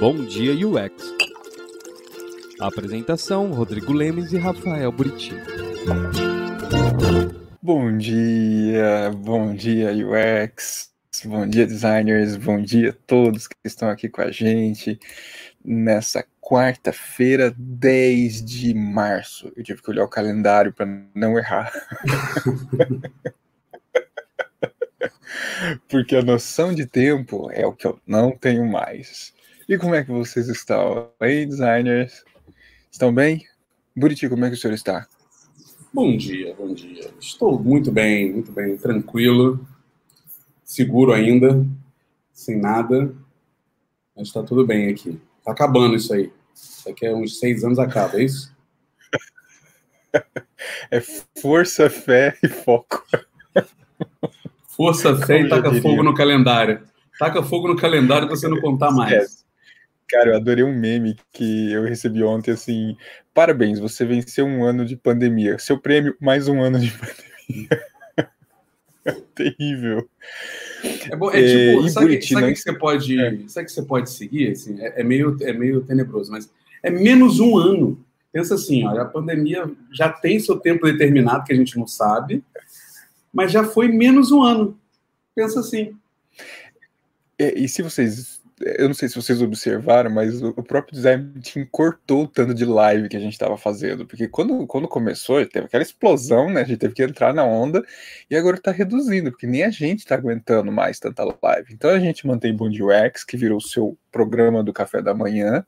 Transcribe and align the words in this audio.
Bom 0.00 0.24
Dia 0.24 0.52
UX. 0.66 1.14
apresentação: 2.58 3.52
Rodrigo 3.52 3.92
Lemes 3.92 4.32
e 4.32 4.38
Rafael 4.38 4.90
Buriti. 4.90 5.34
Bom 7.60 7.98
dia, 7.98 9.10
bom 9.14 9.54
dia 9.54 9.90
UX, 9.92 10.90
bom 11.26 11.46
dia 11.46 11.66
designers, 11.66 12.38
bom 12.38 12.62
dia 12.62 12.90
a 12.90 12.94
todos 13.06 13.46
que 13.46 13.54
estão 13.62 13.90
aqui 13.90 14.08
com 14.08 14.22
a 14.22 14.30
gente 14.30 14.98
nessa 15.62 16.24
quarta-feira, 16.40 17.54
10 17.58 18.42
de 18.42 18.72
março. 18.72 19.52
Eu 19.54 19.62
tive 19.62 19.82
que 19.82 19.90
olhar 19.90 20.04
o 20.04 20.08
calendário 20.08 20.72
para 20.72 20.86
não 21.14 21.38
errar. 21.38 21.70
Porque 25.90 26.16
a 26.16 26.22
noção 26.22 26.72
de 26.72 26.86
tempo 26.86 27.50
é 27.52 27.66
o 27.66 27.74
que 27.74 27.86
eu 27.86 28.00
não 28.06 28.30
tenho 28.30 28.64
mais. 28.64 29.38
E 29.70 29.78
como 29.78 29.94
é 29.94 30.02
que 30.02 30.10
vocês 30.10 30.48
estão, 30.48 31.12
hein, 31.22 31.46
designers? 31.46 32.24
Estão 32.90 33.14
bem? 33.14 33.46
Buriti, 33.96 34.28
como 34.28 34.44
é 34.44 34.48
que 34.48 34.56
o 34.56 34.58
senhor 34.58 34.74
está? 34.74 35.06
Bom 35.94 36.16
dia, 36.16 36.52
bom 36.58 36.74
dia. 36.74 37.08
Estou 37.20 37.56
muito 37.56 37.92
bem, 37.92 38.32
muito 38.32 38.50
bem, 38.50 38.76
tranquilo, 38.76 39.64
seguro 40.64 41.12
ainda, 41.12 41.64
sem 42.32 42.58
nada, 42.58 43.14
mas 44.16 44.26
está 44.26 44.42
tudo 44.42 44.66
bem 44.66 44.88
aqui. 44.88 45.20
Está 45.38 45.52
acabando 45.52 45.94
isso 45.94 46.12
aí. 46.12 46.32
Daqui 46.84 47.06
a 47.06 47.14
uns 47.14 47.38
seis 47.38 47.62
anos 47.62 47.78
acaba, 47.78 48.18
é 48.18 48.24
isso? 48.24 48.52
É 50.90 51.00
força, 51.40 51.88
fé 51.88 52.36
e 52.42 52.48
foco. 52.48 53.06
Força, 54.66 55.16
fé 55.16 55.42
e 55.42 55.48
taca 55.48 55.72
fogo 55.80 56.02
no 56.02 56.12
calendário. 56.12 56.82
Taca 57.18 57.42
fogo 57.42 57.68
no 57.68 57.76
calendário 57.76 58.26
para 58.26 58.36
você 58.36 58.48
não 58.48 58.60
contar 58.60 58.90
mais. 58.90 59.39
Cara, 60.10 60.30
eu 60.30 60.36
adorei 60.36 60.64
um 60.64 60.76
meme 60.76 61.16
que 61.32 61.70
eu 61.72 61.84
recebi 61.84 62.22
ontem, 62.22 62.50
assim, 62.50 62.96
parabéns, 63.32 63.78
você 63.78 64.04
venceu 64.04 64.44
um 64.44 64.64
ano 64.64 64.84
de 64.84 64.96
pandemia. 64.96 65.56
Seu 65.58 65.78
prêmio, 65.78 66.16
mais 66.20 66.48
um 66.48 66.60
ano 66.60 66.80
de 66.80 66.90
pandemia. 66.98 67.90
Terrível. 69.34 70.08
É, 71.10 71.14
bom, 71.14 71.30
é 71.30 71.42
tipo, 71.42 71.86
é, 71.86 71.88
sabe, 71.88 72.06
Buriti, 72.06 72.34
sabe, 72.34 72.52
que 72.52 72.58
você 72.58 72.72
pode, 72.72 73.20
é. 73.20 73.38
sabe 73.46 73.66
que 73.66 73.72
você 73.72 73.82
pode 73.82 74.10
seguir? 74.10 74.50
Assim, 74.50 74.80
é, 74.80 75.00
é, 75.00 75.04
meio, 75.04 75.36
é 75.42 75.52
meio 75.52 75.80
tenebroso, 75.82 76.32
mas 76.32 76.50
é 76.82 76.90
menos 76.90 77.38
um 77.38 77.56
ano. 77.56 78.04
Pensa 78.32 78.56
assim, 78.56 78.86
olha, 78.86 79.02
a 79.02 79.06
pandemia 79.06 79.70
já 79.92 80.08
tem 80.08 80.40
seu 80.40 80.58
tempo 80.58 80.86
determinado, 80.86 81.44
que 81.44 81.52
a 81.52 81.56
gente 81.56 81.78
não 81.78 81.86
sabe, 81.86 82.42
mas 83.32 83.52
já 83.52 83.64
foi 83.64 83.88
menos 83.88 84.32
um 84.32 84.42
ano. 84.42 84.78
Pensa 85.34 85.60
assim. 85.60 85.96
É, 87.38 87.58
e 87.58 87.68
se 87.68 87.82
vocês 87.82 88.39
eu 88.60 88.88
não 88.88 88.94
sei 88.94 89.08
se 89.08 89.16
vocês 89.16 89.40
observaram, 89.40 90.10
mas 90.10 90.42
o 90.42 90.52
próprio 90.62 90.94
design 90.94 91.32
team 91.40 91.66
cortou 91.70 92.24
o 92.24 92.28
tanto 92.28 92.52
de 92.52 92.64
live 92.66 93.08
que 93.08 93.16
a 93.16 93.20
gente 93.20 93.32
estava 93.32 93.56
fazendo, 93.56 94.06
porque 94.06 94.28
quando, 94.28 94.66
quando 94.66 94.86
começou, 94.86 95.44
teve 95.46 95.66
aquela 95.66 95.82
explosão, 95.82 96.50
né? 96.50 96.60
A 96.60 96.64
gente 96.64 96.78
teve 96.78 96.94
que 96.94 97.02
entrar 97.02 97.32
na 97.32 97.44
onda 97.44 97.82
e 98.30 98.36
agora 98.36 98.56
está 98.56 98.70
reduzindo, 98.70 99.30
porque 99.30 99.46
nem 99.46 99.64
a 99.64 99.70
gente 99.70 100.00
está 100.00 100.14
aguentando 100.14 100.70
mais 100.70 100.98
tanta 100.98 101.24
live. 101.42 101.72
Então 101.72 101.90
a 101.90 101.98
gente 101.98 102.26
mantém 102.26 102.54
Bond 102.54 102.82
UX, 102.82 103.24
que 103.24 103.36
virou 103.36 103.58
o 103.58 103.62
seu 103.62 103.96
programa 104.12 104.62
do 104.62 104.72
café 104.72 105.00
da 105.00 105.14
manhã. 105.14 105.64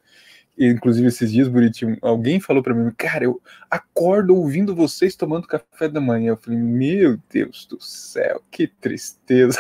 E, 0.57 0.67
inclusive, 0.67 1.09
esses 1.09 1.33
dias, 1.33 1.49
Bonitinho, 1.49 1.97
alguém 2.03 2.39
falou 2.39 2.63
para 2.63 2.75
mim, 2.75 2.93
cara, 2.97 3.25
eu 3.25 3.41
acordo 3.71 4.37
ouvindo 4.37 4.75
vocês 4.75 5.17
tomando 5.17 5.47
café 5.47 5.89
da 5.89 6.01
manhã. 6.01 6.33
Eu 6.33 6.37
falei, 6.37 6.59
meu 6.59 7.19
Deus 7.31 7.65
do 7.65 7.81
céu, 7.81 8.43
que 8.51 8.67
tristeza. 8.67 9.59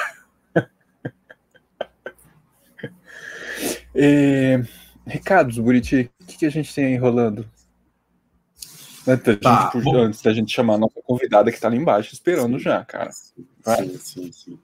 É, 3.95 4.63
recados, 5.07 5.59
Buriti, 5.59 6.11
o 6.21 6.25
que, 6.25 6.39
que, 6.39 6.47
a 6.47 6.51
gente 6.51 6.75
tem 6.75 6.87
aí 6.87 6.97
rolando? 6.97 7.47
Antes, 9.07 9.37
tá, 9.41 9.71
gente, 9.75 9.97
antes, 9.97 10.23
da 10.23 10.33
gente 10.33 10.53
chamar 10.53 10.75
a 10.75 10.79
nossa 10.79 11.01
convidada 11.05 11.51
que 11.51 11.57
está 11.57 11.69
ali 11.69 11.77
embaixo 11.77 12.15
esperando 12.15 12.57
sim, 12.59 12.65
já, 12.65 12.85
cara. 12.85 13.11
Vai. 13.65 13.89
Sim, 13.89 13.99
sim, 13.99 14.33
sim. 14.33 14.59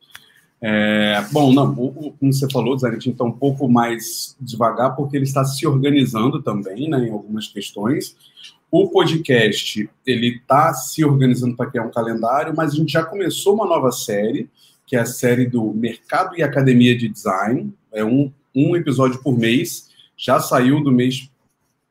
É, 0.61 1.25
bom, 1.31 1.53
não, 1.53 1.71
o, 1.73 2.13
como 2.19 2.33
você 2.33 2.49
falou, 2.51 2.75
o 2.75 2.79
Zanetti 2.79 3.11
está 3.11 3.25
um 3.25 3.33
pouco 3.33 3.69
mais 3.69 4.37
devagar 4.41 4.97
porque 4.97 5.17
ele 5.17 5.25
está 5.25 5.45
se 5.45 5.67
organizando 5.67 6.43
também 6.43 6.89
né, 6.89 7.07
em 7.07 7.11
algumas 7.11 7.47
questões. 7.47 8.17
O 8.71 8.89
podcast 8.89 9.89
ele 10.05 10.37
está 10.37 10.75
se 10.75 11.05
organizando 11.05 11.57
para 11.57 11.71
criar 11.71 11.85
um 11.85 11.91
calendário, 11.91 12.55
mas 12.57 12.73
a 12.73 12.77
gente 12.77 12.93
já 12.93 13.05
começou 13.05 13.55
uma 13.55 13.67
nova 13.67 13.93
série, 13.93 14.51
que 14.87 14.97
é 14.97 15.01
a 15.01 15.07
série 15.07 15.47
do 15.47 15.73
Mercado 15.73 16.37
e 16.37 16.43
Academia 16.43 16.97
de 16.97 17.09
Design. 17.09 17.73
É 17.93 18.05
um 18.05 18.33
um 18.55 18.77
episódio 18.77 19.23
por 19.23 19.39
mês. 19.39 19.89
Já 20.17 20.41
saiu 20.41 20.83
do 20.83 20.91
mês, 20.91 21.31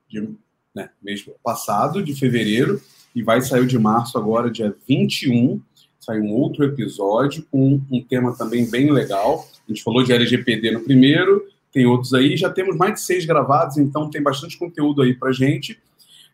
de, 0.10 0.30
né, 0.76 0.90
mês 1.02 1.26
passado, 1.44 2.04
de 2.04 2.14
fevereiro, 2.14 2.82
e 3.16 3.24
vai 3.24 3.42
sair 3.42 3.66
de 3.66 3.80
março 3.80 4.18
agora, 4.18 4.52
dia 4.52 4.76
21. 4.88 5.62
Sai 6.00 6.20
um 6.20 6.32
outro 6.34 6.64
episódio 6.66 7.46
com 7.52 7.82
um 7.90 8.04
tema 8.04 8.36
também 8.36 8.70
bem 8.70 8.92
legal. 8.92 9.48
A 9.68 9.72
gente 9.72 9.84
falou 9.84 10.04
de 10.04 10.14
LGPD 10.14 10.72
no 10.72 10.82
primeiro, 10.82 11.46
tem 11.72 11.86
outros 11.86 12.14
aí. 12.14 12.38
Já 12.38 12.50
temos 12.50 12.76
mais 12.76 12.94
de 12.96 13.02
seis 13.02 13.26
gravados, 13.26 13.78
então 13.78 14.10
tem 14.10 14.22
bastante 14.22 14.58
conteúdo 14.58 15.02
aí 15.02 15.14
para 15.14 15.32
gente. 15.32 15.80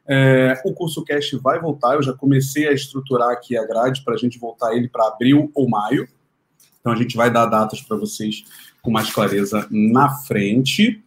É, 0.05 0.61
o 0.65 0.73
curso 0.73 1.03
Cast 1.03 1.37
vai 1.37 1.61
voltar, 1.61 1.95
eu 1.95 2.03
já 2.03 2.11
comecei 2.11 2.67
a 2.67 2.73
estruturar 2.73 3.29
aqui 3.29 3.55
a 3.55 3.65
grade 3.65 4.03
para 4.03 4.15
a 4.15 4.17
gente 4.17 4.37
voltar 4.37 4.75
ele 4.75 4.89
para 4.89 5.07
abril 5.07 5.49
ou 5.55 5.69
maio. 5.69 6.07
Então 6.81 6.91
a 6.91 6.95
gente 6.95 7.15
vai 7.15 7.31
dar 7.31 7.45
datas 7.45 7.81
para 7.81 7.95
vocês 7.95 8.43
com 8.83 8.91
mais 8.91 9.09
clareza 9.09 9.65
na 9.71 10.09
frente. 10.09 11.01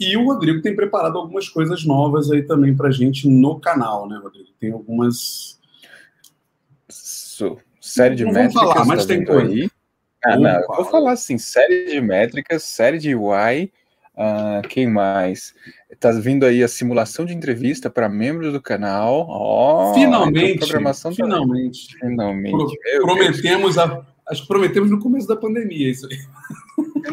E 0.00 0.16
o 0.16 0.24
Rodrigo 0.24 0.62
tem 0.62 0.74
preparado 0.74 1.18
algumas 1.18 1.48
coisas 1.48 1.84
novas 1.84 2.30
aí 2.30 2.42
também 2.42 2.74
para 2.74 2.88
a 2.88 2.92
gente 2.92 3.28
no 3.28 3.58
canal, 3.58 4.08
né, 4.08 4.18
Rodrigo? 4.22 4.48
Tem 4.58 4.70
algumas. 4.70 5.58
So, 6.88 7.58
série 7.80 8.14
de 8.14 8.24
não 8.24 8.32
métricas. 8.32 8.54
Vamos 8.54 8.72
falar, 8.72 8.86
mas 8.86 9.04
tá 9.04 9.14
tem 9.14 9.24
coisa. 9.24 9.52
Aí. 9.52 9.68
Ah, 10.24 10.36
não, 10.36 10.60
eu 10.60 10.76
vou 10.76 10.84
falar 10.84 11.12
assim: 11.12 11.36
série 11.36 11.86
de 11.86 12.00
métricas, 12.00 12.62
série 12.62 12.98
de 12.98 13.14
UI. 13.14 13.72
Uh, 14.14 14.66
quem 14.68 14.88
mais? 14.88 15.54
Tá 16.00 16.10
vindo 16.10 16.44
aí 16.44 16.62
a 16.62 16.68
simulação 16.68 17.24
de 17.24 17.34
entrevista 17.34 17.88
para 17.88 18.08
membros 18.08 18.52
do 18.52 18.60
canal. 18.60 19.26
Oh, 19.28 19.94
finalmente, 19.94 20.58
programação 20.58 21.12
finalmente, 21.14 21.96
finalmente. 22.00 22.50
Pro, 22.50 23.02
prometemos 23.02 23.78
a, 23.78 24.04
acho 24.30 24.42
que 24.42 24.48
prometemos 24.48 24.90
no 24.90 25.00
começo 25.00 25.26
da 25.26 25.36
pandemia 25.36 25.90
isso 25.90 26.06
aí. 26.06 26.18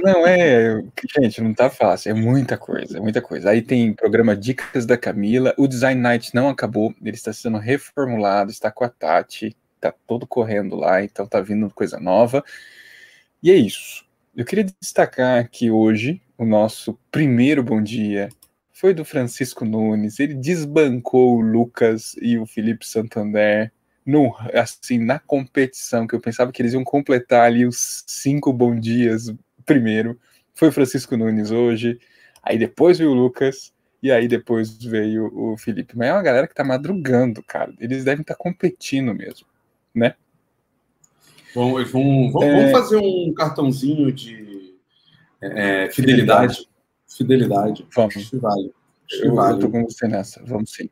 Não, 0.03 0.25
é. 0.27 0.83
Gente, 1.19 1.41
não 1.41 1.53
tá 1.53 1.69
fácil. 1.69 2.11
É 2.11 2.13
muita 2.13 2.57
coisa, 2.57 2.97
é 2.97 3.01
muita 3.01 3.21
coisa. 3.21 3.49
Aí 3.49 3.61
tem 3.61 3.93
programa 3.93 4.35
Dicas 4.35 4.85
da 4.85 4.97
Camila. 4.97 5.53
O 5.57 5.67
Design 5.67 5.99
Night 5.99 6.33
não 6.35 6.49
acabou, 6.49 6.93
ele 7.01 7.15
está 7.15 7.31
sendo 7.33 7.57
reformulado, 7.57 8.51
está 8.51 8.69
com 8.69 8.83
a 8.83 8.89
Tati, 8.89 9.55
tá 9.79 9.93
todo 10.05 10.27
correndo 10.27 10.75
lá, 10.75 11.03
então 11.03 11.25
tá 11.25 11.39
vindo 11.41 11.69
coisa 11.69 11.99
nova. 11.99 12.43
E 13.41 13.51
é 13.51 13.55
isso. 13.55 14.05
Eu 14.35 14.43
queria 14.43 14.65
destacar 14.81 15.49
que 15.49 15.71
hoje 15.71 16.21
o 16.37 16.45
nosso 16.45 16.99
primeiro 17.11 17.63
bom 17.63 17.81
dia 17.81 18.29
foi 18.73 18.93
do 18.93 19.05
Francisco 19.05 19.63
Nunes. 19.63 20.19
Ele 20.19 20.33
desbancou 20.33 21.37
o 21.37 21.41
Lucas 21.41 22.15
e 22.21 22.37
o 22.37 22.45
Felipe 22.45 22.85
Santander 22.85 23.71
no, 24.05 24.35
assim, 24.53 24.99
na 24.99 25.17
competição, 25.17 26.05
que 26.05 26.13
eu 26.13 26.19
pensava 26.19 26.51
que 26.51 26.61
eles 26.61 26.73
iam 26.73 26.83
completar 26.83 27.45
ali 27.45 27.65
os 27.65 28.03
cinco 28.05 28.53
bom 28.53 28.79
dias 28.79 29.33
primeiro. 29.65 30.19
Foi 30.53 30.69
o 30.69 30.71
Francisco 30.71 31.17
Nunes 31.17 31.51
hoje, 31.51 31.99
aí 32.43 32.57
depois 32.57 32.99
veio 32.99 33.11
o 33.11 33.15
Lucas, 33.15 33.73
e 34.01 34.11
aí 34.11 34.27
depois 34.27 34.77
veio 34.77 35.31
o 35.33 35.57
Felipe. 35.57 35.97
Mas 35.97 36.09
é 36.09 36.13
uma 36.13 36.21
galera 36.21 36.47
que 36.47 36.53
tá 36.53 36.63
madrugando, 36.63 37.41
cara. 37.41 37.73
Eles 37.79 38.03
devem 38.03 38.21
estar 38.21 38.35
tá 38.35 38.39
competindo 38.39 39.13
mesmo, 39.15 39.47
né? 39.93 40.13
Bom, 41.55 41.73
vamos, 41.85 42.33
vamos, 42.33 42.43
é... 42.43 42.55
vamos 42.55 42.71
fazer 42.71 42.97
um 42.97 43.33
cartãozinho 43.33 44.11
de 44.11 44.75
é, 45.41 45.89
fidelidade. 45.89 46.67
Fidelidade. 47.07 47.87
Vamos. 47.95 48.29
Vale. 48.31 48.71
Eu, 49.21 49.35
vale. 49.35 49.55
eu 49.55 49.59
tô 49.59 49.69
com 49.69 49.83
você 49.83 50.07
nessa. 50.07 50.43
Vamos 50.45 50.71
sim. 50.71 50.89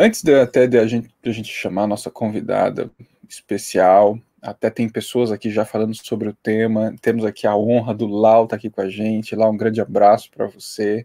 Antes 0.00 0.22
de, 0.22 0.32
até 0.32 0.68
de 0.68 0.78
a 0.78 0.86
gente, 0.86 1.08
de 1.20 1.28
a 1.28 1.32
gente 1.32 1.52
chamar 1.52 1.82
a 1.82 1.86
nossa 1.88 2.08
convidada 2.08 2.88
especial, 3.28 4.16
até 4.40 4.70
tem 4.70 4.88
pessoas 4.88 5.32
aqui 5.32 5.50
já 5.50 5.64
falando 5.64 5.92
sobre 5.92 6.28
o 6.28 6.32
tema. 6.32 6.94
Temos 7.02 7.24
aqui 7.24 7.48
a 7.48 7.56
honra 7.56 7.92
do 7.92 8.06
Lau 8.06 8.44
estar 8.44 8.54
tá 8.54 8.56
aqui 8.56 8.70
com 8.70 8.80
a 8.80 8.88
gente. 8.88 9.34
Lá, 9.34 9.50
um 9.50 9.56
grande 9.56 9.80
abraço 9.80 10.30
para 10.30 10.46
você. 10.46 11.04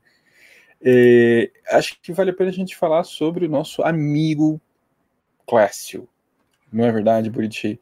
E, 0.80 1.52
acho 1.72 2.00
que 2.04 2.14
vale 2.14 2.30
a 2.30 2.34
pena 2.36 2.52
a 2.52 2.54
gente 2.54 2.76
falar 2.76 3.04
sobre 3.04 3.48
o 3.48 3.50
nosso 3.50 3.82
amigo 3.82 4.62
Clécio. 5.48 6.08
Não 6.72 6.86
é 6.86 6.92
verdade, 6.92 7.32
Buriti? 7.32 7.80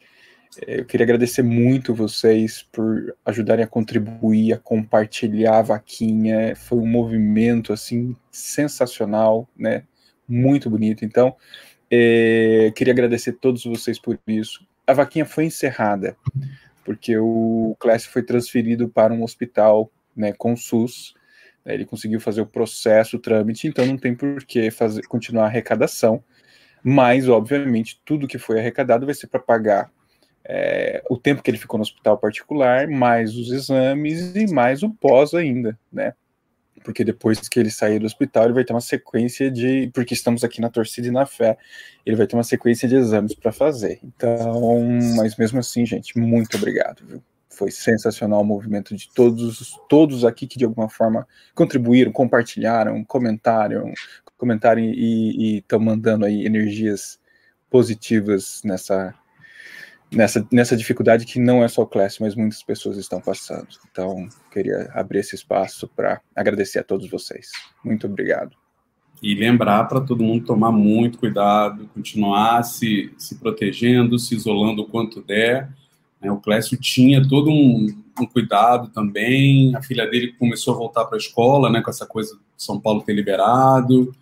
Eu 0.66 0.86
queria 0.86 1.04
agradecer 1.04 1.42
muito 1.42 1.94
vocês 1.94 2.64
por 2.72 3.18
ajudarem 3.26 3.66
a 3.66 3.68
contribuir, 3.68 4.54
a 4.54 4.58
compartilhar 4.58 5.60
a 5.60 5.62
vaquinha. 5.62 6.56
Foi 6.56 6.78
um 6.78 6.88
movimento 6.88 7.74
assim 7.74 8.16
sensacional, 8.32 9.48
né? 9.58 9.84
Muito 10.32 10.70
bonito. 10.70 11.04
Então, 11.04 11.36
é, 11.90 12.72
queria 12.76 12.94
agradecer 12.94 13.32
a 13.32 13.34
todos 13.34 13.64
vocês 13.64 14.00
por 14.00 14.18
isso 14.28 14.66
a 14.92 14.94
vaquinha 14.94 15.26
foi 15.26 15.46
encerrada, 15.46 16.16
porque 16.84 17.18
o 17.18 17.76
Clécio 17.80 18.10
foi 18.12 18.24
transferido 18.24 18.90
para 18.90 19.14
um 19.14 19.24
hospital 19.24 19.92
né, 20.16 20.34
com 20.34 20.56
SUS, 20.56 21.16
Ele 21.66 21.86
conseguiu 21.86 22.20
fazer 22.20 22.42
o 22.42 22.46
processo, 22.46 23.18
o 23.18 23.20
trâmite, 23.20 23.68
então 23.68 23.86
não 23.86 23.98
tem 23.98 24.16
por 24.16 24.44
que 24.44 24.72
fazer, 24.72 25.04
continuar 25.04 25.44
a 25.44 25.48
arrecadação. 25.48 26.24
Mas, 26.84 27.30
obviamente, 27.30 28.02
tudo 28.04 28.28
que 28.28 28.40
foi 28.40 28.60
arrecadado 28.60 29.06
vai 29.06 29.14
ser 29.14 29.28
para 29.28 29.40
pagar 29.40 29.92
é, 30.44 31.04
o 31.08 31.18
tempo 31.18 31.44
que 31.44 31.52
ele 31.52 31.60
ficou 31.60 31.78
no 31.78 31.84
hospital 31.84 32.18
particular, 32.18 32.88
mais 32.88 33.36
os 33.36 33.52
exames 33.52 34.36
e 34.36 34.52
mais 34.52 34.82
o 34.82 34.90
pós 34.90 35.36
ainda, 35.36 35.78
né? 35.94 36.14
Porque 36.84 37.04
depois 37.04 37.48
que 37.48 37.60
ele 37.60 37.70
sair 37.70 38.00
do 38.00 38.06
hospital, 38.06 38.46
ele 38.46 38.54
vai 38.54 38.64
ter 38.64 38.74
uma 38.74 38.82
sequência 38.82 39.50
de. 39.52 39.90
Porque 39.94 40.14
estamos 40.14 40.44
aqui 40.44 40.62
na 40.62 40.70
torcida 40.70 41.08
e 41.08 41.12
na 41.12 41.26
fé, 41.26 41.58
ele 42.06 42.16
vai 42.16 42.28
ter 42.28 42.36
uma 42.36 42.44
sequência 42.44 42.88
de 42.88 42.96
exames 42.96 43.36
para 43.36 43.52
fazer. 43.52 44.00
Então, 44.04 44.82
mas 45.16 45.36
mesmo 45.38 45.60
assim, 45.60 45.86
gente, 45.86 46.18
muito 46.18 46.58
obrigado, 46.58 47.04
viu? 47.06 47.24
Foi 47.50 47.70
sensacional 47.70 48.42
o 48.42 48.46
movimento 48.46 48.96
de 48.96 49.10
todos, 49.14 49.78
todos 49.88 50.26
aqui 50.26 50.48
que 50.48 50.58
de 50.58 50.66
alguma 50.66 50.90
forma 50.90 51.28
contribuíram, 51.54 52.12
compartilharam, 52.12 53.04
comentaram, 53.04 53.94
comentaram 54.38 54.82
e 54.82 55.58
estão 55.58 55.80
mandando 55.80 56.26
aí 56.26 56.46
energias 56.46 57.20
positivas 57.70 58.62
nessa, 58.66 59.14
nessa, 60.12 60.46
nessa 60.52 60.76
dificuldade 60.76 61.26
que 61.26 61.40
não 61.40 61.64
é 61.64 61.68
só 61.68 61.84
o 61.84 61.88
Class, 61.88 62.20
mas 62.20 62.36
muitas 62.36 62.62
pessoas 62.64 62.98
estão 62.98 63.22
passando. 63.22 63.68
Então, 63.92 64.28
queria 64.52 64.90
abrir 64.94 65.20
esse 65.20 65.36
espaço 65.36 65.88
para 65.88 66.22
agradecer 66.36 66.80
a 66.80 66.84
todos 66.84 67.10
vocês. 67.10 67.50
Muito 67.84 68.08
obrigado. 68.08 68.56
E 69.22 69.36
lembrar 69.36 69.84
para 69.86 70.02
todo 70.02 70.24
mundo 70.24 70.46
tomar 70.46 70.72
muito 70.72 71.20
cuidado, 71.20 71.88
continuar 71.94 72.64
se, 72.64 73.14
se 73.18 73.36
protegendo, 73.36 74.18
se 74.18 74.36
isolando 74.36 74.82
o 74.82 74.88
quanto 74.88 75.22
der 75.22 75.70
né? 76.22 76.32
O 76.32 76.38
Clécio 76.38 76.78
tinha 76.78 77.28
todo 77.28 77.50
um, 77.50 77.88
um, 78.20 78.26
cuidado 78.28 78.90
também. 78.90 79.76
A 79.76 79.82
filha 79.82 80.06
dele 80.06 80.34
começou 80.34 80.76
a 80.76 80.78
voltar 80.78 81.06
para 81.06 81.18
a 81.18 81.20
escola, 81.20 81.70
né, 81.70 81.82
com 81.82 81.90
essa 81.90 82.06
coisa 82.06 82.36
de 82.36 82.64
São 82.64 82.80
Paulo 82.80 83.02
ter 83.02 83.14
liberado. 83.14 84.14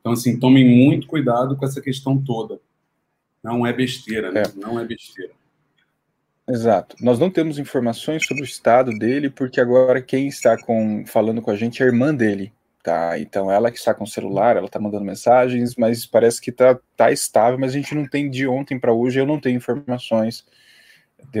Então, 0.00 0.12
assim, 0.12 0.38
tomem 0.38 0.64
muito 0.64 1.06
cuidado 1.06 1.56
com 1.56 1.64
essa 1.64 1.80
questão 1.80 2.18
toda. 2.18 2.60
Não 3.46 3.66
é 3.66 3.72
besteira, 3.72 4.30
né? 4.30 4.42
É. 4.42 4.60
Não 4.60 4.78
é 4.78 4.84
besteira. 4.84 5.32
Exato. 6.48 6.96
Nós 7.00 7.18
não 7.18 7.30
temos 7.30 7.58
informações 7.58 8.24
sobre 8.24 8.42
o 8.42 8.44
estado 8.44 8.90
dele, 8.92 9.30
porque 9.30 9.60
agora 9.60 10.00
quem 10.00 10.28
está 10.28 10.56
com, 10.60 11.04
falando 11.06 11.42
com 11.42 11.50
a 11.50 11.56
gente 11.56 11.82
é 11.82 11.86
a 11.86 11.88
irmã 11.88 12.14
dele, 12.14 12.52
tá? 12.82 13.18
Então 13.18 13.50
ela 13.50 13.70
que 13.70 13.78
está 13.78 13.92
com 13.92 14.04
o 14.04 14.08
celular, 14.08 14.56
ela 14.56 14.66
está 14.66 14.78
mandando 14.78 15.04
mensagens, 15.04 15.74
mas 15.76 16.06
parece 16.06 16.40
que 16.40 16.50
está 16.50 16.78
tá 16.96 17.10
estável, 17.10 17.58
mas 17.58 17.72
a 17.72 17.76
gente 17.76 17.94
não 17.94 18.06
tem 18.06 18.30
de 18.30 18.46
ontem 18.46 18.78
para 18.78 18.92
hoje, 18.92 19.18
eu 19.18 19.26
não 19.26 19.40
tenho 19.40 19.56
informações 19.56 20.44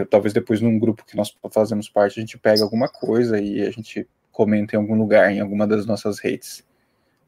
talvez 0.08 0.32
depois 0.32 0.60
num 0.60 0.78
grupo 0.78 1.04
que 1.04 1.16
nós 1.16 1.34
fazemos 1.52 1.88
parte, 1.88 2.18
a 2.18 2.20
gente 2.20 2.38
pega 2.38 2.62
alguma 2.62 2.88
coisa 2.88 3.40
e 3.40 3.62
a 3.62 3.70
gente 3.70 4.06
comenta 4.32 4.74
em 4.74 4.78
algum 4.78 4.96
lugar, 4.96 5.30
em 5.30 5.40
alguma 5.40 5.66
das 5.66 5.86
nossas 5.86 6.18
redes. 6.18 6.64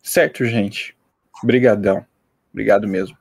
Certo, 0.02 0.44
gente? 0.44 0.96
Obrigadão. 1.42 2.04
Obrigado 2.52 2.86
mesmo. 2.88 3.16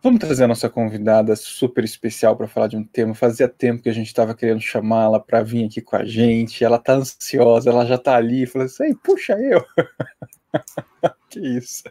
Vamos 0.00 0.20
trazer 0.20 0.44
a 0.44 0.48
nossa 0.48 0.70
convidada 0.70 1.34
super 1.34 1.82
especial 1.82 2.36
para 2.36 2.46
falar 2.46 2.68
de 2.68 2.76
um 2.76 2.84
tema. 2.84 3.14
Fazia 3.14 3.48
tempo 3.48 3.82
que 3.82 3.88
a 3.88 3.92
gente 3.92 4.06
estava 4.06 4.32
querendo 4.32 4.60
chamá-la 4.60 5.18
para 5.18 5.42
vir 5.42 5.66
aqui 5.66 5.80
com 5.80 5.96
a 5.96 6.04
gente. 6.04 6.62
Ela 6.62 6.76
está 6.76 6.94
ansiosa, 6.94 7.70
ela 7.70 7.84
já 7.84 7.96
está 7.96 8.14
ali. 8.14 8.46
Falou 8.46 8.66
assim: 8.66 8.94
puxa 8.94 9.36
eu. 9.40 9.64
que 11.28 11.40
isso. 11.40 11.82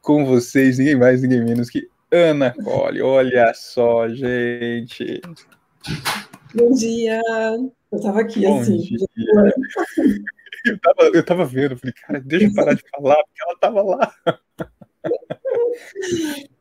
Com 0.00 0.26
vocês, 0.26 0.78
ninguém 0.78 0.96
mais, 0.96 1.22
ninguém 1.22 1.44
menos 1.44 1.70
que 1.70 1.88
Ana 2.10 2.52
Cole. 2.52 3.00
Olha 3.02 3.52
só, 3.54 4.08
gente. 4.08 5.20
Bom 6.54 6.72
dia! 6.72 7.22
Eu 7.92 8.00
tava 8.00 8.20
aqui 8.20 8.42
Bom 8.42 8.60
assim. 8.60 8.78
Dia. 8.78 8.98
Eu 10.64 10.78
tava, 10.78 11.02
eu 11.12 11.24
tava 11.24 11.44
vendo, 11.44 11.76
falei, 11.76 11.92
cara, 11.92 12.20
deixa 12.20 12.46
eu 12.46 12.54
parar 12.54 12.74
de 12.74 12.84
falar, 12.88 13.16
porque 13.16 13.42
ela 13.42 13.58
tava 13.58 13.82
lá. 13.82 14.14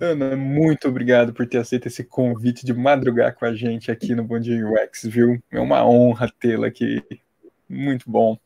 Ana, 0.00 0.36
muito 0.36 0.88
obrigado 0.88 1.32
por 1.32 1.46
ter 1.46 1.58
aceito 1.58 1.88
esse 1.88 2.04
convite 2.04 2.66
de 2.66 2.74
madrugar 2.74 3.34
com 3.34 3.44
a 3.44 3.54
gente 3.54 3.90
aqui 3.90 4.14
no 4.14 4.24
Bom 4.24 4.38
Dia 4.38 4.66
UX, 4.66 5.04
viu? 5.04 5.42
É 5.50 5.58
uma 5.58 5.86
honra 5.86 6.30
tê-la 6.38 6.66
aqui. 6.66 7.02
Muito 7.68 8.10
bom. 8.10 8.38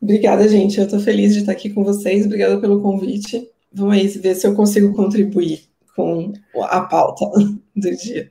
Obrigada, 0.00 0.46
gente. 0.48 0.78
Eu 0.78 0.88
tô 0.88 1.00
feliz 1.00 1.32
de 1.32 1.40
estar 1.40 1.52
aqui 1.52 1.70
com 1.70 1.82
vocês. 1.82 2.26
Obrigada 2.26 2.60
pelo 2.60 2.80
convite. 2.80 3.48
Vamos 3.72 3.94
aí 3.94 4.06
ver 4.06 4.34
se 4.34 4.46
eu 4.46 4.54
consigo 4.54 4.94
contribuir 4.94 5.64
com 5.96 6.32
a 6.56 6.82
pauta 6.82 7.26
do 7.74 7.96
dia. 7.96 8.30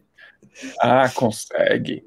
Ah, 0.79 1.09
consegue. 1.09 2.03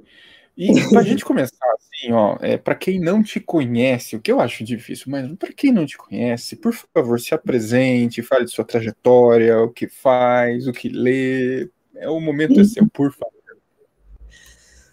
E 0.57 0.73
para 0.89 1.01
a 1.01 1.05
gente 1.05 1.25
começar 1.25 1.67
assim, 2.05 2.13
ó, 2.13 2.37
é, 2.41 2.57
para 2.57 2.75
quem 2.75 3.01
não 3.01 3.23
te 3.23 3.41
conhece, 3.41 4.17
o 4.17 4.21
que 4.21 4.31
eu 4.31 4.41
acho 4.41 4.65
difícil, 4.65 5.07
mas 5.09 5.31
para 5.37 5.53
quem 5.53 5.73
não 5.73 5.87
te 5.87 5.97
conhece, 5.97 6.57
por 6.57 6.73
favor, 6.73 7.19
se 7.19 7.35
apresente, 7.35 8.23
fale 8.23 8.45
de 8.45 8.51
sua 8.51 8.65
trajetória, 8.65 9.59
o 9.61 9.71
que 9.71 9.89
faz, 9.89 10.67
o 10.67 10.73
que 10.73 10.89
lê. 10.89 11.69
É 11.97 12.09
o 12.09 12.21
momento 12.21 12.61
é 12.61 12.65
seu, 12.65 12.87
por 12.89 13.13
favor. 13.13 13.33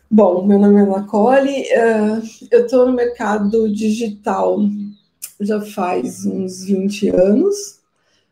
Bom, 0.09 0.45
meu 0.45 0.59
nome 0.59 0.81
é 0.81 0.83
Lacole, 0.83 1.61
uh, 1.61 2.47
eu 2.51 2.65
estou 2.65 2.85
no 2.85 2.93
mercado 2.93 3.73
digital 3.73 4.59
já 5.39 5.61
faz 5.61 6.25
uns 6.25 6.65
20 6.65 7.09
anos, 7.09 7.79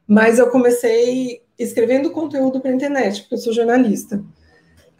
mas 0.06 0.40
eu 0.40 0.50
comecei 0.50 1.42
escrevendo 1.58 2.12
conteúdo 2.12 2.60
para 2.60 2.70
a 2.70 2.74
internet, 2.74 3.22
porque 3.22 3.36
eu 3.36 3.40
sou 3.40 3.54
jornalista. 3.54 4.22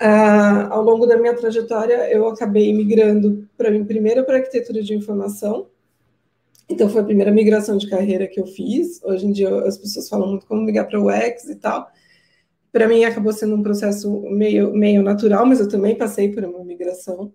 Uh, 0.02 0.72
ao 0.72 0.82
longo 0.82 1.06
da 1.06 1.18
minha 1.18 1.36
trajetória, 1.36 2.10
eu 2.10 2.26
acabei 2.30 2.74
migrando 2.74 3.46
para 3.58 3.70
mim 3.70 3.84
primeiro 3.84 4.24
para 4.24 4.38
arquitetura 4.38 4.82
de 4.82 4.94
informação. 4.94 5.68
Então 6.70 6.88
foi 6.88 7.02
a 7.02 7.04
primeira 7.04 7.32
migração 7.32 7.78
de 7.78 7.90
carreira 7.90 8.26
que 8.26 8.40
eu 8.40 8.46
fiz. 8.46 9.04
Hoje 9.04 9.26
em 9.26 9.32
dia 9.34 9.54
as 9.66 9.78
pessoas 9.78 10.08
falam 10.08 10.30
muito 10.30 10.46
como 10.46 10.62
migrar 10.62 10.88
para 10.88 11.00
o 11.00 11.08
UX 11.08 11.50
e 11.50 11.56
tal. 11.56 11.90
Para 12.72 12.88
mim 12.88 13.04
acabou 13.04 13.34
sendo 13.34 13.56
um 13.56 13.64
processo 13.64 14.22
meio 14.30 14.72
meio 14.74 15.02
natural, 15.02 15.46
mas 15.46 15.60
eu 15.60 15.68
também 15.68 15.98
passei 15.98 16.32
por 16.32 16.46
uma 16.46 16.64
migração. 16.64 17.34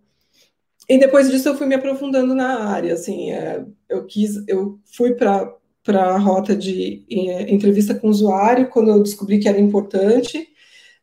E 0.88 0.96
depois 0.99 1.31
disso 1.31 1.49
eu 1.49 1.56
fui 1.56 1.66
me 1.66 1.75
aprofundando 1.75 2.34
na 2.34 2.69
área. 2.69 2.94
Assim, 2.94 3.31
é, 3.32 3.64
eu 3.90 4.06
quis, 4.06 4.43
eu 4.49 4.78
fui 4.84 5.14
para 5.14 5.52
para 5.82 6.14
a 6.14 6.19
rota 6.19 6.56
de 6.56 7.05
é, 7.11 7.52
entrevista 7.52 7.94
com 7.94 8.06
o 8.06 8.11
usuário 8.11 8.70
quando 8.70 8.90
eu 8.90 9.02
descobri 9.02 9.38
que 9.38 9.46
era 9.46 9.61
importante 9.61 10.49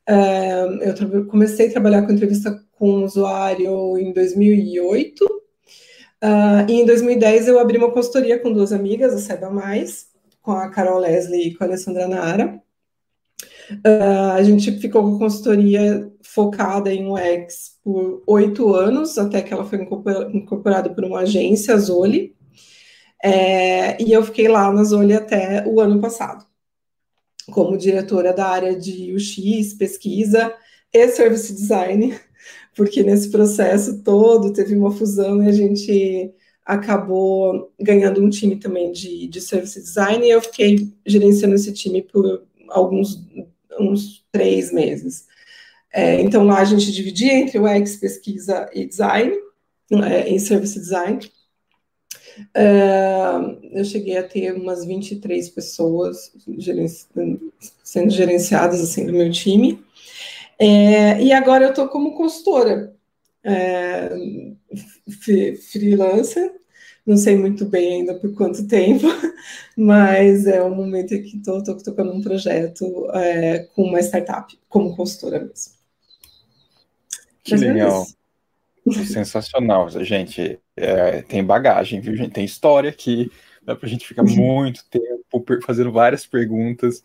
eu 0.08 1.26
comecei 1.28 1.68
a 1.68 1.72
trabalhar 1.72 2.02
com 2.04 2.12
entrevista 2.12 2.64
com 2.82 3.04
usuário 3.04 3.98
em 3.98 4.12
2008. 4.12 5.26
Uh, 6.24 6.66
e 6.68 6.82
em 6.82 6.86
2010 6.86 7.48
eu 7.48 7.60
abri 7.60 7.78
uma 7.78 7.92
consultoria 7.92 8.40
com 8.40 8.52
duas 8.52 8.72
amigas, 8.72 9.14
a 9.14 9.18
Saiba 9.18 9.50
Mais, 9.50 10.08
com 10.42 10.52
a 10.52 10.70
Carol 10.70 11.00
Leslie 11.00 11.48
e 11.48 11.54
com 11.56 11.64
a 11.64 11.68
Alessandra 11.68 12.08
Nara. 12.08 12.62
Uh, 13.72 14.32
a 14.36 14.44
gente 14.44 14.72
ficou 14.80 15.04
com 15.04 15.18
consultoria 15.18 16.12
focada 16.24 16.94
em 16.94 17.08
UX 17.08 17.80
por 17.84 18.24
oito 18.28 18.74
anos, 18.74 19.18
até 19.18 19.42
que 19.42 19.54
ela 19.54 19.66
foi 19.66 19.80
incorporada 20.34 20.90
por 20.90 21.04
uma 21.06 21.22
agência, 21.22 21.74
a 21.74 21.78
Zoli. 21.78 22.36
É, 23.24 24.02
e 24.02 24.12
eu 24.12 24.24
fiquei 24.24 24.48
lá 24.48 24.72
na 24.74 24.84
Zoli 24.84 25.14
até 25.14 25.64
o 25.68 25.80
ano 25.80 26.02
passado 26.02 26.51
como 27.52 27.78
diretora 27.78 28.34
da 28.34 28.48
área 28.48 28.76
de 28.76 29.14
UX, 29.14 29.74
pesquisa 29.74 30.54
e 30.92 31.08
service 31.10 31.54
design, 31.54 32.18
porque 32.76 33.04
nesse 33.04 33.30
processo 33.30 34.02
todo 34.04 34.54
teve 34.54 34.76
uma 34.76 34.92
fusão 34.92 35.44
e 35.44 35.48
a 35.48 35.52
gente 35.52 36.34
acabou 36.66 37.72
ganhando 37.80 38.24
um 38.24 38.30
time 38.30 38.56
também 38.56 38.92
de, 38.92 39.28
de 39.28 39.42
service 39.42 39.80
design 39.80 40.26
e 40.26 40.32
eu 40.32 40.42
fiquei 40.42 40.92
gerenciando 41.06 41.56
esse 41.56 41.74
time 41.74 42.02
por 42.02 42.44
alguns 42.70 43.22
uns 43.80 44.24
três 44.32 44.72
meses. 44.72 45.26
É, 45.94 46.22
então 46.22 46.44
lá 46.46 46.60
a 46.60 46.66
gente 46.66 46.92
dividia 46.92 47.34
entre 47.34 47.60
UX, 47.60 47.98
pesquisa 47.98 48.70
e 48.74 48.86
design, 48.86 49.34
é, 50.04 50.30
em 50.30 50.40
service 50.40 50.80
design. 50.80 51.20
Uh, 52.56 53.58
eu 53.72 53.84
cheguei 53.84 54.18
a 54.18 54.24
ter 54.24 54.54
umas 54.54 54.86
23 54.86 55.50
pessoas 55.50 56.32
gerenci 56.58 57.08
sendo 57.84 58.10
gerenciadas 58.10 58.82
assim 58.82 59.06
do 59.06 59.14
meu 59.14 59.30
time. 59.32 59.84
É, 60.58 61.22
e 61.22 61.34
agora 61.34 61.66
eu 61.66 61.70
estou 61.72 61.88
como 61.88 62.16
consultora, 62.16 62.96
é, 63.44 64.12
freelancer, 65.72 66.54
não 67.04 67.18
sei 67.18 67.36
muito 67.36 67.66
bem 67.66 67.96
ainda 67.96 68.14
por 68.14 68.34
quanto 68.36 68.68
tempo, 68.68 69.08
mas 69.76 70.46
é 70.46 70.62
o 70.62 70.74
momento 70.74 71.16
em 71.16 71.24
que 71.24 71.38
estou 71.38 71.64
tocando 71.64 72.12
um 72.12 72.22
projeto 72.22 73.10
é, 73.12 73.60
com 73.76 73.84
uma 73.84 74.00
startup, 74.02 74.58
como 74.70 74.96
consultora 74.96 75.40
mesmo. 75.40 75.74
Que 77.44 77.54
mas 77.54 77.64
é 77.64 77.74
legal. 77.74 78.06
Sensacional, 79.08 79.90
gente. 80.04 80.60
É, 80.76 81.22
tem 81.22 81.44
bagagem, 81.44 82.00
viu, 82.00 82.16
gente? 82.16 82.32
Tem 82.32 82.46
história 82.46 82.90
aqui. 82.90 83.32
Dá 83.64 83.76
pra 83.76 83.88
gente 83.88 84.08
ficar 84.08 84.24
muito 84.26 84.84
tempo 84.90 85.46
fazendo 85.64 85.92
várias 85.92 86.26
perguntas. 86.26 87.04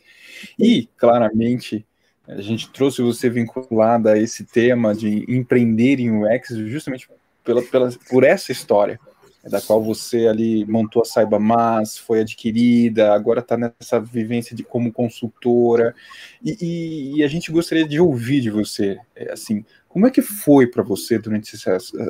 E, 0.58 0.88
claramente, 0.96 1.86
a 2.26 2.40
gente 2.40 2.70
trouxe 2.70 3.02
você 3.02 3.30
vinculada 3.30 4.12
a 4.12 4.18
esse 4.18 4.44
tema 4.44 4.94
de 4.94 5.24
empreender 5.28 6.00
em 6.00 6.10
UX 6.10 6.48
justamente 6.66 7.08
pela, 7.44 7.62
pela, 7.62 7.90
por 8.10 8.24
essa 8.24 8.50
história. 8.50 8.98
Da 9.48 9.60
qual 9.60 9.82
você 9.82 10.26
ali 10.26 10.64
montou 10.66 11.02
a 11.02 11.04
Saiba 11.04 11.38
Mais, 11.38 11.96
foi 11.96 12.20
adquirida, 12.20 13.12
agora 13.12 13.40
está 13.40 13.56
nessa 13.56 14.00
vivência 14.00 14.56
de 14.56 14.62
como 14.62 14.92
consultora, 14.92 15.94
e, 16.42 16.56
e, 16.60 17.16
e, 17.18 17.24
a 17.24 17.28
gente 17.28 17.52
gostaria 17.52 17.86
de 17.86 18.00
ouvir 18.00 18.40
de 18.40 18.50
você, 18.50 18.98
é, 19.14 19.32
assim, 19.32 19.64
como 19.88 20.06
é 20.06 20.10
que 20.10 20.20
foi 20.20 20.66
para 20.66 20.82
você 20.82 21.18
durante 21.18 21.56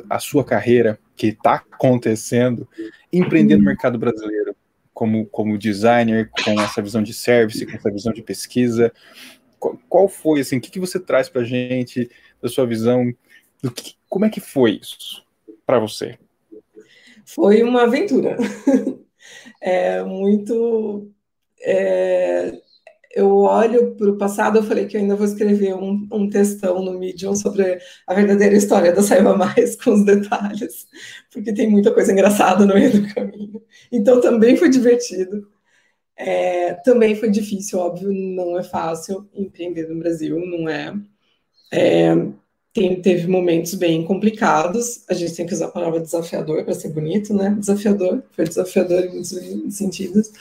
a 0.09 0.19
sua 0.19 0.43
carreira, 0.43 0.99
que 1.15 1.27
está 1.27 1.55
acontecendo, 1.55 2.67
empreender 3.13 3.55
no 3.57 3.63
mercado 3.63 3.97
brasileiro, 3.97 4.55
como, 4.93 5.25
como 5.27 5.57
designer, 5.57 6.29
com 6.43 6.59
essa 6.59 6.81
visão 6.81 7.03
de 7.03 7.13
service, 7.13 7.65
com 7.65 7.75
essa 7.77 7.91
visão 7.91 8.11
de 8.11 8.21
pesquisa, 8.21 8.91
qual, 9.59 9.79
qual 9.87 10.09
foi, 10.09 10.41
assim, 10.41 10.57
o 10.57 10.61
que, 10.61 10.71
que 10.71 10.79
você 10.79 10.99
traz 10.99 11.29
para 11.29 11.41
a 11.41 11.45
gente, 11.45 12.09
da 12.41 12.49
sua 12.49 12.65
visão, 12.65 13.13
do 13.61 13.71
que, 13.71 13.93
como 14.09 14.25
é 14.25 14.29
que 14.29 14.39
foi 14.39 14.79
isso 14.81 15.23
para 15.65 15.79
você? 15.79 16.17
Foi 17.27 17.61
uma 17.61 17.83
aventura. 17.83 18.37
é 19.61 20.03
muito. 20.03 21.11
É, 21.61 22.53
eu 23.15 23.35
olho 23.37 23.95
para 23.95 24.11
o 24.11 24.17
passado, 24.17 24.59
eu 24.59 24.63
falei 24.63 24.85
que 24.85 24.95
eu 24.95 25.01
ainda 25.01 25.15
vou 25.15 25.25
escrever 25.25 25.73
um, 25.73 26.07
um 26.11 26.29
textão 26.29 26.83
no 26.83 26.97
Medium 26.97 27.35
sobre 27.35 27.79
a 28.05 28.13
verdadeira 28.13 28.55
história 28.55 28.93
da 28.93 29.01
Saiba 29.01 29.35
Mais, 29.35 29.75
com 29.75 29.91
os 29.91 30.05
detalhes, 30.05 30.87
porque 31.31 31.53
tem 31.53 31.69
muita 31.69 31.93
coisa 31.93 32.11
engraçada 32.11 32.65
no 32.65 32.75
meio 32.75 32.91
do 32.91 33.13
caminho. 33.13 33.61
Então 33.91 34.21
também 34.21 34.55
foi 34.55 34.69
divertido. 34.69 35.47
É, 36.15 36.73
também 36.75 37.15
foi 37.15 37.29
difícil, 37.29 37.79
óbvio, 37.79 38.11
não 38.11 38.57
é 38.57 38.63
fácil 38.63 39.29
empreender 39.33 39.87
no 39.87 39.99
Brasil, 39.99 40.39
não 40.39 40.67
é. 40.69 40.93
é 41.71 42.15
tem, 42.73 43.01
teve 43.01 43.27
momentos 43.27 43.73
bem 43.73 44.03
complicados. 44.05 45.03
A 45.09 45.13
gente 45.13 45.35
tem 45.35 45.45
que 45.45 45.53
usar 45.53 45.65
a 45.65 45.71
palavra 45.71 45.99
desafiador 45.99 46.63
para 46.63 46.73
ser 46.73 46.89
bonito, 46.89 47.33
né? 47.33 47.55
Desafiador, 47.59 48.23
foi 48.31 48.45
desafiador 48.45 49.03
em 49.03 49.09
muitos 49.09 49.75
sentidos. 49.75 50.31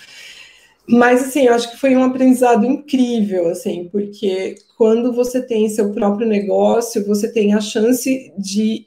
Mas, 0.88 1.22
assim, 1.22 1.46
eu 1.46 1.54
acho 1.54 1.70
que 1.70 1.78
foi 1.78 1.96
um 1.96 2.04
aprendizado 2.04 2.64
incrível, 2.64 3.48
assim, 3.48 3.88
porque 3.90 4.54
quando 4.76 5.12
você 5.12 5.42
tem 5.42 5.68
seu 5.68 5.92
próprio 5.92 6.26
negócio, 6.26 7.04
você 7.04 7.32
tem 7.32 7.54
a 7.54 7.60
chance 7.60 8.32
de 8.38 8.86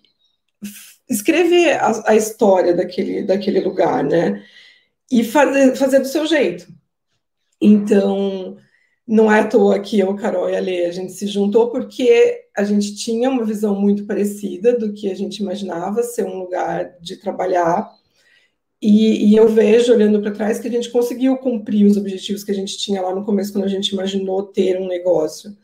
escrever 1.10 1.72
a, 1.74 2.12
a 2.12 2.16
história 2.16 2.74
daquele, 2.74 3.24
daquele 3.24 3.60
lugar, 3.60 4.04
né? 4.04 4.44
E 5.12 5.24
fazer, 5.24 5.76
fazer 5.76 6.00
do 6.00 6.08
seu 6.08 6.26
jeito. 6.26 6.68
Então, 7.62 8.58
não 9.08 9.32
é 9.32 9.40
à 9.40 9.48
toa 9.48 9.80
que 9.80 10.00
eu, 10.00 10.16
Carol 10.16 10.50
e 10.50 10.56
a 10.56 10.60
Lê, 10.60 10.86
a 10.86 10.92
gente 10.92 11.12
se 11.14 11.28
juntou 11.28 11.70
porque 11.72 12.46
a 12.60 12.64
gente 12.66 12.94
tinha 12.94 13.30
uma 13.30 13.46
visão 13.46 13.74
muito 13.80 14.06
parecida 14.06 14.78
do 14.78 14.92
que 14.92 15.10
a 15.10 15.16
gente 15.16 15.38
imaginava 15.38 16.04
ser 16.04 16.26
um 16.26 16.40
lugar 16.40 16.98
de 17.00 17.16
trabalhar. 17.16 17.90
E, 18.82 19.32
e 19.32 19.36
eu 19.36 19.48
vejo, 19.48 19.94
olhando 19.94 20.22
para 20.22 20.32
trás, 20.32 20.60
que 20.60 20.68
a 20.68 20.72
gente 20.72 20.90
conseguiu 20.90 21.38
cumprir 21.38 21.86
os 21.86 21.96
objetivos 21.96 22.44
que 22.44 22.52
a 22.52 22.56
gente 22.56 22.78
tinha 22.78 23.02
lá 23.02 23.16
no 23.16 23.24
começo, 23.24 23.54
quando 23.54 23.64
a 23.64 23.70
gente 23.70 23.94
imaginou 23.94 24.44
ter 24.44 24.78
um 24.78 24.90
negócio, 24.90 25.56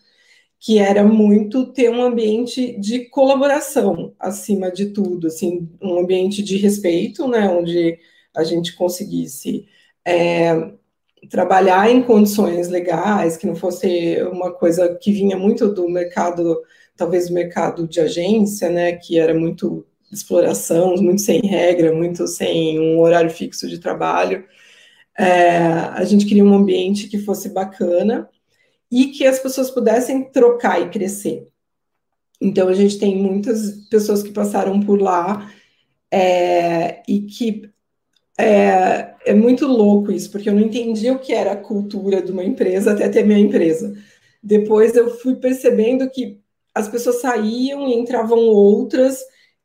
que 0.57 0.79
era 0.79 1.03
muito 1.03 1.73
ter 1.73 1.89
um 1.89 2.01
ambiente 2.01 2.79
de 2.79 3.09
colaboração, 3.09 4.13
acima 4.17 4.71
de 4.71 4.87
tudo, 4.87 5.27
assim, 5.27 5.69
um 5.81 5.99
ambiente 5.99 6.41
de 6.41 6.55
respeito, 6.55 7.27
né, 7.27 7.49
onde 7.49 7.99
a 8.33 8.43
gente 8.45 8.73
conseguisse. 8.73 9.67
É, 10.05 10.71
trabalhar 11.29 11.89
em 11.89 12.01
condições 12.03 12.69
legais, 12.69 13.37
que 13.37 13.47
não 13.47 13.55
fosse 13.55 14.21
uma 14.31 14.51
coisa 14.51 14.95
que 14.95 15.11
vinha 15.11 15.37
muito 15.37 15.67
do 15.73 15.89
mercado, 15.89 16.61
talvez 16.95 17.27
do 17.27 17.33
mercado 17.33 17.87
de 17.87 17.99
agência, 17.99 18.69
né, 18.69 18.93
que 18.93 19.19
era 19.19 19.33
muito 19.33 19.85
exploração, 20.11 20.95
muito 20.95 21.21
sem 21.21 21.41
regra, 21.41 21.93
muito 21.93 22.27
sem 22.27 22.79
um 22.79 22.99
horário 22.99 23.29
fixo 23.29 23.67
de 23.67 23.79
trabalho. 23.79 24.45
É, 25.17 25.57
a 25.57 26.03
gente 26.03 26.25
queria 26.25 26.43
um 26.43 26.53
ambiente 26.53 27.07
que 27.07 27.17
fosse 27.19 27.49
bacana 27.49 28.29
e 28.91 29.07
que 29.07 29.25
as 29.25 29.39
pessoas 29.39 29.71
pudessem 29.71 30.29
trocar 30.31 30.81
e 30.81 30.89
crescer. 30.89 31.47
Então, 32.39 32.67
a 32.67 32.73
gente 32.73 32.97
tem 32.99 33.17
muitas 33.17 33.87
pessoas 33.89 34.21
que 34.21 34.31
passaram 34.31 34.79
por 34.79 35.01
lá 35.01 35.51
é, 36.11 37.01
e 37.07 37.21
que 37.21 37.69
é, 38.37 39.15
é 39.25 39.33
muito 39.33 39.65
louco 39.65 40.11
isso, 40.11 40.29
porque 40.29 40.49
eu 40.49 40.53
não 40.53 40.61
entendia 40.61 41.13
o 41.13 41.19
que 41.19 41.33
era 41.33 41.53
a 41.53 41.57
cultura 41.57 42.21
de 42.21 42.31
uma 42.31 42.43
empresa 42.43 42.91
até 42.91 43.07
ter 43.09 43.25
minha 43.25 43.39
empresa. 43.39 43.95
Depois 44.43 44.95
eu 44.95 45.09
fui 45.17 45.35
percebendo 45.35 46.09
que 46.09 46.39
as 46.75 46.89
pessoas 46.89 47.21
saíam 47.21 47.87
e 47.87 47.93
entravam 47.93 48.37
outras, 48.37 49.19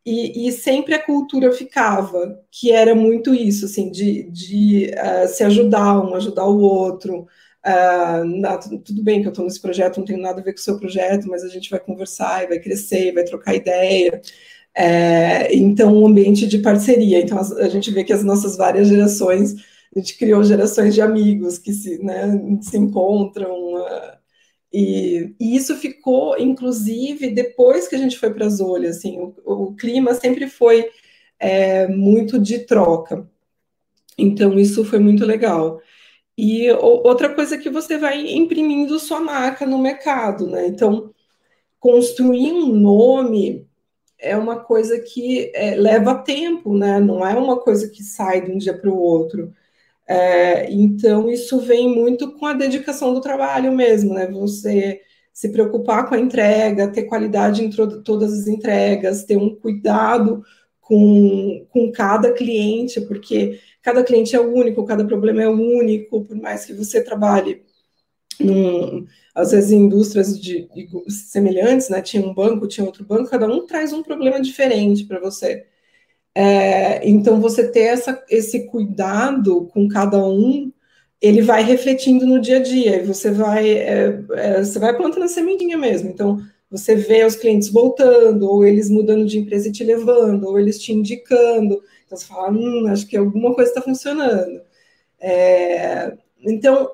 e, 0.07 0.49
e 0.49 0.53
sempre 0.53 0.95
a 0.95 1.05
cultura 1.05 1.53
ficava, 1.53 2.41
que 2.51 2.71
era 2.71 2.95
muito 2.95 3.35
isso, 3.35 3.67
assim, 3.67 3.91
de, 3.91 4.31
de 4.31 4.91
uh, 4.95 5.29
se 5.29 5.43
ajudar, 5.45 6.01
um 6.01 6.15
ajudar 6.15 6.47
o 6.47 6.61
outro. 6.61 7.27
Uh, 7.67 8.25
na, 8.41 8.57
tudo 8.57 9.03
bem 9.03 9.21
que 9.21 9.27
eu 9.29 9.31
estou 9.31 9.45
nesse 9.45 9.61
projeto, 9.61 9.99
não 9.99 10.07
tem 10.07 10.17
nada 10.17 10.41
a 10.41 10.45
ver 10.45 10.53
com 10.53 10.59
o 10.59 10.63
seu 10.63 10.79
projeto, 10.79 11.29
mas 11.29 11.45
a 11.45 11.49
gente 11.49 11.69
vai 11.69 11.81
conversar 11.81 12.45
e 12.45 12.49
vai 12.49 12.59
crescer, 12.61 13.13
vai 13.13 13.25
trocar 13.25 13.55
ideia. 13.55 14.23
É, 14.75 15.55
então, 15.55 15.95
um 15.95 16.07
ambiente 16.07 16.47
de 16.47 16.59
parceria. 16.59 17.21
Então, 17.21 17.39
a, 17.39 17.43
a, 17.65 17.69
gente 17.69 17.91
vê 17.91 18.05
que 18.05 18.13
as 18.13 18.25
nossas 18.25 18.57
várias 18.57 18.89
gerações, 18.89 19.55
a 19.95 19.99
gente 19.99 20.17
criou 20.17 20.43
gerações 20.45 20.95
de 20.95 21.03
amigos 21.03 21.59
que 21.59 21.73
se, 21.73 22.03
né, 22.03 22.41
se 22.63 22.79
encontram. 22.79 23.75
Uh, 23.75 24.20
e, 24.73 25.35
e, 25.41 25.57
isso 25.57 25.77
ficou, 25.77 26.39
inclusive, 26.39 27.31
depois 27.31 27.89
que 27.89 27.97
a 27.97 27.99
gente 27.99 28.19
foi 28.19 28.33
para 28.33 28.47
as 28.47 28.61
olhas. 28.61 28.99
Assim, 28.99 29.19
o, 29.19 29.35
o, 29.45 29.75
clima 29.75 30.15
sempre 30.15 30.49
foi 30.49 30.89
é, 31.39 31.89
muito 31.89 32.39
de 32.39 32.61
troca. 32.61 33.29
Então, 34.17 34.59
isso 34.59 34.85
foi 34.85 34.99
muito 34.99 35.25
legal. 35.25 35.81
E 36.39 36.71
outra 36.73 37.35
coisa 37.35 37.57
é 37.57 37.59
que 37.59 37.71
você 37.71 37.99
vai 37.99 38.21
imprimindo 38.33 38.99
sua 38.99 39.21
marca 39.21 39.67
no 39.67 39.79
mercado, 39.79 40.47
né? 40.49 40.67
Então, 40.67 41.13
construir 41.79 42.53
um 42.53 42.67
nome 42.75 43.69
é 44.19 44.37
uma 44.37 44.61
coisa 44.61 45.01
que 45.01 45.51
é, 45.55 45.75
leva 45.75 46.15
tempo, 46.23 46.77
né? 46.77 47.01
Não 47.01 47.27
é 47.27 47.35
uma 47.35 47.59
coisa 47.61 47.89
que 47.89 48.03
sai 48.03 48.43
de 48.43 48.53
um 48.53 48.59
dia 48.59 48.77
para 48.79 48.91
o 48.91 48.99
outro. 48.99 49.53
É, 50.11 50.69
então, 50.73 51.31
isso 51.31 51.61
vem 51.61 51.89
muito 51.89 52.33
com 52.33 52.45
a 52.45 52.53
dedicação 52.53 53.15
do 53.15 53.21
trabalho 53.21 53.71
mesmo, 53.71 54.13
né? 54.13 54.27
Você 54.27 55.01
se 55.33 55.53
preocupar 55.53 56.09
com 56.09 56.17
a 56.17 56.19
entrega, 56.19 56.91
ter 56.91 57.05
qualidade 57.05 57.65
em 57.65 57.71
todas 57.71 58.33
as 58.33 58.49
entregas, 58.49 59.23
ter 59.23 59.37
um 59.37 59.55
cuidado 59.55 60.43
com, 60.81 61.65
com 61.71 61.93
cada 61.93 62.33
cliente, 62.33 63.01
porque 63.03 63.61
cada 63.83 64.03
cliente 64.03 64.35
é 64.35 64.41
único, 64.41 64.85
cada 64.85 65.05
problema 65.05 65.43
é 65.43 65.49
único, 65.49 66.25
por 66.25 66.37
mais 66.37 66.65
que 66.65 66.73
você 66.75 67.05
trabalhe 67.05 67.63
num, 68.41 69.07
às 69.33 69.53
vezes 69.53 69.71
em 69.71 69.83
indústrias 69.85 70.41
de, 70.41 70.69
de, 70.75 70.89
semelhantes, 71.09 71.89
né? 71.89 72.03
Tinha 72.03 72.27
um 72.27 72.35
banco, 72.35 72.67
tinha 72.67 72.85
outro 72.85 73.05
banco, 73.05 73.31
cada 73.31 73.47
um 73.47 73.65
traz 73.65 73.93
um 73.93 74.03
problema 74.03 74.41
diferente 74.41 75.05
para 75.05 75.21
você. 75.21 75.67
É, 76.35 77.09
então, 77.09 77.41
você 77.41 77.69
ter 77.71 77.81
essa, 77.81 78.25
esse 78.31 78.67
cuidado 78.67 79.67
com 79.73 79.89
cada 79.89 80.23
um, 80.25 80.73
ele 81.21 81.43
vai 81.43 81.63
refletindo 81.63 82.25
no 82.27 82.41
dia 82.41 82.59
a 82.59 82.63
dia, 82.63 82.97
e 83.03 83.07
você 83.07 83.31
vai, 83.31 83.71
é, 83.71 84.23
é, 84.33 84.65
você 84.65 84.79
vai 84.79 84.97
plantando 84.97 85.25
a 85.25 85.29
sementinha 85.29 85.77
mesmo. 85.77 86.11
Então, 86.11 86.39
você 86.71 86.95
vê 86.95 87.25
os 87.25 87.37
clientes 87.37 87.69
voltando, 87.69 88.49
ou 88.49 88.65
eles 88.65 88.89
mudando 88.89 89.27
de 89.27 89.39
empresa 89.39 89.69
e 89.69 89.73
te 89.73 89.85
levando, 89.85 90.45
ou 90.45 90.59
eles 90.59 90.79
te 90.79 90.93
indicando. 90.93 91.83
Então, 92.07 92.17
você 92.19 92.27
fala, 92.27 92.51
hum, 92.53 92.87
acho 92.89 93.07
que 93.07 93.17
alguma 93.17 93.55
coisa 93.55 93.71
está 93.71 93.83
funcionando. 93.83 94.63
É, 95.21 96.17
então, 96.43 96.91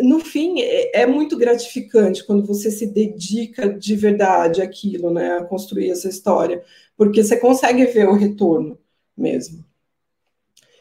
no 0.00 0.20
fim, 0.20 0.60
é, 0.60 1.02
é, 1.02 1.06
muito 1.06 1.36
gratificante 1.36 2.24
quando 2.24 2.44
você 2.46 2.70
se 2.70 2.86
dedica 2.86 3.68
de 3.68 3.96
verdade 3.96 4.62
àquilo, 4.62 5.10
né, 5.12 5.38
a 5.38 5.44
construir 5.44 5.90
essa 5.90 6.08
história, 6.08 6.62
porque 7.00 7.24
você 7.24 7.38
consegue 7.38 7.86
ver 7.86 8.06
o 8.06 8.12
retorno 8.12 8.76
mesmo. 9.16 9.64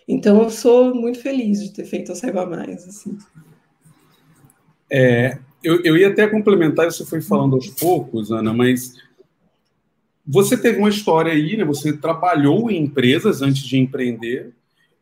Então, 0.06 0.44
eu 0.44 0.50
sou 0.50 0.94
muito 0.94 1.22
feliz 1.22 1.64
de 1.64 1.72
ter 1.72 1.86
feito 1.86 2.12
a 2.12 2.16
Saiba 2.16 2.46
Mais. 2.46 2.86
Assim. 2.86 3.18
É, 4.92 5.40
eu, 5.64 5.82
eu 5.82 5.96
ia 5.96 6.10
até 6.10 6.28
complementar, 6.28 6.92
você 6.92 7.06
foi 7.06 7.22
falando 7.22 7.56
aos 7.56 7.70
poucos, 7.70 8.34
Ana, 8.34 8.54
mas 8.54 8.96
você 10.28 10.58
teve 10.58 10.80
uma 10.80 10.90
história 10.90 11.32
aí, 11.32 11.56
né? 11.56 11.64
Você 11.64 11.96
trabalhou 11.96 12.70
em 12.70 12.84
empresas 12.84 13.42
antes 13.42 13.64
de 13.64 13.78
empreender 13.78 14.52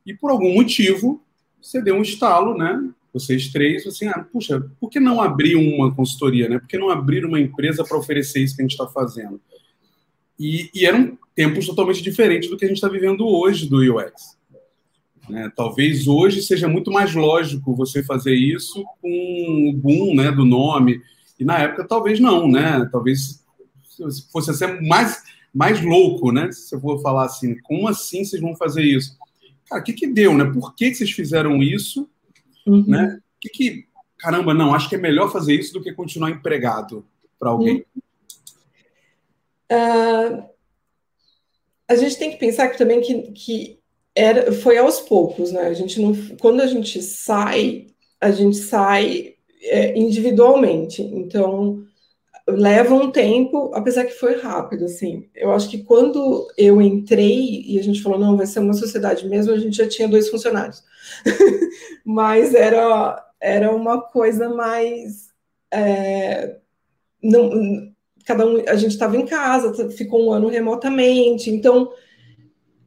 e 0.05 0.13
por 0.13 0.29
algum 0.29 0.53
motivo 0.53 1.19
você 1.59 1.81
deu 1.81 1.95
um 1.95 2.03
estalo, 2.03 2.55
né? 2.55 2.91
vocês 3.11 3.47
três, 3.49 3.87
assim, 3.87 4.05
ah, 4.05 4.23
puxa, 4.31 4.63
por 4.79 4.91
que 4.91 4.99
não 4.99 5.19
abrir 5.19 5.55
uma 5.55 5.91
consultoria, 5.95 6.47
né? 6.47 6.59
Por 6.59 6.67
que 6.67 6.77
não 6.77 6.91
abrir 6.91 7.25
uma 7.25 7.39
empresa 7.39 7.83
para 7.83 7.97
oferecer 7.97 8.43
isso 8.43 8.55
que 8.55 8.61
a 8.61 8.65
gente 8.65 8.73
está 8.73 8.85
fazendo? 8.85 9.41
E, 10.39 10.69
e, 10.73 10.85
eram 10.85 11.17
tempos 11.35 11.65
totalmente 11.65 12.01
diferentes 12.01 12.49
do 12.49 12.57
que 12.57 12.65
a 12.65 12.67
gente 12.67 12.77
está 12.77 12.87
vivendo 12.87 13.27
hoje 13.27 13.67
do 13.67 13.77
UX. 13.77 14.37
Né? 15.29 15.51
Talvez 15.55 16.07
hoje 16.07 16.41
seja 16.41 16.67
muito 16.67 16.91
mais 16.91 17.13
lógico 17.13 17.75
você 17.75 18.03
fazer 18.03 18.35
isso 18.35 18.83
com 19.01 19.69
o 19.69 19.73
boom 19.73 20.15
né, 20.15 20.31
do 20.31 20.45
nome, 20.45 21.01
e 21.39 21.43
na 21.43 21.59
época 21.59 21.87
talvez 21.87 22.19
não, 22.19 22.47
né? 22.47 22.87
Talvez 22.91 23.43
fosse 24.31 24.53
ser 24.55 24.81
mais, 24.81 25.21
mais 25.53 25.83
louco, 25.83 26.31
né? 26.31 26.51
Se 26.51 26.75
eu 26.75 26.79
for 26.79 27.01
falar 27.01 27.25
assim, 27.25 27.55
como 27.61 27.87
assim 27.87 28.23
vocês 28.23 28.41
vão 28.41 28.55
fazer 28.55 28.83
isso? 28.83 29.17
cara, 29.67 29.81
o 29.81 29.83
que 29.83 29.93
que 29.93 30.07
deu, 30.07 30.33
né? 30.33 30.45
Por 30.45 30.73
que, 30.75 30.89
que 30.89 30.95
vocês 30.95 31.11
fizeram 31.11 31.61
isso, 31.61 32.09
uhum. 32.65 32.85
né? 32.87 33.19
Que 33.39 33.49
que, 33.49 33.87
caramba, 34.17 34.53
não, 34.53 34.73
acho 34.73 34.89
que 34.89 34.95
é 34.95 34.99
melhor 34.99 35.31
fazer 35.31 35.53
isso 35.53 35.73
do 35.73 35.81
que 35.81 35.93
continuar 35.93 36.31
empregado 36.31 37.05
para 37.39 37.49
alguém. 37.49 37.85
Uhum. 37.95 38.01
Uh, 39.71 40.47
a 41.87 41.95
gente 41.95 42.17
tem 42.17 42.31
que 42.31 42.37
pensar 42.37 42.67
que, 42.69 42.77
também 42.77 43.01
que, 43.01 43.31
que 43.31 43.79
era, 44.13 44.51
foi 44.51 44.77
aos 44.77 44.99
poucos, 44.99 45.51
né? 45.51 45.61
A 45.61 45.73
gente 45.73 46.01
não, 46.01 46.13
quando 46.39 46.61
a 46.61 46.67
gente 46.67 47.01
sai, 47.01 47.87
a 48.19 48.31
gente 48.31 48.57
sai 48.57 49.35
é, 49.61 49.97
individualmente. 49.97 51.01
Então, 51.01 51.85
leva 52.47 52.95
um 52.95 53.11
tempo, 53.11 53.71
apesar 53.73 54.05
que 54.05 54.13
foi 54.13 54.37
rápido, 54.39 54.85
assim. 54.85 55.29
Eu 55.35 55.51
acho 55.51 55.69
que 55.69 55.83
quando 55.83 56.47
eu 56.57 56.81
entrei 56.81 57.63
e 57.65 57.79
a 57.79 57.83
gente 57.83 58.01
falou, 58.01 58.17
não, 58.17 58.37
vai 58.37 58.45
ser 58.45 58.59
uma 58.59 58.73
sociedade 58.73 59.27
mesmo, 59.27 59.53
a 59.53 59.57
gente 59.57 59.77
já 59.77 59.87
tinha 59.87 60.07
dois 60.07 60.29
funcionários. 60.29 60.83
Mas 62.05 62.53
era, 62.55 63.23
era 63.39 63.75
uma 63.75 64.01
coisa 64.01 64.49
mais. 64.49 65.29
É, 65.71 66.57
não, 67.21 67.91
cada 68.27 68.45
um, 68.45 68.61
a 68.67 68.75
gente 68.75 68.91
estava 68.91 69.15
em 69.15 69.25
casa, 69.25 69.89
ficou 69.89 70.27
um 70.27 70.33
ano 70.33 70.49
remotamente, 70.49 71.49
então 71.49 71.89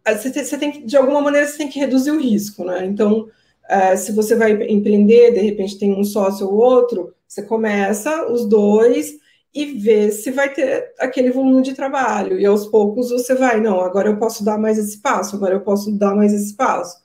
você 0.07 0.31
tem, 0.31 0.45
você 0.45 0.59
tem 0.59 0.85
de 0.85 0.97
alguma 0.99 1.23
maneira, 1.23 1.47
você 1.47 1.57
tem 1.57 1.69
que 1.69 1.79
reduzir 1.79 2.11
o 2.11 2.21
risco, 2.21 2.63
né? 2.63 2.85
Então, 2.85 3.23
uh, 3.23 3.97
se 3.97 4.13
você 4.13 4.37
vai 4.37 4.53
empreender, 4.71 5.33
de 5.33 5.41
repente 5.41 5.79
tem 5.79 5.99
um 5.99 6.05
sócio 6.05 6.47
ou 6.47 6.55
outro, 6.55 7.15
você 7.27 7.43
começa 7.43 8.31
os 8.31 8.47
dois 8.47 9.19
e 9.55 9.65
vê 9.65 10.11
se 10.11 10.31
vai 10.31 10.53
ter 10.53 10.93
aquele 10.99 11.31
volume 11.31 11.63
de 11.63 11.73
trabalho. 11.73 12.39
E 12.39 12.45
aos 12.45 12.67
poucos 12.67 13.09
você 13.09 13.35
vai, 13.35 13.63
não, 13.63 13.81
agora 13.81 14.09
eu 14.11 14.19
posso 14.19 14.45
dar 14.45 14.59
mais 14.59 14.77
esse 14.77 14.99
passo, 15.01 15.37
agora 15.37 15.55
eu 15.55 15.63
posso 15.63 15.91
dar 15.91 16.15
mais 16.15 16.35
esse 16.35 16.55
passo. 16.55 16.99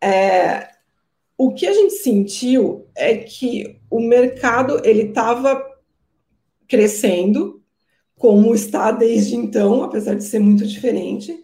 É, 0.00 0.68
o 1.36 1.52
que 1.52 1.66
a 1.66 1.72
gente 1.72 1.94
sentiu 1.94 2.86
é 2.94 3.16
que 3.16 3.80
o 3.90 4.00
mercado 4.00 4.80
ele 4.84 5.08
estava 5.08 5.71
crescendo, 6.72 7.62
como 8.16 8.54
está 8.54 8.90
desde 8.90 9.36
então, 9.36 9.82
apesar 9.82 10.14
de 10.14 10.24
ser 10.24 10.38
muito 10.38 10.66
diferente. 10.66 11.38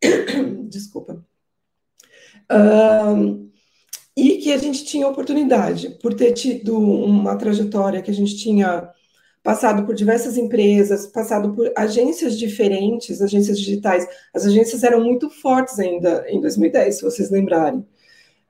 Desculpa. 0.70 1.22
Um, 2.50 3.50
e 4.16 4.38
que 4.38 4.50
a 4.50 4.56
gente 4.56 4.86
tinha 4.86 5.06
oportunidade, 5.06 5.90
por 6.00 6.14
ter 6.14 6.32
tido 6.32 6.78
uma 6.78 7.36
trajetória 7.36 8.00
que 8.00 8.10
a 8.10 8.14
gente 8.14 8.38
tinha 8.38 8.90
passado 9.42 9.84
por 9.84 9.94
diversas 9.94 10.38
empresas, 10.38 11.06
passado 11.06 11.54
por 11.54 11.70
agências 11.76 12.38
diferentes, 12.38 13.20
agências 13.20 13.58
digitais. 13.58 14.08
As 14.32 14.46
agências 14.46 14.82
eram 14.82 15.04
muito 15.04 15.28
fortes 15.28 15.78
ainda 15.78 16.24
em 16.26 16.40
2010, 16.40 16.96
se 16.96 17.02
vocês 17.02 17.30
lembrarem. 17.30 17.86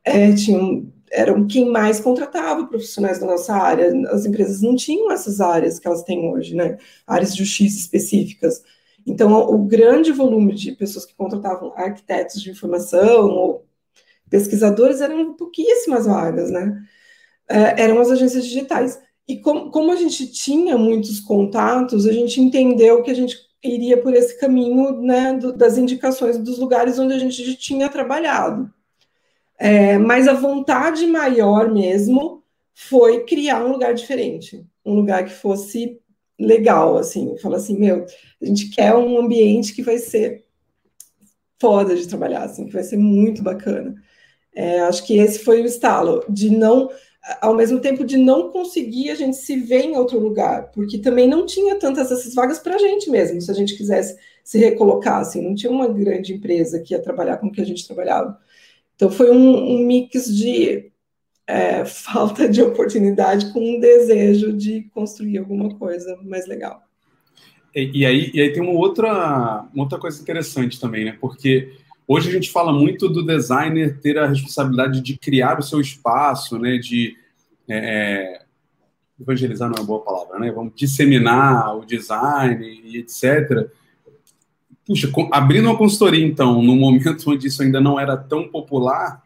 É, 0.04 0.32
tinham, 0.32 0.92
eram 1.10 1.46
quem 1.46 1.70
mais 1.70 2.00
contratava 2.00 2.66
profissionais 2.66 3.18
da 3.18 3.26
nossa 3.26 3.54
área. 3.54 3.92
As 4.10 4.24
empresas 4.24 4.62
não 4.62 4.76
tinham 4.76 5.10
essas 5.10 5.40
áreas 5.40 5.78
que 5.78 5.86
elas 5.86 6.02
têm 6.02 6.32
hoje, 6.32 6.54
né? 6.54 6.78
Áreas 7.06 7.34
de 7.34 7.44
justiça 7.44 7.78
específicas. 7.78 8.62
Então, 9.06 9.32
o 9.50 9.58
grande 9.58 10.12
volume 10.12 10.54
de 10.54 10.72
pessoas 10.72 11.04
que 11.04 11.14
contratavam 11.14 11.72
arquitetos 11.74 12.40
de 12.40 12.50
informação 12.50 13.28
ou 13.28 13.66
pesquisadores 14.28 15.00
eram 15.00 15.34
pouquíssimas 15.34 16.06
vagas, 16.06 16.50
né? 16.50 16.82
É, 17.48 17.82
eram 17.82 18.00
as 18.00 18.10
agências 18.10 18.44
digitais. 18.44 19.00
E 19.26 19.38
com, 19.40 19.70
como 19.70 19.92
a 19.92 19.96
gente 19.96 20.26
tinha 20.30 20.78
muitos 20.78 21.20
contatos, 21.20 22.06
a 22.06 22.12
gente 22.12 22.40
entendeu 22.40 23.02
que 23.02 23.10
a 23.10 23.14
gente 23.14 23.36
iria 23.62 24.00
por 24.00 24.14
esse 24.14 24.38
caminho 24.38 25.00
né, 25.02 25.34
do, 25.34 25.52
das 25.52 25.76
indicações 25.76 26.38
dos 26.38 26.58
lugares 26.58 26.98
onde 26.98 27.14
a 27.14 27.18
gente 27.18 27.56
tinha 27.56 27.88
trabalhado. 27.88 28.72
É, 29.62 29.98
mas 29.98 30.26
a 30.26 30.32
vontade 30.32 31.06
maior 31.06 31.70
mesmo 31.70 32.42
foi 32.74 33.24
criar 33.24 33.62
um 33.62 33.72
lugar 33.72 33.92
diferente, 33.92 34.64
um 34.82 34.94
lugar 34.94 35.26
que 35.26 35.34
fosse 35.34 36.00
legal, 36.38 36.96
assim, 36.96 37.36
falar 37.36 37.58
assim, 37.58 37.78
meu, 37.78 38.06
a 38.40 38.46
gente 38.46 38.70
quer 38.70 38.94
um 38.94 39.18
ambiente 39.18 39.74
que 39.74 39.82
vai 39.82 39.98
ser 39.98 40.46
foda 41.60 41.94
de 41.94 42.08
trabalhar, 42.08 42.44
assim, 42.44 42.64
que 42.64 42.72
vai 42.72 42.82
ser 42.82 42.96
muito 42.96 43.42
bacana. 43.42 43.94
É, 44.54 44.80
acho 44.80 45.06
que 45.06 45.18
esse 45.18 45.40
foi 45.40 45.60
o 45.60 45.66
estalo, 45.66 46.24
de 46.26 46.48
não 46.48 46.88
ao 47.42 47.54
mesmo 47.54 47.78
tempo 47.80 48.02
de 48.02 48.16
não 48.16 48.50
conseguir 48.50 49.10
a 49.10 49.14
gente 49.14 49.36
se 49.36 49.56
ver 49.56 49.84
em 49.84 49.94
outro 49.94 50.18
lugar, 50.18 50.70
porque 50.70 50.96
também 50.96 51.28
não 51.28 51.44
tinha 51.44 51.76
tantas 51.76 52.10
essas 52.10 52.34
vagas 52.34 52.58
para 52.58 52.76
a 52.76 52.78
gente 52.78 53.10
mesmo, 53.10 53.38
se 53.42 53.50
a 53.50 53.54
gente 53.54 53.76
quisesse 53.76 54.16
se 54.42 54.58
recolocar, 54.58 55.20
assim, 55.20 55.42
não 55.42 55.54
tinha 55.54 55.70
uma 55.70 55.86
grande 55.86 56.32
empresa 56.32 56.80
que 56.80 56.94
ia 56.94 57.02
trabalhar 57.02 57.36
com 57.36 57.48
o 57.48 57.52
que 57.52 57.60
a 57.60 57.66
gente 57.66 57.86
trabalhava. 57.86 58.38
Então 59.00 59.10
foi 59.10 59.30
um, 59.30 59.76
um 59.76 59.86
mix 59.86 60.26
de 60.26 60.90
é, 61.46 61.84
falta 61.88 62.46
de 62.46 62.60
oportunidade 62.60 63.50
com 63.50 63.76
um 63.76 63.80
desejo 63.80 64.52
de 64.52 64.82
construir 64.92 65.38
alguma 65.38 65.74
coisa 65.76 66.18
mais 66.22 66.46
legal. 66.46 66.82
E, 67.74 68.00
e 68.00 68.04
aí, 68.04 68.30
e 68.34 68.42
aí 68.42 68.52
tem 68.52 68.62
uma 68.62 68.72
outra, 68.72 69.66
uma 69.72 69.84
outra 69.84 69.98
coisa 69.98 70.20
interessante 70.20 70.78
também, 70.78 71.04
né? 71.04 71.16
Porque 71.18 71.72
Hoje 72.12 72.28
a 72.28 72.32
gente 72.32 72.50
fala 72.50 72.72
muito 72.72 73.08
do 73.08 73.24
designer 73.24 74.00
ter 74.00 74.18
a 74.18 74.26
responsabilidade 74.26 75.00
de 75.00 75.16
criar 75.16 75.60
o 75.60 75.62
seu 75.62 75.80
espaço, 75.80 76.58
né? 76.58 76.76
De 76.76 77.16
é, 77.68 77.76
é, 77.76 78.42
evangelizar 79.20 79.68
não 79.68 79.76
é 79.76 79.78
uma 79.78 79.86
boa 79.86 80.02
palavra, 80.02 80.40
né? 80.40 80.50
Vamos 80.50 80.72
disseminar 80.74 81.76
o 81.76 81.86
design 81.86 82.66
e 82.82 82.98
etc. 82.98 83.70
Puxa, 84.90 85.08
abrindo 85.30 85.66
uma 85.66 85.78
consultoria, 85.78 86.26
então, 86.26 86.60
no 86.60 86.74
momento 86.74 87.30
onde 87.30 87.46
isso 87.46 87.62
ainda 87.62 87.80
não 87.80 88.00
era 88.00 88.16
tão 88.16 88.48
popular, 88.48 89.22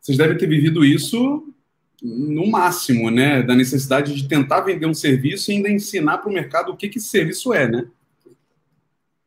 vocês 0.00 0.18
devem 0.18 0.36
ter 0.36 0.48
vivido 0.48 0.84
isso 0.84 1.54
no 2.02 2.48
máximo, 2.50 3.12
né? 3.12 3.40
Da 3.40 3.54
necessidade 3.54 4.12
de 4.12 4.26
tentar 4.26 4.62
vender 4.62 4.86
um 4.86 4.92
serviço 4.92 5.52
e 5.52 5.54
ainda 5.54 5.70
ensinar 5.70 6.18
para 6.18 6.28
o 6.28 6.32
mercado 6.34 6.72
o 6.72 6.76
que, 6.76 6.88
que 6.88 6.98
serviço 6.98 7.54
é, 7.54 7.68
né? 7.68 7.86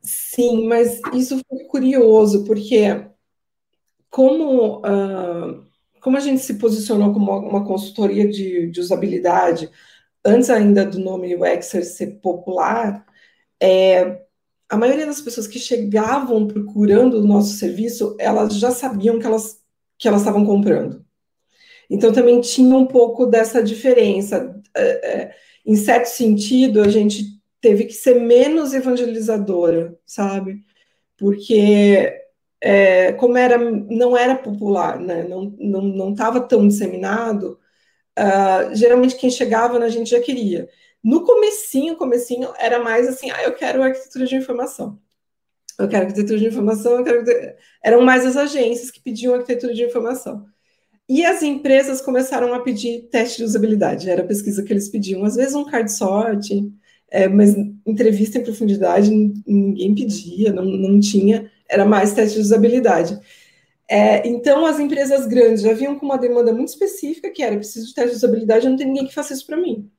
Sim, 0.02 0.68
mas 0.68 1.00
isso 1.14 1.40
foi 1.48 1.60
curioso, 1.60 2.44
porque 2.44 3.06
como, 4.10 4.80
uh, 4.80 5.64
como 6.02 6.18
a 6.18 6.20
gente 6.20 6.42
se 6.42 6.56
posicionou 6.56 7.14
como 7.14 7.32
uma 7.32 7.64
consultoria 7.64 8.28
de, 8.28 8.70
de 8.70 8.80
usabilidade, 8.82 9.70
antes 10.26 10.50
ainda 10.50 10.86
do 10.86 11.00
nome 11.00 11.34
UXer 11.34 11.86
ser 11.86 12.20
popular, 12.20 13.06
é, 13.58 14.27
a 14.70 14.78
maioria 14.78 15.06
das 15.06 15.22
pessoas 15.22 15.48
que 15.48 15.60
chegavam 15.60 16.48
procurando 16.48 17.20
o 17.20 17.28
nosso 17.28 17.54
serviço, 17.58 18.16
elas 18.20 18.58
já 18.58 18.72
sabiam 18.72 19.20
que 19.20 19.26
elas, 19.26 19.62
que 19.98 20.08
elas 20.08 20.22
estavam 20.22 20.46
comprando. 20.46 21.06
Então, 21.90 22.12
também 22.12 22.42
tinha 22.42 22.76
um 22.76 22.86
pouco 22.86 23.26
dessa 23.26 23.64
diferença. 23.64 24.62
É, 24.76 24.82
é, 24.82 25.36
em 25.66 25.76
certo 25.76 26.08
sentido, 26.08 26.82
a 26.82 26.90
gente 26.90 27.38
teve 27.62 27.86
que 27.86 27.94
ser 27.94 28.20
menos 28.20 28.74
evangelizadora, 28.74 29.98
sabe? 30.06 30.64
Porque 31.18 32.14
é, 32.62 33.14
como 33.14 33.38
era, 33.38 33.58
não 33.58 34.18
era 34.18 34.36
popular, 34.36 35.00
né? 35.00 35.24
não 35.24 35.56
não 35.60 35.82
não 35.82 36.12
estava 36.12 36.42
tão 36.42 36.68
disseminado, 36.68 37.60
uh, 38.18 38.76
geralmente 38.76 39.16
quem 39.16 39.30
chegava 39.30 39.80
na 39.80 39.90
gente 39.90 40.10
já 40.12 40.20
queria. 40.20 40.70
No 41.04 41.24
comecinho, 41.26 41.96
comecinho 41.96 42.54
era 42.58 42.80
mais 42.84 43.08
assim, 43.08 43.30
ah, 43.32 43.44
eu 43.44 43.54
quero 43.54 43.82
arquitetura 43.84 44.26
de 44.26 44.36
informação. 44.36 45.00
Eu 45.80 45.88
quero 45.88 46.06
arquitetura 46.08 46.40
de 46.40 46.48
informação, 46.48 46.98
eu 46.98 47.04
quero... 47.04 47.24
eram 47.84 48.02
mais 48.02 48.26
as 48.26 48.36
agências 48.36 48.90
que 48.92 49.00
pediam 49.00 49.36
arquitetura 49.36 49.74
de 49.74 49.84
informação. 49.84 50.46
E 51.10 51.26
as 51.26 51.42
empresas 51.42 52.02
começaram 52.02 52.54
a 52.54 52.60
pedir 52.62 53.08
teste 53.10 53.38
de 53.38 53.44
usabilidade, 53.46 54.10
era 54.10 54.24
a 54.24 54.26
pesquisa 54.28 54.64
que 54.64 54.74
eles 54.74 54.90
pediam, 54.90 55.24
às 55.24 55.36
vezes 55.36 55.56
um 55.56 55.64
card 55.64 55.92
sorting, 55.92 56.74
é, 57.10 57.28
mas 57.30 57.56
entrevista 57.86 58.38
em 58.38 58.44
profundidade 58.44 59.10
ninguém 59.10 59.96
pedia, 59.96 60.52
não, 60.52 60.66
não 60.66 61.00
tinha, 61.00 61.50
era 61.70 61.86
mais 61.86 62.14
teste 62.14 62.36
de 62.36 62.42
usabilidade. 62.42 63.18
É, 63.90 64.28
então, 64.28 64.66
as 64.66 64.80
empresas 64.80 65.26
grandes 65.28 65.62
já 65.64 65.74
vinham 65.74 65.98
com 65.98 66.06
uma 66.06 66.18
demanda 66.18 66.52
muito 66.54 66.70
específica, 66.70 67.32
que 67.32 67.42
era 67.42 67.56
preciso 67.56 67.88
de 67.88 67.94
teste 67.94 68.12
de 68.12 68.18
usabilidade, 68.18 68.68
não 68.70 68.76
tem 68.76 68.88
ninguém 68.88 69.08
que 69.08 69.14
faça 69.14 69.34
isso 69.34 69.46
para 69.46 69.58
mim. 69.58 69.90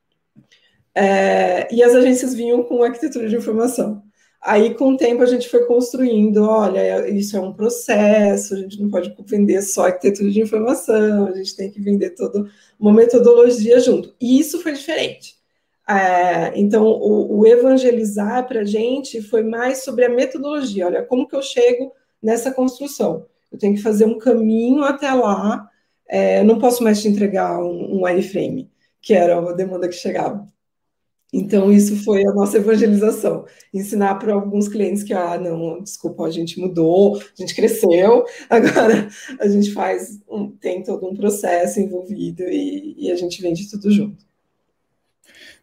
É, 0.98 1.72
e 1.72 1.80
as 1.80 1.94
agências 1.94 2.34
vinham 2.34 2.64
com 2.64 2.82
arquitetura 2.82 3.28
de 3.28 3.37
informação. 3.37 4.02
Aí, 4.42 4.74
com 4.74 4.94
o 4.94 4.96
tempo, 4.96 5.22
a 5.22 5.26
gente 5.26 5.48
foi 5.48 5.64
construindo, 5.64 6.42
olha, 6.42 7.08
isso 7.08 7.37
é 7.37 7.40
um 7.40 7.52
processo, 7.52 8.54
a 8.54 8.56
gente 8.58 8.80
não 8.80 8.90
pode 8.90 9.14
vender 9.26 9.62
só 9.62 9.87
arquitetura 9.87 10.28
de 10.30 10.40
informação, 10.40 11.28
a 11.28 11.32
gente 11.37 11.54
tem 11.56 11.70
que 11.70 11.80
vender 11.80 12.11
toda 12.11 12.48
uma 12.80 12.92
metodologia 12.92 13.78
junto. 13.78 14.12
E 14.20 14.40
isso 14.40 14.61
foi 14.61 14.72
diferente. 14.72 15.37
É, 15.88 16.52
então, 16.58 16.84
o, 16.87 17.38
o 17.38 17.46
evangelizar 17.46 18.46
para 18.48 18.61
a 18.61 18.64
gente 18.64 19.22
foi 19.22 19.44
mais 19.44 19.84
sobre 19.84 20.04
a 20.04 20.08
metodologia. 20.08 20.87
Olha, 20.87 21.04
como 21.04 21.28
que 21.28 21.37
eu 21.37 21.42
chego 21.42 21.92
nessa 22.20 22.50
construção? 22.50 23.26
Eu 23.52 23.58
tenho 23.58 23.74
que 23.74 23.82
fazer 23.82 24.04
um 24.04 24.18
caminho 24.18 24.82
até 24.82 25.12
lá. 25.12 25.68
É, 26.08 26.42
não 26.42 26.58
posso 26.58 26.82
mais 26.82 27.00
te 27.00 27.08
entregar 27.08 27.61
um, 27.61 27.98
um 27.98 28.04
wireframe, 28.04 28.68
que 29.00 29.14
era 29.14 29.38
a 29.38 29.52
demanda 29.52 29.88
que 29.88 29.94
chegava. 29.94 30.46
Então, 31.33 31.71
isso 31.71 32.03
foi 32.05 32.23
a 32.27 32.33
nossa 32.33 32.57
evangelização. 32.57 33.45
Ensinar 33.73 34.14
para 34.14 34.33
alguns 34.33 34.67
clientes 34.67 35.03
que, 35.03 35.12
ah, 35.12 35.38
não, 35.38 35.83
desculpa, 35.83 36.25
a 36.25 36.31
gente 36.31 36.59
mudou, 36.59 37.17
a 37.17 37.35
gente 37.37 37.55
cresceu, 37.55 38.25
agora 38.49 39.09
a 39.38 39.49
gente 39.49 39.73
faz, 39.73 40.19
um, 40.29 40.51
tem 40.51 40.83
todo 40.83 41.07
um 41.07 41.14
processo 41.14 41.81
envolvido 41.81 42.43
e, 42.45 42.95
e 42.99 43.12
a 43.12 43.17
gente 43.17 43.43
vende 43.43 43.71
tudo 43.71 43.91
junto. 43.91 44.27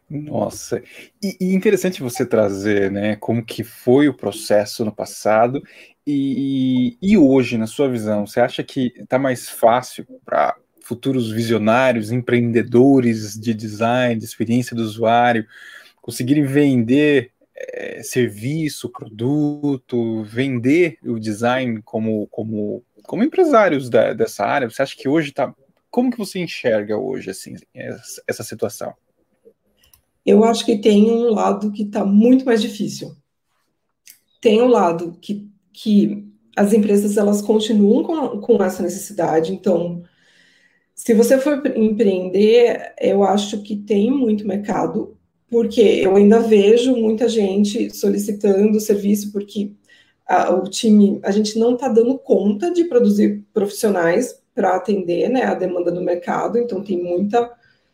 Nossa, 0.08 0.80
e, 1.20 1.36
e, 1.40 1.52
interessante 1.52 2.00
você 2.00 2.24
trazer, 2.24 2.92
né, 2.92 3.16
como 3.16 3.44
que 3.44 3.64
foi 3.64 4.08
o 4.08 4.14
processo 4.14 4.84
no 4.84 4.94
passado 4.94 5.60
e, 6.06 6.96
e 7.02 7.18
hoje, 7.18 7.58
na 7.58 7.66
sua 7.66 7.88
visão, 7.88 8.24
você 8.24 8.38
acha 8.38 8.62
que 8.62 8.92
está 8.96 9.18
mais 9.18 9.48
fácil 9.48 10.06
para 10.24 10.56
futuros 10.86 11.32
visionários, 11.32 12.12
empreendedores 12.12 13.34
de 13.34 13.52
design, 13.52 14.20
de 14.20 14.24
experiência 14.24 14.76
do 14.76 14.82
usuário, 14.84 15.44
conseguirem 16.00 16.44
vender 16.44 17.32
é, 17.56 18.04
serviço, 18.04 18.88
produto, 18.88 20.22
vender 20.22 20.96
o 21.04 21.18
design 21.18 21.82
como, 21.82 22.28
como, 22.28 22.84
como 23.02 23.24
empresários 23.24 23.90
da, 23.90 24.12
dessa 24.12 24.44
área? 24.44 24.70
Você 24.70 24.80
acha 24.80 24.96
que 24.96 25.08
hoje 25.08 25.30
está... 25.30 25.52
Como 25.90 26.08
que 26.10 26.18
você 26.18 26.38
enxerga 26.38 26.96
hoje, 26.96 27.30
assim, 27.30 27.56
essa, 28.28 28.44
situação? 28.44 28.94
Eu 30.24 30.44
acho 30.44 30.64
que 30.64 30.78
tem 30.78 31.10
um 31.10 31.30
lado 31.30 31.72
que 31.72 31.82
está 31.82 32.04
muito 32.04 32.44
mais 32.44 32.62
difícil. 32.62 33.16
Tem 34.40 34.62
um 34.62 34.68
lado 34.68 35.18
que, 35.20 35.50
que 35.72 36.28
as 36.54 36.72
empresas 36.72 37.16
elas 37.16 37.42
continuam 37.42 38.04
com, 38.04 38.40
com 38.40 38.62
essa 38.62 38.82
necessidade, 38.84 39.52
então 39.52 40.04
se 40.96 41.12
você 41.12 41.38
for 41.38 41.62
empreender, 41.76 42.94
eu 42.98 43.22
acho 43.22 43.60
que 43.60 43.76
tem 43.76 44.10
muito 44.10 44.48
mercado, 44.48 45.14
porque 45.48 45.82
eu 45.82 46.16
ainda 46.16 46.40
vejo 46.40 46.96
muita 46.96 47.28
gente 47.28 47.94
solicitando 47.94 48.80
serviço, 48.80 49.30
porque 49.30 49.72
a, 50.26 50.54
o 50.54 50.64
time, 50.64 51.20
a 51.22 51.30
gente 51.30 51.58
não 51.58 51.74
está 51.74 51.88
dando 51.88 52.18
conta 52.18 52.72
de 52.72 52.84
produzir 52.84 53.44
profissionais 53.52 54.40
para 54.54 54.74
atender 54.74 55.28
né, 55.28 55.44
a 55.44 55.52
demanda 55.52 55.92
do 55.92 56.00
mercado, 56.00 56.56
então 56.56 56.82
tem 56.82 57.00
muita 57.00 57.52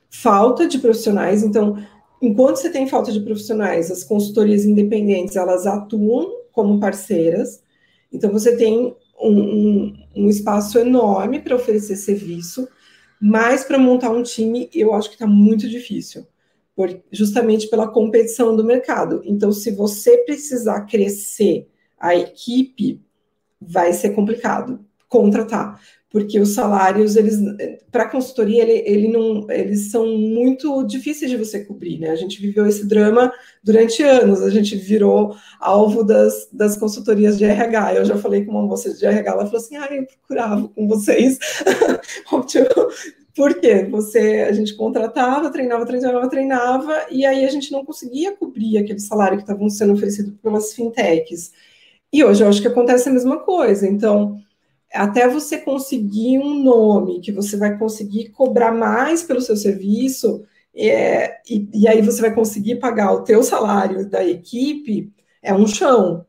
falta 0.08 0.68
de 0.68 0.78
profissionais. 0.78 1.42
Então, 1.42 1.84
enquanto 2.22 2.58
você 2.58 2.70
tem 2.70 2.86
falta 2.86 3.10
de 3.10 3.20
profissionais, 3.20 3.90
as 3.90 4.04
consultorias 4.04 4.64
independentes 4.64 5.34
elas 5.34 5.66
atuam 5.66 6.44
como 6.52 6.78
parceiras, 6.78 7.64
então 8.12 8.30
você 8.30 8.56
tem 8.56 8.94
um, 9.20 9.40
um, 9.40 9.94
um 10.14 10.28
espaço 10.28 10.78
enorme 10.78 11.40
para 11.40 11.56
oferecer 11.56 11.96
serviço 11.96 12.68
mas 13.24 13.62
para 13.64 13.78
montar 13.78 14.10
um 14.10 14.24
time, 14.24 14.68
eu 14.74 14.92
acho 14.92 15.08
que 15.08 15.14
está 15.14 15.28
muito 15.28 15.68
difícil, 15.68 16.26
por, 16.74 17.00
justamente 17.12 17.68
pela 17.68 17.86
competição 17.86 18.56
do 18.56 18.64
mercado. 18.64 19.22
Então, 19.24 19.52
se 19.52 19.70
você 19.70 20.18
precisar 20.24 20.86
crescer 20.86 21.70
a 21.96 22.16
equipe, 22.16 23.00
vai 23.60 23.92
ser 23.92 24.10
complicado 24.10 24.84
contratar 25.08 25.80
porque 26.12 26.38
os 26.38 26.50
salários, 26.50 27.16
eles, 27.16 27.38
para 27.90 28.06
consultoria, 28.06 28.62
ele, 28.62 28.82
ele 28.86 29.08
não, 29.08 29.50
eles 29.50 29.90
são 29.90 30.06
muito 30.06 30.84
difíceis 30.84 31.30
de 31.30 31.38
você 31.38 31.64
cobrir, 31.64 31.98
né? 31.98 32.10
A 32.10 32.16
gente 32.16 32.38
viveu 32.38 32.66
esse 32.66 32.86
drama 32.86 33.32
durante 33.64 34.02
anos, 34.02 34.42
a 34.42 34.50
gente 34.50 34.76
virou 34.76 35.34
alvo 35.58 36.04
das, 36.04 36.48
das 36.52 36.76
consultorias 36.76 37.38
de 37.38 37.46
RH. 37.46 37.94
Eu 37.94 38.04
já 38.04 38.18
falei 38.18 38.44
com 38.44 38.50
uma 38.50 38.62
moça 38.62 38.92
de 38.92 39.06
RH, 39.06 39.30
ela 39.30 39.46
falou 39.46 39.58
assim, 39.58 39.76
ah, 39.76 39.88
eu 39.90 40.06
procurava 40.06 40.68
com 40.68 40.86
vocês. 40.86 41.38
Por 43.34 43.58
quê? 43.58 43.86
Você, 43.90 44.46
a 44.46 44.52
gente 44.52 44.76
contratava, 44.76 45.50
treinava, 45.50 45.86
treinava, 45.86 46.28
treinava, 46.28 47.06
e 47.10 47.24
aí 47.24 47.46
a 47.46 47.50
gente 47.50 47.72
não 47.72 47.86
conseguia 47.86 48.36
cobrir 48.36 48.76
aquele 48.76 49.00
salário 49.00 49.38
que 49.38 49.44
estavam 49.44 49.70
sendo 49.70 49.94
oferecido 49.94 50.32
pelas 50.42 50.74
fintechs. 50.74 51.52
E 52.12 52.22
hoje 52.22 52.44
eu 52.44 52.48
acho 52.50 52.60
que 52.60 52.68
acontece 52.68 53.08
a 53.08 53.12
mesma 53.12 53.38
coisa. 53.38 53.88
Então, 53.88 54.38
até 54.92 55.28
você 55.28 55.58
conseguir 55.58 56.38
um 56.38 56.62
nome 56.62 57.20
que 57.20 57.32
você 57.32 57.56
vai 57.56 57.78
conseguir 57.78 58.30
cobrar 58.30 58.72
mais 58.72 59.22
pelo 59.22 59.40
seu 59.40 59.56
serviço, 59.56 60.44
é, 60.74 61.40
e, 61.48 61.68
e, 61.74 61.88
aí 61.88 62.00
você 62.00 62.20
vai 62.20 62.34
conseguir 62.34 62.76
pagar 62.76 63.12
o 63.12 63.22
teu 63.24 63.42
salário 63.42 64.08
da 64.08 64.26
equipe, 64.26 65.12
é 65.42 65.52
um 65.54 65.66
chão. 65.66 66.24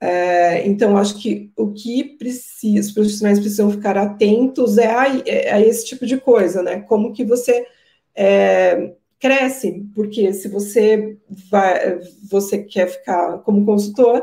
É, 0.00 0.66
então, 0.66 0.96
acho 0.98 1.20
que 1.20 1.50
o 1.56 1.72
que 1.72 2.04
precisa, 2.04 2.88
os 2.88 2.92
profissionais 2.92 3.38
precisam 3.38 3.70
ficar 3.70 3.96
atentos 3.96 4.76
é 4.78 4.88
a, 4.88 5.06
é 5.26 5.52
a 5.52 5.60
esse 5.60 5.86
tipo 5.86 6.04
de 6.06 6.18
coisa, 6.18 6.62
né? 6.62 6.80
Como 6.80 7.12
que 7.12 7.24
você 7.24 7.66
é, 8.14 8.94
cresce, 9.18 9.84
porque 9.94 10.32
se 10.32 10.48
você 10.48 11.16
vai, 11.50 11.98
você 12.28 12.62
quer 12.62 12.88
ficar 12.88 13.38
como 13.38 13.64
consultor, 13.64 14.22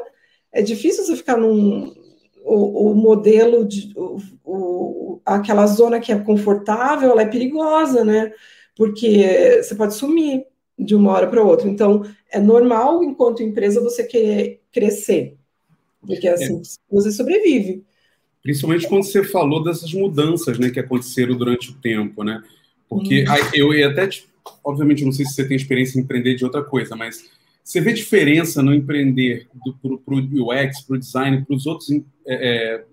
é 0.52 0.62
difícil 0.62 1.06
você 1.06 1.16
ficar 1.16 1.38
num, 1.38 1.94
o, 2.44 2.92
o 2.92 2.96
modelo 2.96 3.66
de 3.66 3.92
o, 3.96 4.18
o, 4.44 5.22
aquela 5.26 5.66
zona 5.66 6.00
que 6.00 6.12
é 6.12 6.20
confortável, 6.20 7.12
ela 7.12 7.22
é 7.22 7.28
perigosa, 7.28 8.04
né? 8.04 8.32
Porque 8.76 9.62
você 9.62 9.76
pode 9.76 9.94
sumir 9.94 10.46
de 10.78 10.96
uma 10.96 11.12
hora 11.12 11.28
para 11.28 11.44
outra. 11.44 11.68
Então, 11.70 12.04
é 12.32 12.40
normal, 12.40 13.04
enquanto 13.04 13.44
empresa, 13.44 13.82
você 13.82 14.04
querer 14.04 14.62
crescer, 14.72 15.36
porque 16.02 16.28
assim 16.28 16.58
é. 16.58 16.62
você 16.92 17.12
sobrevive. 17.12 17.84
Principalmente 18.42 18.88
quando 18.88 19.04
você 19.04 19.24
falou 19.24 19.64
dessas 19.64 19.94
mudanças, 19.94 20.60
né, 20.60 20.70
que 20.70 20.80
aconteceram 20.80 21.38
durante 21.38 21.72
o 21.72 21.76
tempo, 21.76 22.24
né? 22.24 22.44
Porque 22.90 23.24
hum. 23.24 23.34
eu 23.54 23.74
ia 23.74 23.90
até, 23.90 24.10
obviamente, 24.64 25.06
não 25.06 25.12
sei 25.12 25.26
se 25.26 25.34
você 25.34 25.48
tem 25.48 25.56
experiência 25.56 25.98
em 25.98 26.04
empreender 26.04 26.36
de 26.36 26.44
outra 26.44 26.62
coisa, 26.62 26.96
mas 26.96 27.24
você 27.64 27.80
vê 27.80 27.94
diferença 27.94 28.62
no 28.62 28.74
empreender 28.74 29.48
para 30.06 30.14
o 30.14 30.52
UX, 30.52 30.82
para 30.82 30.96
o 30.96 31.00
design, 31.00 31.46
para 31.46 31.56
os 31.56 31.66
outros 31.66 31.90
é, 31.92 32.02
é 32.28 32.86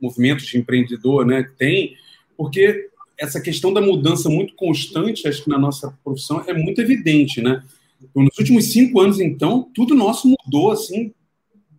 movimentos 0.00 0.46
de 0.46 0.58
empreendedor 0.58 1.26
né, 1.26 1.42
que 1.42 1.52
tem? 1.52 1.96
Porque 2.36 2.88
essa 3.18 3.40
questão 3.40 3.72
da 3.72 3.80
mudança 3.80 4.28
muito 4.28 4.54
constante, 4.54 5.28
acho 5.28 5.44
que 5.44 5.50
na 5.50 5.58
nossa 5.58 5.96
profissão, 6.02 6.42
é 6.46 6.54
muito 6.54 6.80
evidente, 6.80 7.40
né? 7.40 7.62
Nos 8.14 8.38
últimos 8.38 8.72
cinco 8.72 9.00
anos, 9.00 9.20
então, 9.20 9.70
tudo 9.74 9.94
nosso 9.94 10.28
mudou, 10.28 10.72
assim, 10.72 11.12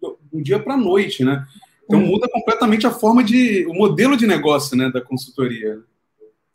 do, 0.02 0.18
do 0.32 0.42
dia 0.42 0.60
para 0.60 0.76
a 0.76 0.78
noite, 0.78 1.24
né? 1.24 1.46
Então, 1.84 2.00
hum. 2.00 2.08
muda 2.08 2.28
completamente 2.30 2.88
a 2.88 2.92
forma 2.92 3.24
de... 3.24 3.66
o 3.68 3.74
modelo 3.74 4.16
de 4.16 4.26
negócio, 4.26 4.78
né, 4.78 4.90
da 4.90 5.02
consultoria. 5.02 5.80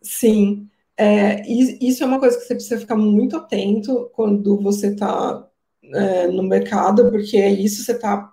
Sim. 0.03 0.67
É, 0.97 1.43
isso 1.49 2.03
é 2.03 2.07
uma 2.07 2.19
coisa 2.19 2.37
que 2.37 2.45
você 2.45 2.55
precisa 2.55 2.81
ficar 2.81 2.97
muito 2.97 3.37
atento 3.37 4.11
quando 4.13 4.61
você 4.61 4.89
está 4.89 5.47
é, 5.95 6.27
no 6.29 6.43
mercado, 6.43 7.11
porque 7.11 7.37
é 7.37 7.51
isso 7.51 7.83
você 7.83 7.93
está. 7.93 8.33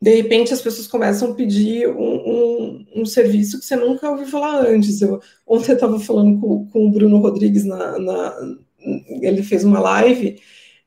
De 0.00 0.14
repente 0.14 0.52
as 0.52 0.62
pessoas 0.62 0.86
começam 0.86 1.32
a 1.32 1.34
pedir 1.34 1.88
um, 1.88 2.14
um, 2.14 2.86
um, 2.96 3.06
serviço 3.06 3.58
que 3.58 3.64
você 3.64 3.74
nunca 3.74 4.08
ouviu 4.08 4.26
falar 4.26 4.64
antes. 4.66 5.02
Eu, 5.02 5.20
ontem 5.46 5.72
eu 5.72 5.74
estava 5.74 5.98
falando 5.98 6.40
com, 6.40 6.66
com, 6.68 6.86
o 6.86 6.90
Bruno 6.90 7.18
Rodrigues, 7.18 7.64
na, 7.64 7.98
na, 7.98 8.56
ele 9.20 9.42
fez 9.42 9.64
uma 9.64 9.80
live, 9.80 10.40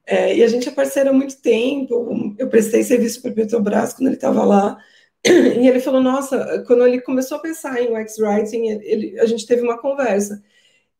é, 0.06 0.36
e 0.36 0.44
a 0.44 0.48
gente 0.48 0.68
é 0.68 0.72
parceiro 0.72 1.10
há 1.10 1.14
muito 1.14 1.42
tempo. 1.42 2.36
Eu 2.38 2.48
prestei 2.50 2.84
serviço 2.84 3.22
para 3.22 3.32
o 3.32 3.34
Petrobras 3.34 3.94
quando 3.94 4.08
ele 4.08 4.16
estava 4.16 4.44
lá. 4.44 4.78
E 5.26 5.68
ele 5.68 5.80
falou: 5.80 6.02
Nossa, 6.02 6.64
quando 6.66 6.86
ele 6.86 7.02
começou 7.02 7.38
a 7.38 7.42
pensar 7.42 7.82
em 7.82 7.96
UX 7.96 8.18
Writing, 8.18 8.68
ele, 8.82 9.20
a 9.20 9.26
gente 9.26 9.46
teve 9.46 9.62
uma 9.62 9.78
conversa. 9.78 10.42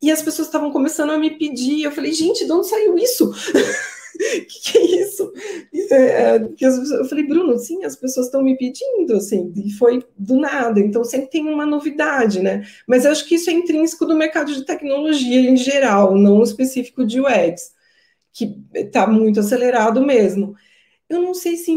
E 0.02 0.12
as 0.12 0.22
pessoas 0.22 0.48
estavam 0.48 0.72
começando 0.72 1.12
a 1.12 1.18
me 1.18 1.32
pedir. 1.38 1.84
Eu 1.84 1.92
falei: 1.92 2.14
Gente, 2.14 2.46
de 2.46 2.52
onde 2.52 2.68
saiu 2.68 2.98
isso? 2.98 3.32
que, 4.48 4.72
que 4.72 4.78
é 4.78 5.02
isso? 5.02 5.32
É, 5.92 6.36
é, 6.36 6.50
eu 6.66 7.06
falei, 7.06 7.26
Bruno, 7.26 7.58
sim, 7.58 7.84
as 7.84 7.96
pessoas 7.96 8.28
estão 8.28 8.44
me 8.44 8.58
pedindo, 8.58 9.16
assim, 9.16 9.54
e 9.56 9.72
foi 9.72 10.04
do 10.18 10.36
nada, 10.40 10.80
então 10.80 11.04
sempre 11.04 11.30
tem 11.30 11.48
uma 11.48 11.66
novidade, 11.66 12.42
né? 12.42 12.66
Mas 12.88 13.06
eu 13.06 13.12
acho 13.12 13.26
que 13.28 13.36
isso 13.36 13.50
é 13.50 13.54
intrínseco 13.54 14.06
do 14.06 14.16
mercado 14.16 14.54
de 14.54 14.66
tecnologia 14.66 15.40
em 15.40 15.58
geral, 15.58 16.16
não 16.16 16.44
específico 16.44 17.06
de 17.06 17.20
UX, 17.20 17.74
que 18.34 18.58
está 18.74 19.08
muito 19.08 19.40
acelerado 19.40 20.06
mesmo. 20.06 20.56
Eu 21.10 21.22
não 21.22 21.34
sei 21.34 21.58
se 21.58 21.72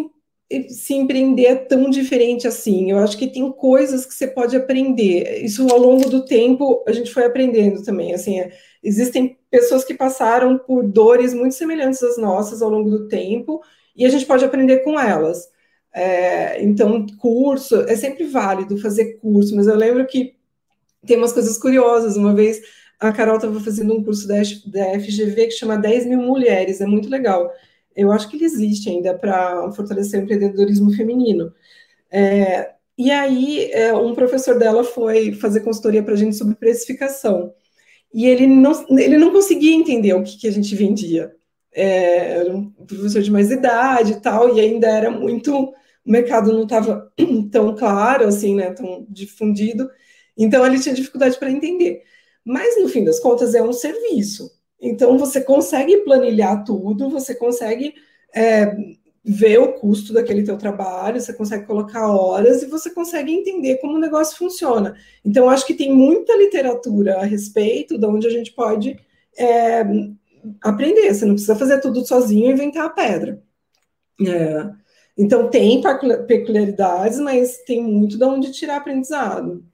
se 0.68 0.94
empreender 0.94 1.46
é 1.46 1.54
tão 1.54 1.88
diferente 1.88 2.46
assim. 2.46 2.90
Eu 2.90 2.98
acho 2.98 3.16
que 3.16 3.26
tem 3.26 3.50
coisas 3.52 4.04
que 4.04 4.14
você 4.14 4.26
pode 4.26 4.56
aprender. 4.56 5.42
Isso 5.42 5.66
ao 5.70 5.78
longo 5.78 6.08
do 6.08 6.24
tempo 6.24 6.84
a 6.86 6.92
gente 6.92 7.12
foi 7.12 7.24
aprendendo 7.24 7.82
também. 7.82 8.14
Assim, 8.14 8.40
é, 8.40 8.52
existem 8.82 9.38
pessoas 9.50 9.84
que 9.84 9.94
passaram 9.94 10.58
por 10.58 10.84
dores 10.84 11.32
muito 11.32 11.54
semelhantes 11.54 12.02
às 12.02 12.18
nossas 12.18 12.62
ao 12.62 12.70
longo 12.70 12.90
do 12.90 13.08
tempo 13.08 13.62
e 13.96 14.04
a 14.04 14.08
gente 14.08 14.26
pode 14.26 14.44
aprender 14.44 14.78
com 14.78 14.98
elas. 14.98 15.48
É, 15.92 16.62
então, 16.62 17.06
curso 17.18 17.80
é 17.82 17.96
sempre 17.96 18.24
válido 18.24 18.78
fazer 18.78 19.14
curso, 19.14 19.54
mas 19.54 19.66
eu 19.66 19.76
lembro 19.76 20.06
que 20.06 20.34
tem 21.06 21.16
umas 21.16 21.32
coisas 21.32 21.56
curiosas. 21.56 22.16
Uma 22.16 22.34
vez 22.34 22.60
a 23.00 23.12
Carol 23.12 23.36
estava 23.36 23.58
fazendo 23.60 23.94
um 23.94 24.04
curso 24.04 24.26
da, 24.28 24.36
da 24.66 25.00
FGV 25.00 25.46
que 25.46 25.52
chama 25.52 25.76
10 25.76 26.06
mil 26.06 26.18
mulheres, 26.18 26.80
é 26.80 26.86
muito 26.86 27.08
legal 27.08 27.50
eu 27.96 28.10
acho 28.12 28.28
que 28.28 28.36
ele 28.36 28.44
existe 28.44 28.88
ainda 28.90 29.14
para 29.16 29.70
fortalecer 29.72 30.20
o 30.20 30.24
empreendedorismo 30.24 30.92
feminino. 30.92 31.52
É, 32.10 32.74
e 32.96 33.10
aí, 33.10 33.70
é, 33.72 33.92
um 33.94 34.14
professor 34.14 34.58
dela 34.58 34.84
foi 34.84 35.32
fazer 35.34 35.60
consultoria 35.60 36.02
para 36.02 36.14
a 36.14 36.16
gente 36.16 36.36
sobre 36.36 36.54
precificação. 36.54 37.52
E 38.12 38.26
ele 38.26 38.46
não, 38.46 38.72
ele 38.98 39.18
não 39.18 39.32
conseguia 39.32 39.74
entender 39.74 40.14
o 40.14 40.22
que, 40.22 40.38
que 40.38 40.48
a 40.48 40.52
gente 40.52 40.74
vendia. 40.76 41.34
é, 41.72 42.38
era 42.40 42.56
um 42.56 42.70
professor 42.70 43.22
de 43.22 43.30
mais 43.30 43.50
idade 43.50 44.12
e 44.12 44.20
tal, 44.20 44.56
e 44.56 44.60
ainda 44.60 44.88
era 44.88 45.10
muito, 45.10 45.52
o 45.56 45.74
mercado 46.06 46.52
não 46.52 46.64
estava 46.64 47.12
tão 47.50 47.74
claro, 47.76 48.26
assim, 48.26 48.54
né, 48.56 48.72
tão 48.72 49.06
difundido, 49.10 49.90
então 50.36 50.64
ele 50.66 50.80
tinha 50.80 50.94
dificuldade 50.94 51.38
para 51.38 51.50
entender. 51.50 52.02
Mas, 52.44 52.80
no 52.80 52.88
fim 52.88 53.04
das 53.04 53.20
contas, 53.20 53.54
é 53.54 53.62
um 53.62 53.72
serviço. 53.72 54.50
Então, 54.86 55.16
você 55.16 55.40
consegue 55.40 55.96
planilhar 55.98 56.62
tudo, 56.62 57.08
você 57.08 57.34
consegue 57.34 57.94
é, 58.34 58.76
ver 59.24 59.58
o 59.58 59.72
custo 59.72 60.12
daquele 60.12 60.42
teu 60.42 60.58
trabalho, 60.58 61.18
você 61.18 61.32
consegue 61.32 61.64
colocar 61.64 62.06
horas 62.06 62.62
e 62.62 62.66
você 62.66 62.90
consegue 62.90 63.32
entender 63.32 63.78
como 63.78 63.94
o 63.94 64.00
negócio 64.00 64.36
funciona. 64.36 64.94
Então, 65.24 65.48
acho 65.48 65.66
que 65.66 65.72
tem 65.72 65.90
muita 65.90 66.36
literatura 66.36 67.16
a 67.16 67.24
respeito 67.24 67.96
de 67.96 68.04
onde 68.04 68.26
a 68.26 68.30
gente 68.30 68.52
pode 68.52 69.00
é, 69.38 69.82
aprender. 70.62 71.14
Você 71.14 71.24
não 71.24 71.32
precisa 71.32 71.56
fazer 71.56 71.80
tudo 71.80 72.06
sozinho 72.06 72.50
e 72.50 72.52
inventar 72.52 72.84
a 72.84 72.90
pedra. 72.90 73.42
É, 74.20 74.70
então, 75.16 75.48
tem 75.48 75.80
peculiaridades, 76.26 77.18
mas 77.20 77.56
tem 77.64 77.82
muito 77.82 78.18
de 78.18 78.24
onde 78.24 78.52
tirar 78.52 78.76
aprendizado. 78.76 79.64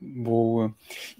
Boa. 0.00 0.74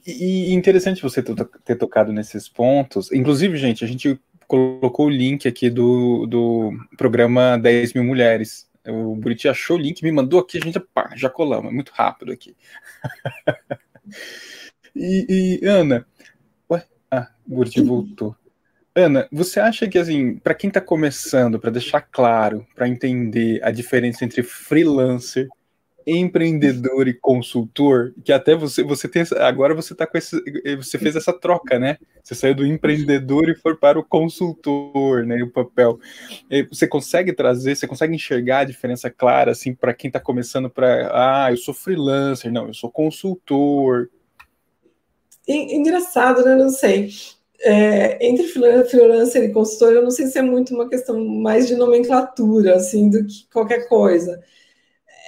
E, 0.06 0.52
interessante 0.52 1.02
você 1.02 1.22
ter 1.22 1.76
tocado 1.76 2.12
nesses 2.12 2.48
pontos. 2.48 3.12
Inclusive, 3.12 3.56
gente, 3.56 3.84
a 3.84 3.88
gente 3.88 4.20
colocou 4.46 5.06
o 5.06 5.10
link 5.10 5.46
aqui 5.48 5.70
do, 5.70 6.26
do 6.26 6.72
programa 6.96 7.58
10 7.58 7.94
mil 7.94 8.04
mulheres. 8.04 8.68
O 8.86 9.16
Buriti 9.16 9.48
achou 9.48 9.76
o 9.76 9.80
link, 9.80 10.02
me 10.02 10.12
mandou 10.12 10.38
aqui, 10.38 10.58
a 10.58 10.64
gente 10.64 10.78
pá, 10.78 11.10
já 11.16 11.28
colamos, 11.28 11.72
é 11.72 11.74
muito 11.74 11.90
rápido 11.92 12.32
aqui. 12.32 12.54
e, 14.94 15.58
e, 15.60 15.66
Ana, 15.66 16.06
ué? 16.70 16.84
Ah, 17.10 17.28
o 17.46 17.56
Buriti 17.56 17.82
voltou. 17.82 18.36
Ana, 18.94 19.28
você 19.30 19.58
acha 19.60 19.88
que, 19.88 19.98
assim, 19.98 20.38
para 20.38 20.54
quem 20.54 20.68
está 20.68 20.80
começando, 20.80 21.58
para 21.58 21.70
deixar 21.70 22.00
claro, 22.00 22.66
para 22.74 22.88
entender 22.88 23.62
a 23.62 23.70
diferença 23.70 24.24
entre 24.24 24.42
freelancer 24.42 25.48
empreendedor 26.06 27.08
e 27.08 27.14
consultor, 27.14 28.14
que 28.24 28.32
até 28.32 28.54
você 28.54 28.84
você 28.84 29.08
tem 29.08 29.24
agora 29.38 29.74
você 29.74 29.92
tá 29.92 30.06
com 30.06 30.16
esse 30.16 30.40
você 30.76 30.98
fez 30.98 31.16
essa 31.16 31.32
troca, 31.32 31.78
né? 31.78 31.98
Você 32.22 32.34
saiu 32.34 32.54
do 32.54 32.64
empreendedor 32.64 33.48
e 33.48 33.56
foi 33.56 33.76
para 33.76 33.98
o 33.98 34.04
consultor, 34.04 35.24
né, 35.24 35.42
o 35.42 35.50
papel. 35.50 35.98
Você 36.68 36.86
consegue 36.86 37.32
trazer, 37.32 37.74
você 37.74 37.86
consegue 37.88 38.14
enxergar 38.14 38.60
a 38.60 38.64
diferença 38.64 39.10
clara 39.10 39.50
assim 39.50 39.74
para 39.74 39.92
quem 39.92 40.08
está 40.08 40.20
começando 40.20 40.70
para, 40.70 41.10
ah, 41.12 41.50
eu 41.50 41.56
sou 41.56 41.74
freelancer, 41.74 42.52
não, 42.52 42.68
eu 42.68 42.74
sou 42.74 42.90
consultor. 42.90 44.08
Engraçado, 45.48 46.44
né? 46.44 46.54
Não 46.54 46.70
sei. 46.70 47.10
É, 47.60 48.24
entre 48.26 48.46
freelancer 48.48 49.44
e 49.44 49.52
consultor, 49.52 49.92
eu 49.92 50.02
não 50.02 50.10
sei 50.10 50.26
se 50.26 50.38
é 50.38 50.42
muito 50.42 50.74
uma 50.74 50.88
questão 50.88 51.24
mais 51.24 51.66
de 51.66 51.74
nomenclatura, 51.74 52.76
assim, 52.76 53.08
do 53.08 53.24
que 53.24 53.46
qualquer 53.52 53.88
coisa. 53.88 54.42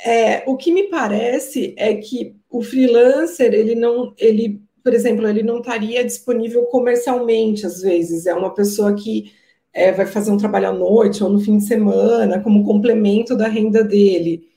É, 0.05 0.45
o 0.49 0.57
que 0.57 0.73
me 0.73 0.85
parece 0.89 1.75
é 1.77 1.95
que 1.97 2.37
o 2.49 2.63
freelancer, 2.63 3.53
ele 3.53 3.75
não, 3.75 4.15
ele, 4.19 4.63
por 4.83 4.95
exemplo, 4.95 5.27
ele 5.27 5.43
não 5.43 5.59
estaria 5.59 6.05
disponível 6.05 6.65
comercialmente, 6.67 7.67
às 7.67 7.81
vezes. 7.83 8.27
É 8.27 8.35
uma 8.35 8.55
pessoa 8.55 8.95
que 8.95 9.33
é, 9.73 9.93
vai 9.93 10.07
fazer 10.07 10.31
um 10.31 10.37
trabalho 10.39 10.69
à 10.69 10.73
noite 10.73 11.23
ou 11.23 11.31
no 11.31 11.41
fim 11.41 11.59
de 11.59 11.65
semana, 11.65 12.43
como 12.43 12.65
complemento 12.65 13.37
da 13.37 13.49
renda 13.49 13.85
dele. 13.85 14.49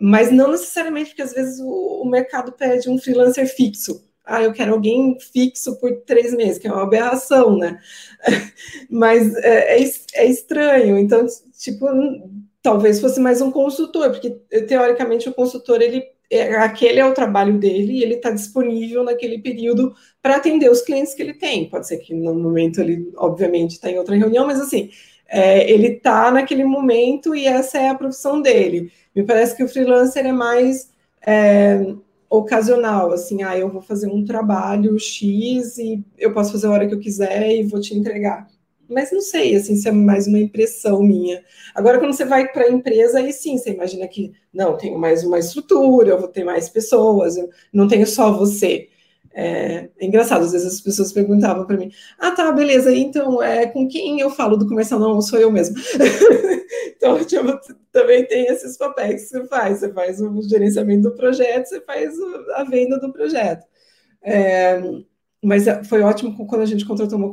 Mas 0.00 0.30
não 0.32 0.50
necessariamente, 0.52 1.10
porque 1.10 1.22
às 1.22 1.32
vezes 1.32 1.60
o, 1.60 2.02
o 2.02 2.10
mercado 2.10 2.52
pede 2.52 2.88
um 2.90 2.98
freelancer 2.98 3.46
fixo. 3.48 4.07
Ah, 4.28 4.42
eu 4.42 4.52
quero 4.52 4.74
alguém 4.74 5.18
fixo 5.32 5.80
por 5.80 5.90
três 6.06 6.34
meses, 6.34 6.58
que 6.58 6.68
é 6.68 6.72
uma 6.72 6.82
aberração, 6.82 7.56
né? 7.56 7.80
Mas 8.90 9.34
é, 9.36 9.82
é, 9.82 9.90
é 10.14 10.26
estranho. 10.26 10.98
Então, 10.98 11.26
tipo, 11.58 11.86
talvez 12.62 13.00
fosse 13.00 13.18
mais 13.18 13.40
um 13.40 13.50
consultor, 13.50 14.10
porque 14.10 14.30
teoricamente 14.66 15.28
o 15.28 15.34
consultor 15.34 15.80
ele 15.80 16.04
é, 16.30 16.56
aquele 16.56 17.00
é 17.00 17.06
o 17.06 17.14
trabalho 17.14 17.58
dele 17.58 17.94
e 17.94 18.02
ele 18.02 18.14
está 18.16 18.30
disponível 18.30 19.02
naquele 19.02 19.38
período 19.38 19.94
para 20.20 20.36
atender 20.36 20.70
os 20.70 20.82
clientes 20.82 21.14
que 21.14 21.22
ele 21.22 21.34
tem. 21.34 21.68
Pode 21.70 21.88
ser 21.88 21.98
que 21.98 22.12
no 22.14 22.34
momento 22.34 22.80
ele, 22.80 23.10
obviamente, 23.16 23.72
está 23.72 23.90
em 23.90 23.98
outra 23.98 24.14
reunião, 24.14 24.46
mas 24.46 24.60
assim, 24.60 24.90
é, 25.26 25.70
ele 25.70 25.88
está 25.88 26.30
naquele 26.30 26.64
momento 26.64 27.34
e 27.34 27.46
essa 27.46 27.78
é 27.78 27.88
a 27.88 27.94
profissão 27.94 28.42
dele. 28.42 28.92
Me 29.14 29.24
parece 29.24 29.56
que 29.56 29.64
o 29.64 29.68
freelancer 29.68 30.26
é 30.26 30.32
mais 30.32 30.90
é, 31.26 31.94
ocasional, 32.30 33.12
assim, 33.12 33.42
ah, 33.42 33.56
eu 33.58 33.70
vou 33.70 33.82
fazer 33.82 34.08
um 34.08 34.24
trabalho 34.24 34.98
X 34.98 35.78
e 35.78 36.04
eu 36.18 36.32
posso 36.32 36.52
fazer 36.52 36.66
a 36.66 36.70
hora 36.70 36.86
que 36.88 36.94
eu 36.94 37.00
quiser 37.00 37.56
e 37.56 37.62
vou 37.62 37.80
te 37.80 37.94
entregar 37.94 38.46
mas 38.88 39.12
não 39.12 39.20
sei, 39.20 39.54
assim, 39.54 39.76
se 39.76 39.88
é 39.88 39.92
mais 39.92 40.26
uma 40.26 40.38
impressão 40.38 41.02
minha. 41.02 41.44
Agora, 41.74 41.98
quando 41.98 42.14
você 42.14 42.24
vai 42.24 42.50
para 42.50 42.64
a 42.64 42.70
empresa, 42.70 43.18
aí 43.18 43.32
sim, 43.32 43.58
você 43.58 43.70
imagina 43.70 44.08
que, 44.08 44.32
não, 44.52 44.76
tenho 44.78 44.98
mais 44.98 45.24
uma 45.24 45.38
estrutura, 45.38 46.10
eu 46.10 46.18
vou 46.18 46.28
ter 46.28 46.42
mais 46.42 46.68
pessoas, 46.70 47.36
eu 47.36 47.50
não 47.72 47.86
tenho 47.86 48.06
só 48.06 48.32
você. 48.32 48.88
É, 49.32 49.88
é 49.98 50.06
engraçado, 50.06 50.44
às 50.44 50.52
vezes 50.52 50.74
as 50.74 50.80
pessoas 50.80 51.12
perguntavam 51.12 51.66
para 51.66 51.76
mim, 51.76 51.90
ah, 52.18 52.30
tá, 52.32 52.50
beleza, 52.50 52.94
então, 52.94 53.42
é, 53.42 53.66
com 53.66 53.86
quem 53.86 54.20
eu 54.20 54.30
falo 54.30 54.56
do 54.56 54.66
comercial? 54.66 54.98
Não, 54.98 55.20
sou 55.20 55.38
eu 55.38 55.50
mesmo. 55.50 55.76
então, 56.96 57.24
tipo, 57.24 57.58
também 57.92 58.26
tem 58.26 58.46
esses 58.46 58.76
papéis 58.76 59.22
que 59.22 59.28
você 59.28 59.46
faz, 59.46 59.78
você 59.78 59.92
faz 59.92 60.20
o 60.20 60.42
gerenciamento 60.42 61.10
do 61.10 61.14
projeto, 61.14 61.66
você 61.66 61.80
faz 61.82 62.14
a 62.54 62.64
venda 62.64 62.98
do 62.98 63.12
projeto. 63.12 63.64
É, 64.22 64.80
mas 65.42 65.68
é, 65.68 65.84
foi 65.84 66.02
ótimo 66.02 66.46
quando 66.46 66.62
a 66.62 66.66
gente 66.66 66.84
contratou 66.84 67.16
uma, 67.16 67.32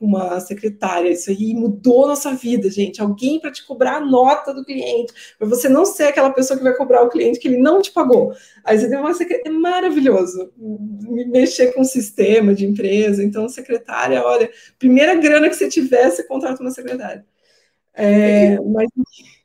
uma 0.00 0.40
secretária. 0.40 1.08
Isso 1.10 1.30
aí 1.30 1.54
mudou 1.54 2.04
a 2.04 2.08
nossa 2.08 2.34
vida, 2.34 2.70
gente. 2.70 3.00
Alguém 3.00 3.40
para 3.40 3.50
te 3.50 3.66
cobrar 3.66 3.96
a 3.96 4.00
nota 4.00 4.52
do 4.52 4.64
cliente, 4.64 5.12
para 5.38 5.48
você 5.48 5.68
não 5.68 5.86
ser 5.86 6.04
aquela 6.04 6.30
pessoa 6.30 6.58
que 6.58 6.64
vai 6.64 6.76
cobrar 6.76 7.02
o 7.02 7.08
cliente 7.08 7.38
que 7.38 7.48
ele 7.48 7.56
não 7.56 7.80
te 7.80 7.90
pagou. 7.90 8.34
Aí 8.64 8.78
você 8.78 8.88
tem 8.88 8.98
uma 8.98 9.14
secretária. 9.14 9.50
É 9.50 9.58
maravilhoso 9.58 10.52
mexer 10.58 11.72
com 11.72 11.80
o 11.80 11.86
sistema 11.86 12.54
de 12.54 12.66
empresa. 12.66 13.24
Então, 13.24 13.48
secretária, 13.48 14.22
olha, 14.22 14.50
primeira 14.78 15.14
grana 15.14 15.48
que 15.48 15.56
você 15.56 15.68
tiver, 15.68 16.10
você 16.10 16.22
contrata 16.24 16.62
uma 16.62 16.70
secretária. 16.70 17.24
É, 17.94 18.60
mas. 18.60 18.88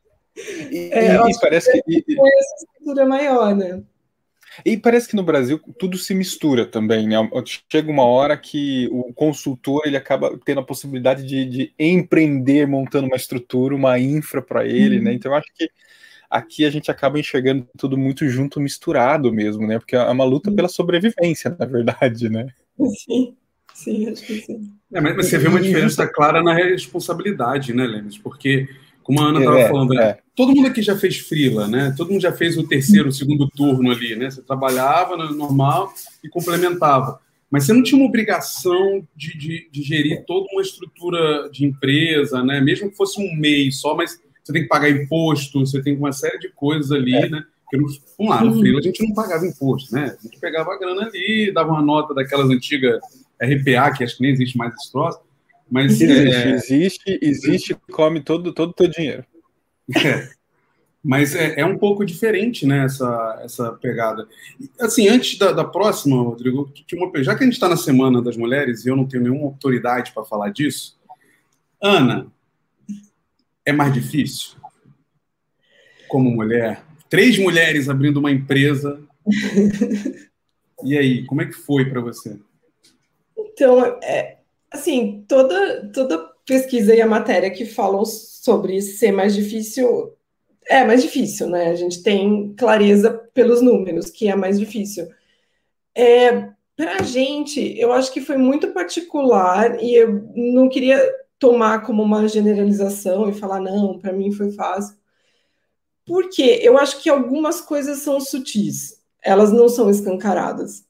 E, 0.71 0.89
é, 0.91 1.13
e 1.13 1.39
parece 1.39 1.71
que. 1.83 2.01
que 2.01 2.15
foi 2.15 2.27
essa 2.27 2.65
estrutura 2.65 3.05
maior, 3.05 3.55
né? 3.55 3.83
E 4.65 4.77
parece 4.77 5.07
que 5.07 5.15
no 5.15 5.23
Brasil 5.23 5.59
tudo 5.79 5.97
se 5.97 6.13
mistura 6.13 6.65
também, 6.65 7.07
né? 7.07 7.15
Chega 7.71 7.91
uma 7.91 8.05
hora 8.05 8.37
que 8.37 8.87
o 8.91 9.13
consultor 9.13 9.83
ele 9.85 9.97
acaba 9.97 10.37
tendo 10.45 10.59
a 10.59 10.65
possibilidade 10.65 11.25
de, 11.25 11.45
de 11.45 11.73
empreender, 11.79 12.67
montando 12.67 13.07
uma 13.07 13.15
estrutura, 13.15 13.75
uma 13.75 13.97
infra 13.99 14.41
para 14.41 14.65
ele, 14.65 14.97
uhum. 14.97 15.03
né? 15.03 15.13
Então 15.13 15.31
eu 15.31 15.37
acho 15.37 15.47
que 15.55 15.69
aqui 16.29 16.65
a 16.65 16.69
gente 16.69 16.89
acaba 16.89 17.19
enxergando 17.19 17.67
tudo 17.77 17.97
muito 17.97 18.27
junto, 18.27 18.59
misturado 18.59 19.31
mesmo, 19.31 19.67
né? 19.67 19.77
Porque 19.77 19.95
é 19.95 20.03
uma 20.03 20.25
luta 20.25 20.51
pela 20.51 20.67
sobrevivência, 20.67 21.55
na 21.57 21.65
verdade, 21.65 22.29
né? 22.29 22.47
Sim, 23.05 23.35
sim, 23.73 24.09
acho 24.09 24.25
que 24.25 24.41
sim. 24.41 24.71
É, 24.91 24.99
mas 24.99 25.15
você 25.15 25.37
vê 25.37 25.47
uma 25.47 25.61
diferença 25.61 26.07
clara 26.07 26.41
na 26.41 26.53
responsabilidade, 26.53 27.73
né, 27.73 27.85
Lemes? 27.85 28.17
Porque 28.17 28.67
como 29.03 29.21
a 29.21 29.25
Ana 29.25 29.39
estava 29.39 29.59
é, 29.59 29.67
falando, 29.67 29.93
né? 29.93 30.03
é. 30.03 30.17
todo 30.35 30.55
mundo 30.55 30.67
aqui 30.67 30.81
já 30.81 30.97
fez 30.97 31.17
frila, 31.17 31.67
né? 31.67 31.93
Todo 31.95 32.11
mundo 32.11 32.21
já 32.21 32.31
fez 32.31 32.57
o 32.57 32.67
terceiro, 32.67 33.09
o 33.09 33.13
segundo 33.13 33.49
turno 33.49 33.91
ali, 33.91 34.15
né? 34.15 34.31
Você 34.31 34.41
trabalhava 34.41 35.17
no 35.17 35.33
normal 35.33 35.93
e 36.23 36.29
complementava. 36.29 37.19
Mas 37.51 37.65
você 37.65 37.73
não 37.73 37.83
tinha 37.83 37.99
uma 37.99 38.07
obrigação 38.07 39.07
de, 39.15 39.37
de, 39.37 39.69
de, 39.71 39.83
gerir 39.83 40.23
toda 40.25 40.47
uma 40.51 40.61
estrutura 40.61 41.49
de 41.51 41.65
empresa, 41.65 42.43
né? 42.43 42.59
Mesmo 42.59 42.89
que 42.89 42.97
fosse 42.97 43.21
um 43.21 43.35
mês 43.35 43.79
só, 43.79 43.95
mas 43.95 44.19
você 44.43 44.51
tem 44.51 44.63
que 44.63 44.67
pagar 44.67 44.89
imposto, 44.89 45.59
você 45.59 45.81
tem 45.81 45.95
uma 45.95 46.11
série 46.11 46.39
de 46.39 46.49
coisas 46.49 46.91
ali, 46.91 47.13
é. 47.13 47.29
né? 47.29 47.43
Porque, 47.63 47.77
vamos 48.17 48.33
lá, 48.33 48.43
no 48.43 48.59
frila 48.59 48.79
a 48.79 48.81
gente 48.81 49.03
não 49.03 49.13
pagava 49.13 49.45
imposto, 49.45 49.93
né? 49.93 50.15
A 50.17 50.23
gente 50.23 50.39
pegava 50.39 50.73
a 50.73 50.79
grana 50.79 51.03
ali, 51.03 51.51
dava 51.53 51.71
uma 51.71 51.81
nota 51.81 52.13
daquelas 52.13 52.49
antigas 52.49 52.99
RPA, 53.41 53.91
que 53.95 54.03
acho 54.03 54.17
que 54.17 54.23
nem 54.23 54.31
existe 54.31 54.57
mais 54.57 54.73
esse 54.73 54.91
troço, 54.91 55.19
mas 55.73 55.99
existe, 55.99 56.35
é... 56.35 56.51
existe, 56.51 57.19
existe, 57.19 57.77
come 57.91 58.21
todo 58.21 58.53
todo 58.53 58.69
o 58.69 58.73
teu 58.73 58.87
dinheiro. 58.87 59.25
É. 60.05 60.29
Mas 61.03 61.33
é, 61.33 61.61
é, 61.61 61.65
um 61.65 61.79
pouco 61.79 62.05
diferente, 62.05 62.65
né, 62.65 62.85
essa, 62.85 63.41
essa 63.43 63.71
pegada. 63.73 64.27
Assim, 64.79 65.07
antes 65.07 65.37
da, 65.37 65.51
da 65.51 65.63
próxima, 65.65 66.15
Rodrigo, 66.15 66.71
já 67.17 67.35
que 67.35 67.43
a 67.43 67.45
gente 67.45 67.55
está 67.55 67.67
na 67.67 67.75
Semana 67.75 68.21
das 68.21 68.37
Mulheres 68.37 68.85
e 68.85 68.89
eu 68.89 68.95
não 68.95 69.07
tenho 69.07 69.23
nenhuma 69.23 69.47
autoridade 69.47 70.11
para 70.13 70.23
falar 70.23 70.49
disso, 70.51 70.95
Ana, 71.81 72.27
é 73.65 73.73
mais 73.73 73.91
difícil? 73.91 74.51
Como 76.07 76.29
mulher? 76.29 76.83
Três 77.09 77.39
mulheres 77.39 77.89
abrindo 77.89 78.17
uma 78.17 78.31
empresa. 78.31 79.01
E 80.85 80.97
aí, 80.97 81.25
como 81.25 81.41
é 81.41 81.45
que 81.45 81.53
foi 81.53 81.85
para 81.85 82.01
você? 82.01 82.37
Então, 83.37 83.81
é, 84.03 84.39
assim, 84.73 85.23
toda, 85.27 85.89
toda 85.93 86.17
pesquisa 86.45 86.95
e 86.95 87.01
a 87.01 87.07
matéria 87.07 87.51
que 87.51 87.65
falam 87.65 88.03
sobre 88.05 88.81
ser 88.81 89.11
mais 89.11 89.35
difícil 89.35 90.17
é 90.67 90.83
mais 90.85 91.01
difícil, 91.01 91.49
né? 91.49 91.69
A 91.69 91.75
gente 91.75 92.01
tem 92.01 92.53
clareza 92.55 93.11
pelos 93.33 93.61
números 93.61 94.09
que 94.09 94.27
é 94.27 94.35
mais 94.35 94.59
difícil. 94.59 95.07
É, 95.95 96.49
para 96.75 96.97
a 96.99 97.03
gente, 97.03 97.77
eu 97.79 97.91
acho 97.93 98.11
que 98.11 98.21
foi 98.21 98.37
muito 98.37 98.71
particular 98.71 99.81
e 99.81 99.93
eu 99.95 100.23
não 100.35 100.69
queria 100.69 100.99
tomar 101.37 101.83
como 101.85 102.01
uma 102.01 102.27
generalização 102.27 103.29
e 103.29 103.33
falar, 103.33 103.59
não, 103.59 103.99
para 103.99 104.13
mim 104.13 104.31
foi 104.31 104.51
fácil. 104.51 104.97
Porque 106.05 106.59
eu 106.61 106.77
acho 106.77 107.01
que 107.01 107.09
algumas 107.09 107.61
coisas 107.61 107.99
são 107.99 108.19
sutis, 108.19 109.01
elas 109.21 109.51
não 109.51 109.69
são 109.69 109.89
escancaradas. 109.89 110.85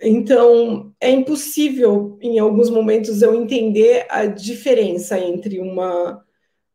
Então, 0.00 0.92
é 1.00 1.10
impossível, 1.10 2.18
em 2.20 2.38
alguns 2.38 2.68
momentos, 2.68 3.22
eu 3.22 3.34
entender 3.34 4.06
a 4.08 4.26
diferença 4.26 5.18
entre 5.18 5.60
uma, 5.60 6.22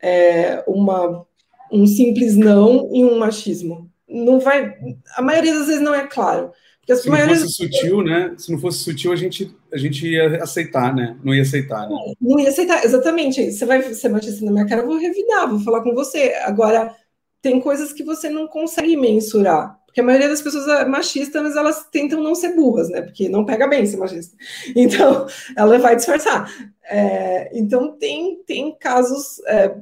é, 0.02 0.64
uma, 0.68 1.26
um 1.72 1.86
simples 1.86 2.36
não 2.36 2.90
e 2.94 3.04
um 3.04 3.18
machismo. 3.18 3.90
Não 4.08 4.40
vai, 4.40 4.74
a 5.16 5.22
maioria 5.22 5.54
das 5.54 5.68
vezes 5.68 5.82
não 5.82 5.94
é 5.94 6.08
claro. 6.08 6.52
Porque 6.90 7.04
Se 7.04 7.10
não 7.10 7.18
fosse 7.28 7.50
sutil, 7.50 8.04
né? 8.04 8.34
Se 8.36 8.52
não 8.52 8.60
fosse 8.60 8.80
sutil, 8.80 9.12
a 9.12 9.16
gente, 9.16 9.56
a 9.72 9.78
gente 9.78 10.08
ia 10.08 10.42
aceitar, 10.42 10.96
né? 10.96 11.16
Não 11.24 11.36
ia 11.36 11.44
aceitar, 11.44 11.88
né? 11.88 11.90
Não, 11.90 12.16
não 12.20 12.40
ia 12.40 12.50
aceitar, 12.50 12.84
exatamente. 12.84 13.52
Você 13.52 13.64
vai 13.64 13.82
ser 13.94 14.10
machista 14.10 14.44
na 14.44 14.52
minha 14.52 14.66
cara, 14.66 14.82
eu 14.82 14.88
vou 14.88 14.98
revidar, 14.98 15.48
vou 15.48 15.60
falar 15.60 15.84
com 15.84 15.94
você. 15.94 16.34
Agora, 16.46 16.96
tem 17.44 17.60
coisas 17.60 17.94
que 17.94 18.04
você 18.04 18.28
não 18.28 18.48
consegue 18.48 18.98
mensurar. 18.98 19.79
Porque 19.90 20.02
a 20.02 20.04
maioria 20.04 20.30
das 20.30 20.42
pessoas 20.42 20.68
é 20.68 20.86
machista, 20.86 21.42
mas 21.42 21.56
elas 21.56 21.88
tentam 21.92 22.22
não 22.22 22.36
ser 22.36 22.56
burras, 22.56 22.90
né? 22.90 23.02
Porque 23.02 23.28
não 23.28 23.44
pega 23.44 23.68
bem 23.68 23.86
ser 23.86 23.98
machista. 23.98 24.38
Então, 24.76 25.26
ela 25.58 25.80
vai 25.80 25.96
disfarçar. 25.96 26.48
É, 26.84 27.50
então, 27.58 27.98
tem, 27.98 28.44
tem 28.46 28.76
casos 28.78 29.40
é, 29.48 29.76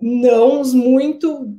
nãos 0.00 0.72
muito 0.72 1.56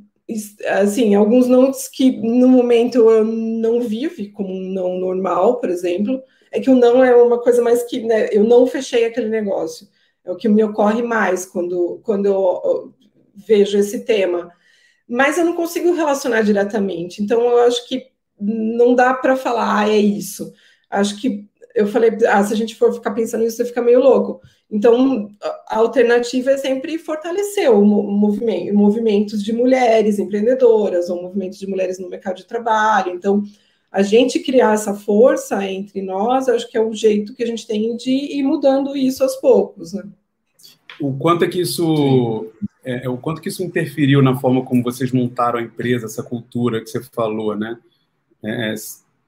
assim, 0.80 1.14
alguns 1.14 1.46
não 1.46 1.70
que 1.92 2.10
no 2.12 2.48
momento 2.48 3.10
eu 3.10 3.24
não 3.24 3.80
vive 3.80 4.30
como 4.30 4.48
um 4.48 4.72
não 4.72 4.98
normal, 4.98 5.60
por 5.60 5.68
exemplo, 5.68 6.22
é 6.50 6.58
que 6.58 6.70
o 6.70 6.74
não 6.74 7.04
é 7.04 7.14
uma 7.14 7.38
coisa 7.38 7.60
mais 7.60 7.82
que 7.82 8.00
né, 8.00 8.28
eu 8.32 8.44
não 8.44 8.66
fechei 8.66 9.04
aquele 9.04 9.28
negócio. 9.28 9.86
É 10.24 10.30
o 10.30 10.36
que 10.36 10.48
me 10.48 10.64
ocorre 10.64 11.02
mais 11.02 11.44
quando, 11.44 12.00
quando 12.02 12.26
eu 12.26 12.94
vejo 13.34 13.76
esse 13.76 14.04
tema. 14.04 14.50
Mas 15.12 15.36
eu 15.36 15.44
não 15.44 15.54
consigo 15.54 15.92
relacionar 15.92 16.40
diretamente. 16.40 17.22
Então, 17.22 17.42
eu 17.42 17.58
acho 17.66 17.86
que 17.86 18.06
não 18.40 18.94
dá 18.94 19.12
para 19.12 19.36
falar, 19.36 19.80
ah, 19.80 19.88
é 19.90 19.98
isso. 19.98 20.50
Acho 20.88 21.20
que 21.20 21.46
eu 21.74 21.86
falei, 21.86 22.16
ah, 22.26 22.42
se 22.42 22.54
a 22.54 22.56
gente 22.56 22.74
for 22.74 22.94
ficar 22.94 23.10
pensando 23.10 23.44
nisso, 23.44 23.58
você 23.58 23.66
fica 23.66 23.82
meio 23.82 24.00
louco. 24.00 24.40
Então, 24.70 25.28
a 25.68 25.76
alternativa 25.76 26.52
é 26.52 26.56
sempre 26.56 26.96
fortalecer 26.96 27.70
o 27.70 27.84
movimento, 27.84 28.74
movimentos 28.74 29.44
de 29.44 29.52
mulheres 29.52 30.18
empreendedoras, 30.18 31.10
ou 31.10 31.20
movimentos 31.20 31.58
de 31.58 31.66
mulheres 31.66 31.98
no 31.98 32.08
mercado 32.08 32.36
de 32.36 32.46
trabalho. 32.46 33.12
Então, 33.12 33.42
a 33.90 34.00
gente 34.02 34.38
criar 34.38 34.72
essa 34.72 34.94
força 34.94 35.62
entre 35.70 36.00
nós, 36.00 36.48
acho 36.48 36.70
que 36.70 36.78
é 36.78 36.80
o 36.80 36.94
jeito 36.94 37.34
que 37.34 37.42
a 37.42 37.46
gente 37.46 37.66
tem 37.66 37.94
de 37.98 38.10
ir 38.10 38.42
mudando 38.44 38.96
isso 38.96 39.22
aos 39.22 39.36
poucos. 39.36 39.92
Né? 39.92 40.04
O 40.98 41.12
quanto 41.18 41.44
é 41.44 41.48
que 41.48 41.60
isso 41.60 42.50
é, 42.84 43.08
o 43.08 43.16
quanto 43.16 43.40
que 43.40 43.48
isso 43.48 43.62
interferiu 43.62 44.22
na 44.22 44.36
forma 44.38 44.64
como 44.64 44.82
vocês 44.82 45.12
montaram 45.12 45.58
a 45.58 45.62
empresa, 45.62 46.06
essa 46.06 46.22
cultura 46.22 46.80
que 46.80 46.90
você 46.90 47.02
falou, 47.02 47.56
né? 47.56 47.78
É, 48.44 48.74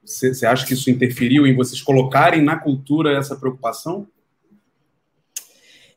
você 0.03 0.45
acha 0.45 0.65
que 0.65 0.73
isso 0.73 0.89
interferiu 0.89 1.47
em 1.47 1.55
vocês 1.55 1.81
colocarem 1.81 2.41
na 2.41 2.57
cultura 2.57 3.17
essa 3.17 3.35
preocupação? 3.35 4.07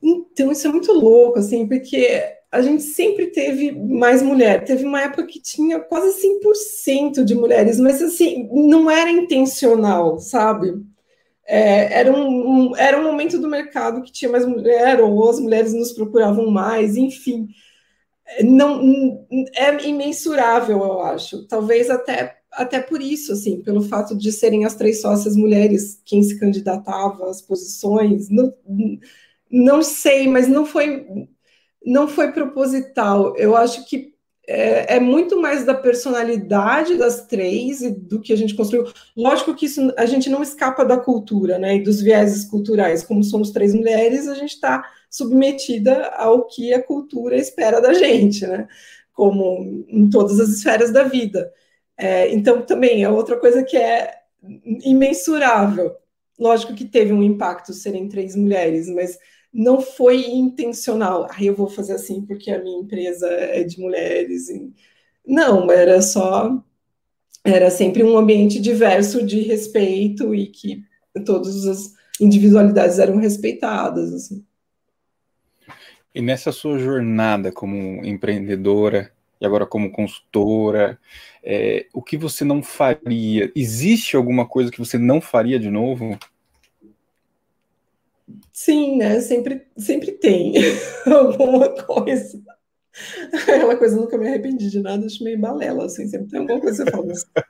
Então, 0.02 0.52
isso 0.52 0.66
é 0.66 0.70
muito 0.70 0.92
louco, 0.92 1.38
assim, 1.38 1.66
porque 1.66 2.22
a 2.50 2.62
gente 2.62 2.82
sempre 2.82 3.26
teve 3.26 3.72
mais 3.72 4.22
mulher. 4.22 4.64
Teve 4.64 4.84
uma 4.84 5.02
época 5.02 5.26
que 5.26 5.40
tinha 5.40 5.80
quase 5.80 6.22
100% 6.22 7.24
de 7.24 7.34
mulheres, 7.34 7.78
mas, 7.78 8.00
assim, 8.00 8.48
não 8.50 8.90
era 8.90 9.10
intencional, 9.10 10.18
sabe? 10.18 10.80
É, 11.50 12.00
era, 12.00 12.12
um, 12.12 12.70
um, 12.72 12.76
era 12.76 13.00
um 13.00 13.04
momento 13.04 13.38
do 13.38 13.48
mercado 13.48 14.02
que 14.02 14.12
tinha 14.12 14.30
mais 14.30 14.44
mulher, 14.44 15.00
ou 15.00 15.30
as 15.30 15.40
mulheres 15.40 15.72
nos 15.72 15.92
procuravam 15.92 16.50
mais, 16.50 16.94
enfim. 16.96 17.48
Não, 18.44 19.26
é 19.54 19.86
imensurável, 19.86 20.78
eu 20.78 21.00
acho. 21.00 21.46
Talvez 21.48 21.88
até 21.88 22.36
até 22.52 22.80
por 22.80 23.00
isso, 23.00 23.32
assim, 23.32 23.62
pelo 23.62 23.82
fato 23.82 24.16
de 24.16 24.32
serem 24.32 24.64
as 24.64 24.74
três 24.74 25.00
sócias 25.00 25.36
mulheres 25.36 26.00
quem 26.04 26.22
se 26.22 26.38
candidatava 26.40 27.28
às 27.30 27.40
posições, 27.42 28.28
não, 28.30 28.52
não 29.50 29.82
sei, 29.82 30.26
mas 30.28 30.48
não 30.48 30.66
foi 30.66 31.06
não 31.84 32.08
foi 32.08 32.32
proposital. 32.32 33.36
Eu 33.36 33.56
acho 33.56 33.86
que 33.86 34.14
é, 34.50 34.96
é, 34.96 35.00
muito 35.00 35.38
mais 35.38 35.62
da 35.62 35.74
personalidade 35.74 36.96
das 36.96 37.26
três 37.26 37.82
e 37.82 37.90
do 37.90 38.18
que 38.18 38.32
a 38.32 38.36
gente 38.36 38.54
construiu. 38.54 38.90
Lógico 39.14 39.54
que 39.54 39.66
isso 39.66 39.92
a 39.94 40.06
gente 40.06 40.30
não 40.30 40.42
escapa 40.42 40.86
da 40.86 40.96
cultura, 40.96 41.58
né, 41.58 41.76
e 41.76 41.82
dos 41.82 42.00
vieses 42.00 42.46
culturais. 42.46 43.02
Como 43.02 43.22
somos 43.22 43.50
três 43.50 43.74
mulheres, 43.74 44.26
a 44.26 44.34
gente 44.34 44.54
está 44.54 44.82
submetida 45.10 46.06
ao 46.16 46.46
que 46.46 46.72
a 46.72 46.82
cultura 46.82 47.36
espera 47.36 47.78
da 47.78 47.92
gente, 47.92 48.46
né, 48.46 48.66
como 49.12 49.84
em 49.86 50.08
todas 50.08 50.40
as 50.40 50.48
esferas 50.48 50.90
da 50.90 51.02
vida. 51.02 51.52
É, 51.94 52.32
então, 52.32 52.62
também 52.62 53.04
é 53.04 53.08
outra 53.10 53.36
coisa 53.36 53.62
que 53.62 53.76
é 53.76 54.14
imensurável. 54.82 55.94
Lógico 56.38 56.74
que 56.74 56.86
teve 56.86 57.12
um 57.12 57.22
impacto 57.22 57.74
serem 57.74 58.08
três 58.08 58.34
mulheres, 58.34 58.88
mas 58.88 59.18
não 59.52 59.80
foi 59.80 60.26
intencional. 60.26 61.26
Aí 61.30 61.46
ah, 61.46 61.50
eu 61.50 61.54
vou 61.54 61.68
fazer 61.68 61.94
assim 61.94 62.22
porque 62.22 62.50
a 62.50 62.62
minha 62.62 62.80
empresa 62.80 63.26
é 63.28 63.64
de 63.64 63.80
mulheres. 63.80 64.48
Não, 65.26 65.70
era 65.70 66.00
só. 66.02 66.62
Era 67.44 67.70
sempre 67.70 68.02
um 68.02 68.16
ambiente 68.18 68.60
diverso 68.60 69.24
de 69.24 69.40
respeito 69.40 70.34
e 70.34 70.46
que 70.46 70.84
todas 71.24 71.66
as 71.66 71.94
individualidades 72.20 72.98
eram 72.98 73.16
respeitadas. 73.16 74.12
Assim. 74.12 74.44
E 76.14 76.20
nessa 76.20 76.52
sua 76.52 76.78
jornada 76.78 77.52
como 77.52 78.04
empreendedora, 78.04 79.12
e 79.40 79.46
agora 79.46 79.64
como 79.64 79.92
consultora, 79.92 80.98
é, 81.42 81.86
o 81.92 82.02
que 82.02 82.16
você 82.16 82.44
não 82.44 82.62
faria? 82.62 83.52
Existe 83.54 84.16
alguma 84.16 84.46
coisa 84.46 84.70
que 84.70 84.78
você 84.78 84.98
não 84.98 85.20
faria 85.20 85.58
de 85.58 85.70
novo? 85.70 86.18
Sim, 88.52 88.96
né? 88.96 89.20
Sempre, 89.20 89.66
sempre 89.76 90.12
tem 90.12 90.54
alguma 91.06 91.70
coisa. 91.84 92.40
Aquela 93.32 93.76
coisa, 93.76 93.96
nunca 93.96 94.18
me 94.18 94.26
arrependi 94.26 94.70
de 94.70 94.80
nada, 94.80 95.06
acho 95.06 95.22
meio 95.22 95.38
balela, 95.38 95.84
assim, 95.84 96.08
sempre 96.08 96.28
tem 96.28 96.40
alguma 96.40 96.60
coisa 96.60 96.84
que 96.84 96.90
você 96.90 97.24
fala. 97.24 97.48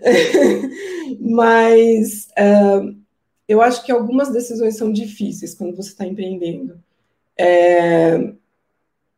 Mas 1.20 2.28
uh, 2.38 2.96
eu 3.46 3.60
acho 3.60 3.84
que 3.84 3.92
algumas 3.92 4.32
decisões 4.32 4.76
são 4.76 4.92
difíceis 4.92 5.54
quando 5.54 5.76
você 5.76 5.90
está 5.90 6.06
empreendendo. 6.06 6.82
É, 7.38 8.32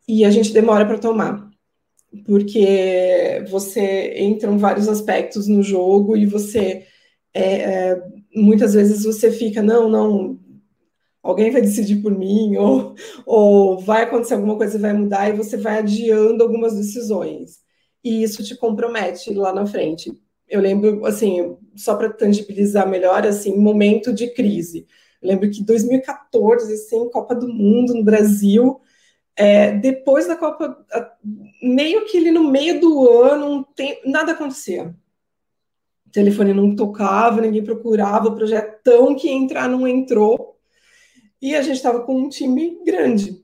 e 0.09 0.25
a 0.25 0.31
gente 0.31 0.53
demora 0.53 0.87
para 0.87 0.99
tomar, 0.99 1.51
porque 2.25 3.45
você 3.49 4.15
entram 4.19 4.59
vários 4.59 4.89
aspectos 4.89 5.47
no 5.47 5.63
jogo 5.63 6.17
e 6.17 6.27
você 6.27 6.87
é, 7.35 7.45
é, 7.45 8.03
muitas 8.35 8.75
vezes 8.75 9.05
você 9.05 9.31
fica, 9.31 9.63
não, 9.63 9.89
não, 9.89 10.39
alguém 11.23 11.51
vai 11.51 11.63
decidir 11.63 12.03
por 12.03 12.17
mim, 12.17 12.57
ou, 12.59 12.95
ou 13.27 13.79
vai 13.79 14.03
acontecer 14.03 14.35
alguma 14.35 14.57
coisa 14.57 14.77
e 14.77 14.81
vai 14.81 14.93
mudar, 14.93 15.29
e 15.29 15.37
você 15.37 15.57
vai 15.57 15.79
adiando 15.79 16.43
algumas 16.43 16.75
decisões. 16.75 17.61
E 18.05 18.23
isso 18.23 18.43
te 18.43 18.57
compromete 18.57 19.33
lá 19.33 19.53
na 19.53 19.67
frente. 19.67 20.13
Eu 20.49 20.61
lembro, 20.61 21.07
assim, 21.07 21.57
só 21.77 21.95
para 21.95 22.13
tangibilizar 22.13 22.89
melhor, 22.89 23.27
assim, 23.27 23.57
momento 23.57 24.13
de 24.13 24.29
crise. 24.35 24.87
Eu 25.23 25.29
lembro 25.29 25.51
que 25.51 25.65
2014, 25.65 26.75
assim, 26.75 27.09
Copa 27.11 27.35
do 27.35 27.49
Mundo 27.49 27.95
no 27.95 28.05
Brasil, 28.05 28.81
é, 29.37 29.73
depois 29.73 30.27
da 30.27 30.37
Copa, 30.37 30.85
meio 31.63 32.05
que 32.07 32.19
ali 32.19 32.31
no 32.31 32.51
meio 32.51 32.81
do 32.81 33.09
ano, 33.23 33.65
tem, 33.75 34.01
nada 34.05 34.33
acontecia. 34.33 34.95
O 36.13 36.21
telefone 36.21 36.53
não 36.53 36.77
tocava, 36.77 37.41
ninguém 37.41 37.65
procurava, 37.65 38.29
o 38.29 38.35
projetão 38.35 39.15
que 39.15 39.31
entrar 39.31 39.67
não 39.67 39.89
entrou. 39.89 40.59
E 41.41 41.55
a 41.55 41.63
gente 41.63 41.77
estava 41.77 42.03
com 42.03 42.15
um 42.15 42.29
time 42.29 42.79
grande. 42.85 43.43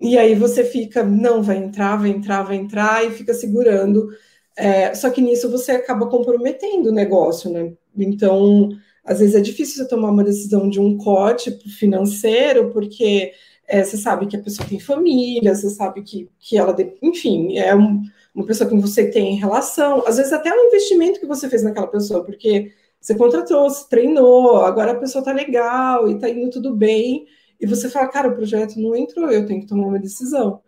E 0.00 0.16
aí 0.16 0.34
você 0.34 0.64
fica, 0.64 1.02
não, 1.02 1.42
vai 1.42 1.58
entrar, 1.58 1.96
vai 1.96 2.08
entrar, 2.08 2.42
vai 2.42 2.56
entrar, 2.56 3.06
e 3.06 3.10
fica 3.10 3.34
segurando. 3.34 4.08
É, 4.56 4.94
só 4.94 5.10
que 5.10 5.20
nisso 5.20 5.50
você 5.50 5.72
acaba 5.72 6.06
comprometendo 6.08 6.86
o 6.86 6.92
negócio, 6.92 7.50
né? 7.50 7.74
Então, 7.94 8.70
às 9.04 9.18
vezes 9.18 9.34
é 9.34 9.40
difícil 9.42 9.76
você 9.84 9.86
tomar 9.86 10.10
uma 10.10 10.24
decisão 10.24 10.70
de 10.70 10.80
um 10.80 10.96
corte 10.96 11.50
financeiro, 11.68 12.72
porque 12.72 13.30
é, 13.68 13.84
você 13.84 13.98
sabe 13.98 14.26
que 14.26 14.36
a 14.36 14.42
pessoa 14.42 14.66
tem 14.66 14.80
família, 14.80 15.54
você 15.54 15.68
sabe 15.68 16.02
que, 16.02 16.30
que 16.38 16.56
ela, 16.56 16.74
enfim, 17.02 17.58
é 17.58 17.76
um, 17.76 18.00
uma 18.36 18.44
pessoa 18.44 18.68
que 18.68 18.76
você 18.76 19.10
tem 19.10 19.34
relação, 19.36 20.04
às 20.06 20.18
vezes 20.18 20.30
até 20.30 20.52
um 20.52 20.66
investimento 20.66 21.18
que 21.18 21.26
você 21.26 21.48
fez 21.48 21.62
naquela 21.62 21.86
pessoa, 21.86 22.22
porque 22.22 22.70
você 23.00 23.14
contratou, 23.14 23.70
você 23.70 23.88
treinou, 23.88 24.58
agora 24.58 24.92
a 24.92 24.96
pessoa 24.96 25.24
tá 25.24 25.32
legal 25.32 26.10
e 26.10 26.18
tá 26.18 26.28
indo 26.28 26.50
tudo 26.50 26.76
bem, 26.76 27.26
e 27.58 27.66
você 27.66 27.88
fala, 27.88 28.08
cara, 28.08 28.28
o 28.28 28.36
projeto 28.36 28.78
não 28.78 28.94
entrou, 28.94 29.30
eu 29.30 29.46
tenho 29.46 29.62
que 29.62 29.66
tomar 29.66 29.86
uma 29.86 29.98
decisão. 29.98 30.60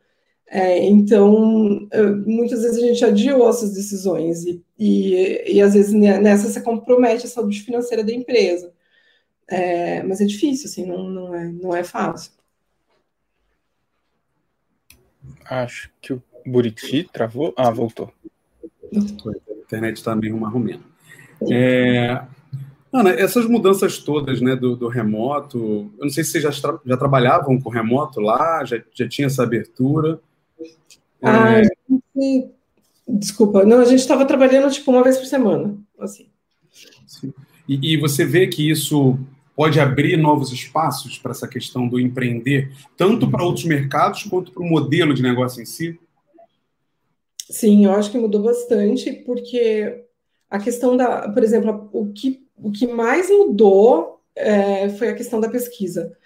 É, 0.46 0.82
então, 0.86 1.86
muitas 2.26 2.62
vezes 2.62 2.82
a 2.82 2.86
gente 2.86 3.04
adiou 3.04 3.46
essas 3.50 3.74
decisões 3.74 4.46
e, 4.46 4.64
e, 4.78 5.56
e, 5.56 5.60
às 5.60 5.74
vezes 5.74 5.92
nessa 5.92 6.48
você 6.48 6.62
compromete 6.62 7.26
a 7.26 7.28
saúde 7.28 7.60
financeira 7.60 8.02
da 8.02 8.12
empresa. 8.12 8.72
É, 9.46 10.02
mas 10.04 10.22
é 10.22 10.24
difícil, 10.24 10.70
assim, 10.70 10.86
não, 10.86 11.04
não, 11.04 11.34
é, 11.34 11.48
não 11.52 11.76
é 11.76 11.84
fácil. 11.84 12.32
Acho 15.44 15.90
que 16.00 16.14
o 16.14 16.22
Buriti 16.48 17.08
travou. 17.12 17.52
Ah, 17.56 17.70
voltou. 17.70 18.12
A 18.94 19.52
internet 19.62 19.96
está 19.96 20.14
meio 20.16 20.36
marromeno. 20.36 20.82
É, 21.50 22.22
Ana, 22.92 23.10
essas 23.10 23.46
mudanças 23.46 23.98
todas 23.98 24.40
né, 24.40 24.56
do, 24.56 24.74
do, 24.74 24.88
remoto, 24.88 25.92
eu 25.98 26.04
não 26.04 26.10
sei 26.10 26.24
se 26.24 26.32
vocês 26.32 26.42
já, 26.44 26.50
tra 26.50 26.80
já 26.84 26.96
trabalhavam 26.96 27.60
com 27.60 27.68
remoto 27.68 28.20
lá, 28.20 28.64
já, 28.64 28.82
já 28.94 29.06
tinha 29.06 29.26
essa 29.26 29.42
abertura. 29.42 30.18
Ah, 31.22 31.60
é... 31.60 31.64
gente, 32.16 32.50
desculpa, 33.06 33.64
não, 33.64 33.80
a 33.80 33.84
gente 33.84 34.00
estava 34.00 34.24
trabalhando 34.24 34.72
tipo 34.72 34.90
uma 34.90 35.04
vez 35.04 35.18
por 35.18 35.26
semana, 35.26 35.76
assim. 35.98 36.28
E, 37.68 37.94
e, 37.94 37.96
você 37.98 38.24
vê 38.24 38.46
que 38.46 38.70
isso 38.70 39.18
pode 39.54 39.78
abrir 39.78 40.16
novos 40.16 40.50
espaços 40.52 41.18
para 41.18 41.32
essa 41.32 41.46
questão 41.46 41.86
do 41.86 42.00
empreender, 42.00 42.72
tanto 42.96 43.30
para 43.30 43.44
outros 43.44 43.66
mercados 43.66 44.22
quanto 44.22 44.50
para 44.50 44.62
o 44.62 44.66
modelo 44.66 45.12
de 45.12 45.22
negócio 45.22 45.60
em 45.60 45.66
si? 45.66 45.98
Sim, 47.50 47.84
eu 47.86 47.92
acho 47.92 48.10
que 48.10 48.18
mudou 48.18 48.42
bastante, 48.42 49.12
porque 49.24 50.04
a 50.50 50.58
questão 50.58 50.96
da, 50.96 51.28
por 51.30 51.42
exemplo, 51.42 51.88
o 51.92 52.12
que, 52.12 52.46
o 52.56 52.70
que 52.70 52.86
mais 52.86 53.30
mudou 53.30 54.20
é, 54.34 54.88
foi 54.90 55.08
a 55.08 55.14
questão 55.14 55.40
da 55.40 55.48
pesquisa. 55.48 56.16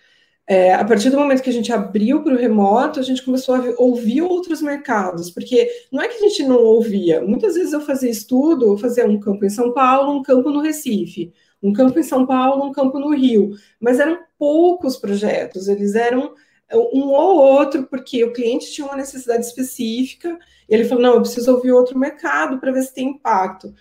É, 0.47 0.75
a 0.75 0.85
partir 0.85 1.11
do 1.11 1.19
momento 1.19 1.43
que 1.43 1.51
a 1.51 1.53
gente 1.53 1.73
abriu 1.73 2.23
para 2.23 2.35
o 2.35 2.39
remoto, 2.39 3.01
a 3.01 3.03
gente 3.03 3.25
começou 3.25 3.55
a 3.57 3.61
ouvir 3.79 4.23
outros 4.23 4.63
mercados, 4.63 5.31
porque 5.31 5.71
não 5.93 6.03
é 6.03 6.09
que 6.09 6.17
a 6.17 6.29
gente 6.29 6.45
não 6.45 6.59
ouvia, 6.65 7.23
muitas 7.23 7.55
vezes 7.55 7.73
eu 7.73 7.81
fazia 7.83 8.11
estudo, 8.11 8.67
eu 8.67 8.79
fazia 8.79 9.07
um 9.07 9.21
campo 9.21 9.45
em 9.45 9.51
São 9.51 9.73
Paulo, 9.75 10.13
um 10.19 10.23
campo 10.23 10.51
no 10.51 10.61
Recife, 10.61 11.33
um 11.63 11.73
campo 11.73 11.99
em 11.99 12.03
São 12.03 12.27
Paulo, 12.27 12.65
um 12.67 12.73
campo 12.73 12.99
no 12.99 13.11
Rio, 13.15 13.53
mas 13.81 14.01
eram 14.01 14.19
poucos 14.39 14.97
projetos, 14.97 15.69
eles 15.69 15.95
eram 15.95 16.35
um 16.77 17.09
ou 17.09 17.37
outro, 17.37 17.85
porque 17.85 18.25
o 18.25 18.33
cliente 18.33 18.73
tinha 18.73 18.87
uma 18.87 18.97
necessidade 18.97 19.45
específica, 19.45 20.39
e 20.69 20.75
ele 20.75 20.85
falou: 20.85 21.03
não, 21.03 21.15
eu 21.15 21.21
preciso 21.21 21.53
ouvir 21.55 21.73
outro 21.73 21.99
mercado 21.99 22.59
para 22.59 22.73
ver 22.73 22.83
se 22.83 22.95
tem 22.95 23.09
impacto. 23.09 23.75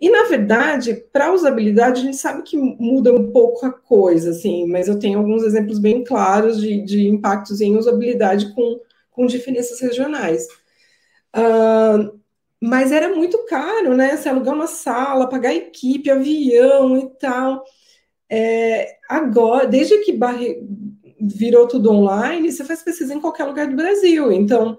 E, 0.00 0.10
na 0.10 0.24
verdade, 0.24 0.94
para 1.10 1.32
usabilidade, 1.32 2.00
a 2.00 2.04
gente 2.04 2.18
sabe 2.18 2.42
que 2.42 2.56
muda 2.56 3.12
um 3.12 3.32
pouco 3.32 3.64
a 3.64 3.72
coisa, 3.72 4.30
assim, 4.30 4.66
mas 4.66 4.88
eu 4.88 4.98
tenho 4.98 5.18
alguns 5.18 5.42
exemplos 5.42 5.78
bem 5.78 6.04
claros 6.04 6.60
de, 6.60 6.82
de 6.82 7.08
impactos 7.08 7.62
em 7.62 7.76
usabilidade 7.76 8.54
com, 8.54 8.78
com 9.10 9.26
diferenças 9.26 9.80
regionais. 9.80 10.46
Uh, 11.34 12.20
mas 12.60 12.92
era 12.92 13.14
muito 13.14 13.44
caro, 13.46 13.94
né? 13.94 14.16
Você 14.16 14.28
alugar 14.28 14.54
uma 14.54 14.66
sala, 14.66 15.28
pagar 15.28 15.54
equipe, 15.54 16.10
avião 16.10 16.98
e 16.98 17.08
tal. 17.18 17.64
É, 18.28 18.96
agora, 19.08 19.66
desde 19.66 19.98
que 19.98 20.12
virou 21.20 21.66
tudo 21.66 21.90
online, 21.90 22.50
você 22.50 22.64
faz 22.64 22.82
pesquisa 22.82 23.14
em 23.14 23.20
qualquer 23.20 23.44
lugar 23.44 23.68
do 23.68 23.76
Brasil. 23.76 24.32
Então, 24.32 24.78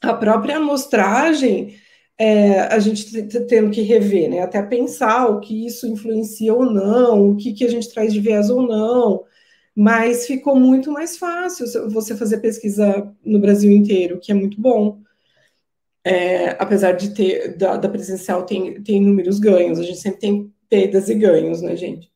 a 0.00 0.14
própria 0.14 0.56
amostragem 0.58 1.76
é, 2.18 2.60
a 2.60 2.78
gente 2.78 3.22
tendo 3.46 3.70
que 3.70 3.82
rever, 3.82 4.30
né? 4.30 4.40
Até 4.40 4.62
pensar 4.62 5.26
o 5.28 5.40
que 5.40 5.66
isso 5.66 5.86
influencia 5.86 6.54
ou 6.54 6.64
não, 6.64 7.30
o 7.30 7.36
que, 7.36 7.52
que 7.52 7.64
a 7.64 7.68
gente 7.68 7.92
traz 7.92 8.12
de 8.12 8.20
viés 8.20 8.50
ou 8.50 8.62
não. 8.62 9.24
Mas 9.74 10.26
ficou 10.26 10.54
muito 10.56 10.92
mais 10.92 11.16
fácil 11.18 11.66
você 11.90 12.16
fazer 12.16 12.38
pesquisa 12.38 13.12
no 13.24 13.40
Brasil 13.40 13.72
inteiro, 13.72 14.20
que 14.20 14.30
é 14.30 14.34
muito 14.34 14.60
bom. 14.60 15.00
É, 16.04 16.50
apesar 16.58 16.92
de 16.92 17.14
ter 17.14 17.56
da, 17.56 17.76
da, 17.76 17.88
presencial 17.88 18.44
tem, 18.44 18.82
tem 18.82 18.98
inúmeros 18.98 19.38
ganhos, 19.40 19.78
a 19.78 19.82
gente 19.82 19.98
sempre 19.98 20.20
tem 20.20 20.52
perdas 20.68 21.08
e 21.08 21.14
ganhos, 21.14 21.62
né, 21.62 21.74
gente? 21.76 22.13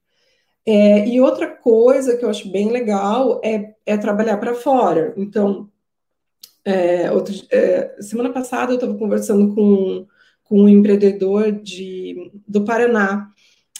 É, 0.71 1.09
e 1.09 1.19
outra 1.19 1.47
coisa 1.47 2.15
que 2.15 2.23
eu 2.23 2.29
acho 2.29 2.51
bem 2.51 2.71
legal 2.71 3.41
é, 3.43 3.73
é 3.87 3.97
trabalhar 3.97 4.37
para 4.37 4.55
fora. 4.55 5.15
Então, 5.17 5.71
é, 6.63 7.11
outro, 7.11 7.35
é, 7.51 7.97
semana 8.03 8.31
passada 8.31 8.73
eu 8.73 8.75
estava 8.75 8.95
conversando 8.95 9.55
com, 9.55 10.07
com 10.45 10.65
um 10.65 10.69
empreendedor 10.69 11.53
de, 11.53 12.31
do 12.47 12.67
Paraná 12.67 13.31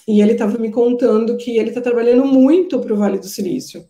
e 0.09 0.23
ele 0.23 0.33
estava 0.33 0.57
me 0.57 0.71
contando 0.71 1.37
que 1.37 1.59
ele 1.59 1.69
está 1.69 1.83
trabalhando 1.83 2.25
muito 2.25 2.81
para 2.81 2.95
o 2.95 2.97
Vale 2.97 3.19
do 3.19 3.27
Silício. 3.27 3.85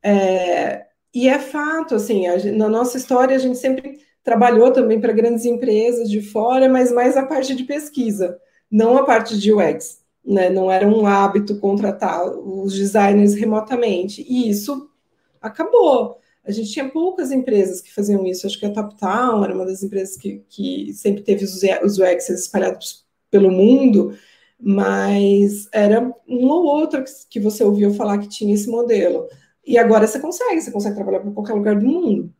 É, 0.00 0.86
e 1.12 1.28
é 1.28 1.40
fato, 1.40 1.96
assim, 1.96 2.28
a, 2.28 2.36
na 2.52 2.68
nossa 2.68 2.96
história 2.96 3.34
a 3.34 3.40
gente 3.40 3.58
sempre 3.58 3.98
trabalhou 4.22 4.70
também 4.70 5.00
para 5.00 5.12
grandes 5.12 5.44
empresas 5.44 6.08
de 6.08 6.20
fora, 6.20 6.68
mas 6.68 6.92
mais 6.92 7.16
a 7.16 7.26
parte 7.26 7.56
de 7.56 7.64
pesquisa, 7.64 8.38
não 8.70 8.96
a 8.96 9.02
parte 9.04 9.36
de 9.36 9.52
UX. 9.52 10.05
Né? 10.26 10.50
Não 10.50 10.70
era 10.70 10.86
um 10.86 11.06
hábito 11.06 11.60
contratar 11.60 12.26
os 12.26 12.74
designers 12.74 13.34
remotamente. 13.34 14.24
E 14.28 14.48
isso 14.48 14.90
acabou. 15.40 16.18
A 16.44 16.50
gente 16.50 16.70
tinha 16.70 16.88
poucas 16.88 17.32
empresas 17.32 17.80
que 17.80 17.92
faziam 17.92 18.24
isso. 18.26 18.46
Acho 18.46 18.58
que 18.58 18.66
a 18.66 18.72
TopTown 18.72 19.44
era 19.44 19.54
uma 19.54 19.66
das 19.66 19.82
empresas 19.82 20.16
que, 20.16 20.44
que 20.48 20.92
sempre 20.94 21.22
teve 21.22 21.44
os, 21.44 21.62
UX 21.98 22.28
espalhados 22.28 23.04
pelo 23.30 23.50
mundo, 23.50 24.16
mas 24.58 25.68
era 25.72 26.00
um 26.28 26.48
ou 26.48 26.64
outro 26.64 27.04
que 27.28 27.40
você 27.40 27.64
ouviu 27.64 27.92
falar 27.94 28.18
que 28.18 28.28
tinha 28.28 28.54
esse 28.54 28.68
modelo. 28.68 29.28
E 29.66 29.76
agora 29.76 30.06
você 30.06 30.20
consegue, 30.20 30.60
você 30.60 30.70
consegue 30.70 30.94
trabalhar 30.94 31.20
para 31.20 31.32
qualquer 31.32 31.54
lugar 31.54 31.76
do 31.76 31.86
mundo. 31.86 32.32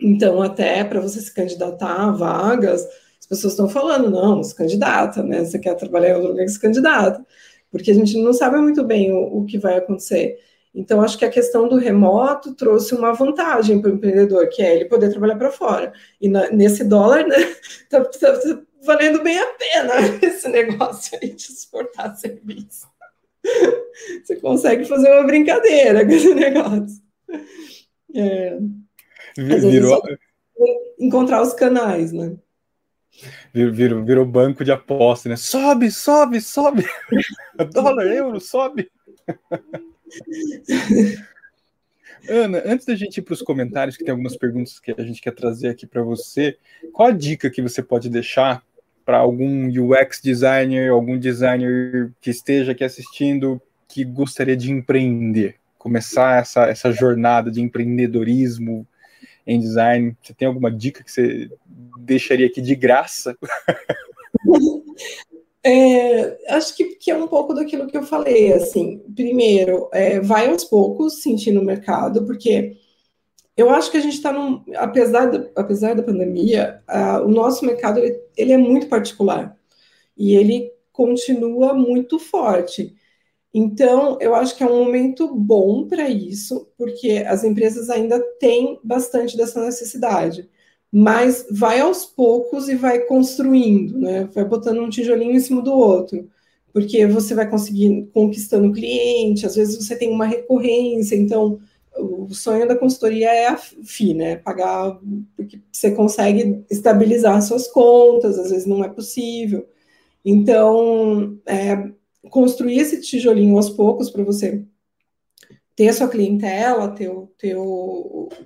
Então, 0.00 0.40
até 0.40 0.84
para 0.84 1.00
você 1.00 1.20
se 1.20 1.32
candidatar 1.32 2.08
a 2.08 2.10
vagas, 2.10 2.82
as 2.82 2.88
pessoas 3.32 3.54
estão 3.54 3.68
falando, 3.68 4.10
não, 4.10 4.42
se 4.42 4.54
candidata, 4.54 5.22
né? 5.22 5.44
Você 5.44 5.58
quer 5.58 5.74
trabalhar 5.74 6.10
em 6.10 6.14
outro 6.14 6.28
lugar 6.28 6.44
que 6.44 6.52
se 6.52 6.60
candidata. 6.60 7.24
Porque 7.70 7.90
a 7.90 7.94
gente 7.94 8.20
não 8.22 8.34
sabe 8.34 8.58
muito 8.58 8.84
bem 8.84 9.10
o, 9.10 9.38
o 9.38 9.46
que 9.46 9.56
vai 9.56 9.78
acontecer. 9.78 10.38
Então, 10.74 11.00
acho 11.00 11.18
que 11.18 11.24
a 11.24 11.30
questão 11.30 11.68
do 11.68 11.76
remoto 11.76 12.54
trouxe 12.54 12.94
uma 12.94 13.12
vantagem 13.12 13.80
para 13.80 13.90
o 13.90 13.94
empreendedor, 13.94 14.48
que 14.48 14.62
é 14.62 14.74
ele 14.74 14.84
poder 14.84 15.10
trabalhar 15.10 15.36
para 15.36 15.50
fora. 15.50 15.92
E 16.20 16.28
na, 16.28 16.50
nesse 16.50 16.84
dólar, 16.84 17.26
né, 17.26 17.36
tá, 17.88 18.04
tá, 18.04 18.32
tá, 18.38 18.62
valendo 18.84 19.22
bem 19.22 19.38
a 19.38 19.46
pena 19.46 19.94
esse 20.22 20.48
negócio 20.48 21.18
aí 21.20 21.30
de 21.30 21.44
exportar 21.44 22.14
serviço. 22.16 22.86
Você 24.22 24.36
consegue 24.36 24.84
fazer 24.84 25.10
uma 25.10 25.24
brincadeira 25.24 26.04
com 26.04 26.12
esse 26.12 26.34
negócio. 26.34 27.02
É, 28.14 28.58
virou... 29.36 30.02
Encontrar 30.98 31.42
os 31.42 31.52
canais, 31.52 32.12
né? 32.12 32.36
Virou, 33.52 34.04
virou 34.04 34.24
banco 34.24 34.64
de 34.64 34.72
aposta, 34.72 35.28
né? 35.28 35.36
Sobe, 35.36 35.90
sobe, 35.90 36.40
sobe! 36.40 36.84
dólar, 37.72 38.06
euro, 38.06 38.40
sobe! 38.40 38.90
Ana, 42.28 42.62
antes 42.64 42.86
da 42.86 42.94
gente 42.94 43.18
ir 43.18 43.22
para 43.22 43.34
os 43.34 43.42
comentários, 43.42 43.96
que 43.96 44.04
tem 44.04 44.12
algumas 44.12 44.36
perguntas 44.36 44.78
que 44.78 44.94
a 44.96 45.02
gente 45.02 45.20
quer 45.20 45.34
trazer 45.34 45.68
aqui 45.68 45.86
para 45.86 46.02
você, 46.02 46.56
qual 46.92 47.08
a 47.08 47.12
dica 47.12 47.50
que 47.50 47.60
você 47.60 47.82
pode 47.82 48.08
deixar 48.08 48.64
para 49.04 49.18
algum 49.18 49.68
UX 49.68 50.20
designer, 50.22 50.90
algum 50.90 51.18
designer 51.18 52.12
que 52.20 52.30
esteja 52.30 52.72
aqui 52.72 52.84
assistindo, 52.84 53.60
que 53.88 54.04
gostaria 54.04 54.56
de 54.56 54.70
empreender, 54.70 55.56
começar 55.76 56.40
essa, 56.40 56.66
essa 56.66 56.92
jornada 56.92 57.50
de 57.50 57.60
empreendedorismo 57.60 58.86
em 59.46 59.58
design? 59.58 60.16
Você 60.22 60.34
tem 60.34 60.48
alguma 60.48 60.70
dica 60.70 61.02
que 61.02 61.10
você 61.10 61.50
deixaria 61.98 62.46
aqui 62.46 62.60
de 62.60 62.74
graça? 62.74 63.36
É, 65.64 66.56
acho 66.56 66.76
que, 66.76 66.96
que, 66.96 67.08
é 67.08 67.16
um 67.16 67.28
pouco 67.28 67.54
daquilo 67.54 67.86
que 67.86 67.96
eu 67.96 68.02
falei, 68.02 68.52
assim, 68.52 68.98
primeiro, 69.14 69.88
é, 69.92 70.18
vai 70.18 70.48
aos 70.48 70.64
poucos 70.64 71.22
sentindo 71.22 71.60
o 71.60 71.64
mercado, 71.64 72.26
porque 72.26 72.76
eu 73.56 73.70
acho 73.70 73.88
que 73.88 73.96
a 73.96 74.00
gente 74.00 74.14
está 74.14 74.32
num, 74.32 74.64
apesar, 74.74 75.26
da, 75.26 75.48
apesar 75.54 75.94
da 75.94 76.02
pandemia, 76.02 76.82
o 77.24 77.28
nosso 77.28 77.64
mercado, 77.64 78.00
ele, 78.00 78.20
ele, 78.36 78.52
é 78.52 78.56
muito 78.56 78.88
particular, 78.88 79.56
e 80.16 80.34
ele 80.34 80.68
continua 80.90 81.72
muito 81.74 82.18
forte, 82.18 82.92
então, 83.54 84.18
eu 84.20 84.34
acho 84.34 84.56
que 84.56 84.62
é 84.62 84.66
um 84.66 84.84
momento 84.84 85.34
bom 85.34 85.86
para 85.86 86.08
isso, 86.08 86.68
porque 86.78 87.24
as 87.26 87.44
empresas 87.44 87.90
ainda 87.90 88.20
têm 88.38 88.78
bastante 88.82 89.36
dessa 89.36 89.62
necessidade 89.64 90.48
mas 90.92 91.46
vai 91.50 91.80
aos 91.80 92.04
poucos 92.04 92.68
e 92.68 92.74
vai 92.74 93.00
construindo, 93.06 93.98
né? 93.98 94.24
Vai 94.34 94.44
botando 94.44 94.80
um 94.82 94.90
tijolinho 94.90 95.32
em 95.32 95.40
cima 95.40 95.62
do 95.62 95.72
outro, 95.72 96.28
porque 96.70 97.06
você 97.06 97.34
vai 97.34 97.48
conseguir 97.48 98.10
conquistando 98.12 98.68
o 98.68 98.72
cliente, 98.72 99.46
às 99.46 99.56
vezes 99.56 99.76
você 99.76 99.96
tem 99.96 100.10
uma 100.10 100.26
recorrência, 100.26 101.16
então 101.16 101.58
o 101.96 102.34
sonho 102.34 102.68
da 102.68 102.76
consultoria 102.76 103.30
é 103.30 103.46
a 103.48 103.56
FI, 103.56 104.14
né? 104.14 104.36
Pagar, 104.36 104.98
porque 105.36 105.60
você 105.72 105.92
consegue 105.92 106.62
estabilizar 106.70 107.40
suas 107.42 107.68
contas, 107.68 108.38
às 108.38 108.50
vezes 108.50 108.66
não 108.66 108.84
é 108.84 108.88
possível. 108.88 109.66
Então, 110.24 111.38
é, 111.46 111.90
construir 112.30 112.78
esse 112.78 113.00
tijolinho 113.00 113.56
aos 113.56 113.70
poucos 113.70 114.10
para 114.10 114.24
você 114.24 114.64
ter 115.74 115.92
sua 115.92 116.08
clientela, 116.08 116.88
ter, 116.88 117.10
ter, 117.38 117.56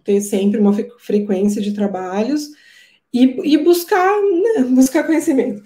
ter 0.05 0.20
sempre 0.20 0.61
uma 0.61 0.72
frequência 0.99 1.61
de 1.61 1.72
trabalhos 1.72 2.51
e, 3.12 3.55
e 3.55 3.59
buscar, 3.59 4.20
né, 4.22 4.64
buscar 4.74 5.05
conhecimento. 5.05 5.62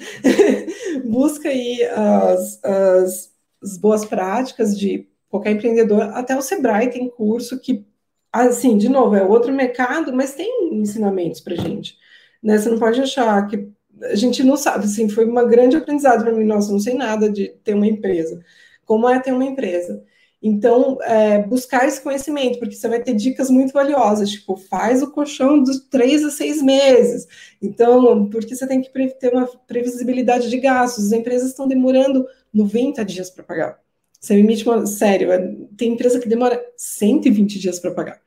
Busca 1.04 1.48
aí 1.48 1.82
as, 1.84 2.64
as, 2.64 3.32
as, 3.62 3.78
boas 3.78 4.04
práticas 4.04 4.78
de 4.78 5.06
qualquer 5.28 5.52
empreendedor. 5.52 6.02
Até 6.14 6.36
o 6.36 6.42
Sebrae 6.42 6.90
tem 6.90 7.08
curso 7.08 7.61
que 7.61 7.84
assim, 8.32 8.78
de 8.78 8.88
novo, 8.88 9.16
é 9.16 9.24
outro 9.24 9.52
mercado, 9.52 10.12
mas 10.14 10.34
tem 10.34 10.74
ensinamentos 10.74 11.40
para 11.40 11.56
gente. 11.56 11.96
Né? 12.42 12.56
Você 12.58 12.70
não 12.70 12.78
pode 12.78 13.00
achar 13.00 13.46
que 13.48 13.68
a 14.03 14.14
gente 14.14 14.42
não 14.42 14.57
sabe, 14.57 14.84
assim, 14.84 15.09
foi 15.09 15.24
uma 15.24 15.44
grande 15.44 15.76
aprendizado 15.76 16.22
para 16.24 16.32
mim, 16.32 16.44
nossa, 16.44 16.72
não 16.72 16.80
sei 16.80 16.94
nada 16.94 17.30
de 17.30 17.48
ter 17.64 17.74
uma 17.74 17.86
empresa. 17.86 18.40
Como 18.84 19.09
é 19.09 19.18
ter 19.20 19.32
uma 19.32 19.44
empresa? 19.44 20.03
Então, 20.42 20.96
é, 21.03 21.42
buscar 21.42 21.86
esse 21.86 22.01
conhecimento, 22.01 22.59
porque 22.59 22.74
você 22.74 22.88
vai 22.88 23.03
ter 23.03 23.14
dicas 23.14 23.51
muito 23.51 23.72
valiosas, 23.74 24.30
tipo, 24.30 24.57
faz 24.57 25.03
o 25.03 25.11
colchão 25.11 25.62
dos 25.62 25.80
três 25.80 26.24
a 26.24 26.30
seis 26.30 26.62
meses. 26.62 27.26
Então, 27.61 28.28
porque 28.30 28.57
você 28.57 28.66
tem 28.66 28.80
que 28.80 28.90
ter 28.90 29.34
uma 29.34 29.46
previsibilidade 29.46 30.48
de 30.48 30.59
gastos. 30.59 31.07
As 31.07 31.12
empresas 31.12 31.51
estão 31.51 31.68
demorando 31.68 32.26
90 32.55 33.05
dias 33.05 33.28
para 33.30 33.44
pagar. 33.44 33.78
Você 34.18 34.34
emite 34.34 34.64
uma. 34.66 34.86
Sério, 34.86 35.30
é, 35.32 35.38
tem 35.76 35.92
empresa 35.92 36.18
que 36.20 36.28
demora 36.28 36.62
120 36.76 37.59
dias 37.59 37.78
para 37.78 37.90
pagar. 37.92 38.20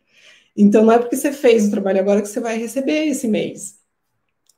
Então, 0.56 0.86
não 0.86 0.94
é 0.94 1.00
porque 1.00 1.16
você 1.16 1.32
fez 1.32 1.68
o 1.68 1.72
trabalho 1.72 2.00
agora 2.00 2.22
que 2.22 2.28
você 2.28 2.40
vai 2.40 2.58
receber 2.58 3.08
esse 3.08 3.28
mês. 3.28 3.83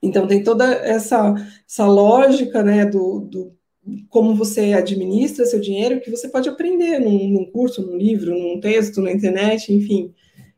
Então, 0.01 0.27
tem 0.27 0.43
toda 0.43 0.65
essa, 0.65 1.35
essa 1.67 1.85
lógica, 1.85 2.63
né, 2.63 2.85
do, 2.85 3.19
do 3.19 3.55
como 4.09 4.35
você 4.35 4.73
administra 4.73 5.45
seu 5.45 5.59
dinheiro 5.59 6.01
que 6.01 6.09
você 6.09 6.27
pode 6.27 6.49
aprender 6.49 6.99
num, 6.99 7.29
num 7.29 7.45
curso, 7.45 7.85
num 7.85 7.97
livro, 7.97 8.37
num 8.37 8.59
texto, 8.59 9.01
na 9.01 9.11
internet, 9.11 9.71
enfim. 9.71 10.13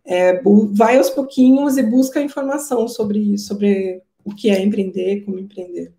É, 0.05 0.41
vai 0.71 0.97
aos 0.97 1.09
pouquinhos 1.09 1.77
e 1.77 1.83
busca 1.83 2.21
informação 2.21 2.87
sobre, 2.87 3.37
sobre 3.37 4.01
o 4.23 4.33
que 4.33 4.49
é 4.49 4.61
empreender, 4.61 5.25
como 5.25 5.37
empreender. 5.37 5.91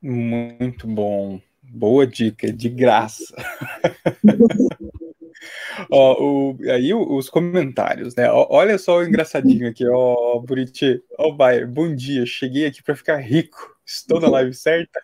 Muito 0.00 0.86
bom. 0.86 1.40
Boa 1.60 2.06
dica, 2.06 2.52
de 2.52 2.68
graça. 2.68 3.34
ó, 5.90 6.22
o, 6.22 6.58
aí 6.70 6.92
os 6.94 7.28
comentários, 7.28 8.14
né? 8.14 8.30
Ó, 8.30 8.46
olha 8.50 8.78
só 8.78 8.98
o 8.98 9.04
engraçadinho 9.04 9.68
aqui, 9.68 9.86
ó, 9.88 10.38
Buriti. 10.40 11.02
Ó, 11.18 11.32
Bayer, 11.32 11.68
bom 11.68 11.94
dia. 11.94 12.24
Cheguei 12.26 12.66
aqui 12.66 12.82
para 12.82 12.96
ficar 12.96 13.16
rico. 13.16 13.76
Estou 13.84 14.20
na 14.20 14.28
live 14.28 14.54
certa? 14.54 15.00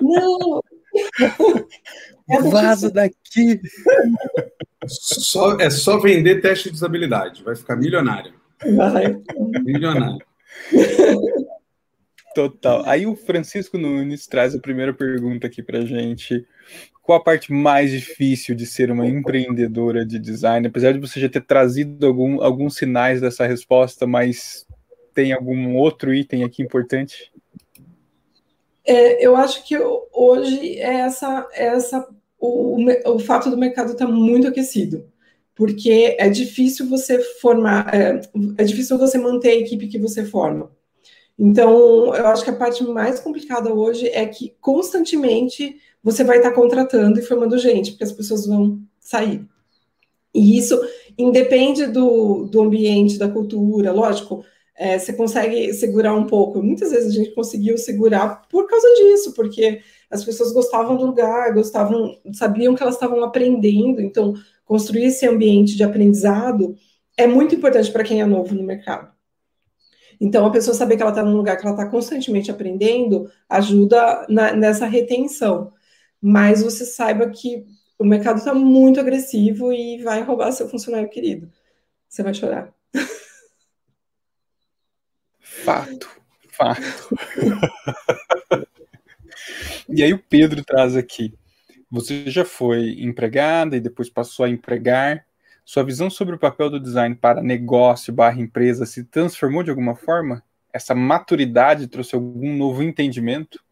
Não! 0.00 0.62
É 2.28 2.40
Vaza 2.42 2.90
daqui! 2.90 3.60
Só, 4.86 5.56
é 5.58 5.70
só 5.70 5.98
vender 5.98 6.40
teste 6.40 6.70
de 6.70 6.74
usabilidade, 6.74 7.42
vai 7.44 7.54
ficar 7.54 7.76
milionário. 7.76 8.34
Vai. 8.74 9.16
Milionário. 9.62 10.18
Total. 12.34 12.82
Aí 12.86 13.06
o 13.06 13.16
Francisco 13.16 13.78
Nunes 13.78 14.26
traz 14.26 14.54
a 14.54 14.58
primeira 14.58 14.92
pergunta 14.92 15.46
aqui 15.46 15.62
pra 15.62 15.80
gente. 15.82 16.46
Qual 17.06 17.20
a 17.20 17.22
parte 17.22 17.52
mais 17.52 17.92
difícil 17.92 18.52
de 18.52 18.66
ser 18.66 18.90
uma 18.90 19.06
empreendedora 19.06 20.04
de 20.04 20.18
design? 20.18 20.66
Apesar 20.66 20.92
de 20.92 20.98
você 20.98 21.20
já 21.20 21.28
ter 21.28 21.40
trazido 21.40 22.04
algum, 22.04 22.42
alguns 22.42 22.74
sinais 22.74 23.20
dessa 23.20 23.46
resposta, 23.46 24.08
mas 24.08 24.66
tem 25.14 25.32
algum 25.32 25.76
outro 25.76 26.12
item 26.12 26.42
aqui 26.42 26.64
importante? 26.64 27.32
É, 28.84 29.24
eu 29.24 29.36
acho 29.36 29.64
que 29.64 29.78
hoje 30.12 30.80
é 30.80 30.94
essa, 30.96 31.48
é 31.52 31.66
essa 31.66 32.08
o, 32.40 32.84
o 33.04 33.20
fato 33.20 33.50
do 33.50 33.56
mercado 33.56 33.92
estar 33.92 34.06
tá 34.06 34.10
muito 34.10 34.48
aquecido, 34.48 35.06
porque 35.54 36.16
é 36.18 36.28
difícil 36.28 36.88
você 36.88 37.20
formar, 37.40 37.88
é, 37.94 38.20
é 38.58 38.64
difícil 38.64 38.98
você 38.98 39.16
manter 39.16 39.50
a 39.50 39.56
equipe 39.60 39.86
que 39.86 39.98
você 40.00 40.24
forma. 40.24 40.72
Então, 41.38 42.12
eu 42.16 42.26
acho 42.26 42.42
que 42.42 42.50
a 42.50 42.56
parte 42.56 42.82
mais 42.82 43.20
complicada 43.20 43.72
hoje 43.72 44.08
é 44.08 44.26
que 44.26 44.56
constantemente 44.60 45.76
você 46.06 46.22
vai 46.22 46.36
estar 46.36 46.52
contratando 46.52 47.18
e 47.18 47.22
formando 47.22 47.58
gente, 47.58 47.90
porque 47.90 48.04
as 48.04 48.12
pessoas 48.12 48.46
vão 48.46 48.80
sair. 49.00 49.44
E 50.32 50.56
isso 50.56 50.80
independe 51.18 51.84
do, 51.88 52.44
do 52.44 52.62
ambiente, 52.62 53.18
da 53.18 53.28
cultura, 53.28 53.90
lógico, 53.90 54.44
é, 54.76 55.00
você 55.00 55.12
consegue 55.12 55.74
segurar 55.74 56.14
um 56.14 56.24
pouco. 56.24 56.62
Muitas 56.62 56.92
vezes 56.92 57.12
a 57.12 57.16
gente 57.16 57.34
conseguiu 57.34 57.76
segurar 57.76 58.46
por 58.48 58.68
causa 58.68 58.86
disso, 58.94 59.34
porque 59.34 59.80
as 60.08 60.24
pessoas 60.24 60.52
gostavam 60.52 60.96
do 60.96 61.06
lugar, 61.06 61.52
gostavam, 61.52 62.16
sabiam 62.32 62.76
que 62.76 62.84
elas 62.84 62.94
estavam 62.94 63.24
aprendendo, 63.24 64.00
então 64.00 64.34
construir 64.64 65.06
esse 65.06 65.26
ambiente 65.26 65.74
de 65.74 65.82
aprendizado 65.82 66.76
é 67.16 67.26
muito 67.26 67.56
importante 67.56 67.90
para 67.90 68.04
quem 68.04 68.20
é 68.20 68.24
novo 68.24 68.54
no 68.54 68.62
mercado. 68.62 69.10
Então, 70.20 70.46
a 70.46 70.50
pessoa 70.52 70.72
saber 70.72 70.94
que 70.94 71.02
ela 71.02 71.10
está 71.10 71.24
num 71.24 71.36
lugar 71.36 71.56
que 71.56 71.66
ela 71.66 71.74
está 71.74 71.90
constantemente 71.90 72.48
aprendendo 72.48 73.28
ajuda 73.48 74.24
na, 74.28 74.52
nessa 74.52 74.86
retenção. 74.86 75.72
Mas 76.20 76.62
você 76.62 76.84
saiba 76.84 77.30
que 77.30 77.66
o 77.98 78.04
mercado 78.04 78.38
está 78.38 78.54
muito 78.54 79.00
agressivo 79.00 79.72
e 79.72 80.02
vai 80.02 80.22
roubar 80.22 80.52
seu 80.52 80.68
funcionário 80.68 81.08
querido. 81.08 81.50
Você 82.08 82.22
vai 82.22 82.34
chorar. 82.34 82.72
Fato, 85.40 86.08
fato. 86.50 86.80
e 89.88 90.02
aí 90.02 90.12
o 90.12 90.18
Pedro 90.18 90.64
traz 90.64 90.94
aqui. 90.94 91.34
Você 91.90 92.30
já 92.30 92.44
foi 92.44 93.00
empregada 93.00 93.76
e 93.76 93.80
depois 93.80 94.10
passou 94.10 94.44
a 94.44 94.50
empregar. 94.50 95.24
Sua 95.64 95.82
visão 95.82 96.08
sobre 96.08 96.34
o 96.34 96.38
papel 96.38 96.70
do 96.70 96.78
design 96.78 97.14
para 97.14 97.42
negócio 97.42 98.12
barra 98.12 98.40
empresa 98.40 98.86
se 98.86 99.04
transformou 99.04 99.62
de 99.62 99.70
alguma 99.70 99.96
forma? 99.96 100.42
Essa 100.72 100.94
maturidade 100.94 101.88
trouxe 101.88 102.14
algum 102.14 102.56
novo 102.56 102.82
entendimento? 102.82 103.64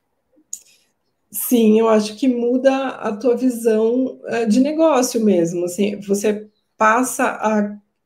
Sim, 1.34 1.80
eu 1.80 1.88
acho 1.88 2.16
que 2.16 2.28
muda 2.28 2.88
a 2.90 3.16
tua 3.16 3.36
visão 3.36 4.20
uh, 4.24 4.46
de 4.48 4.60
negócio 4.60 5.20
mesmo. 5.24 5.64
Assim, 5.64 5.98
você 6.00 6.48
passa 6.76 7.24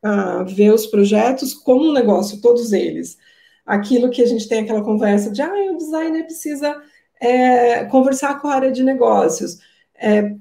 a, 0.02 0.40
a 0.40 0.42
ver 0.44 0.72
os 0.72 0.86
projetos 0.86 1.52
como 1.54 1.90
um 1.90 1.92
negócio, 1.92 2.40
todos 2.40 2.72
eles 2.72 3.16
aquilo 3.66 4.10
que 4.10 4.22
a 4.22 4.26
gente 4.26 4.48
tem 4.48 4.60
aquela 4.62 4.82
conversa 4.84 5.30
de 5.30 5.42
ah, 5.42 5.52
o 5.72 5.78
designer 5.78 6.24
precisa 6.24 6.82
é, 7.22 7.84
conversar 7.86 8.40
com 8.42 8.48
a 8.48 8.54
área 8.56 8.72
de 8.72 8.82
negócios. 8.82 9.58
É, 9.94 10.34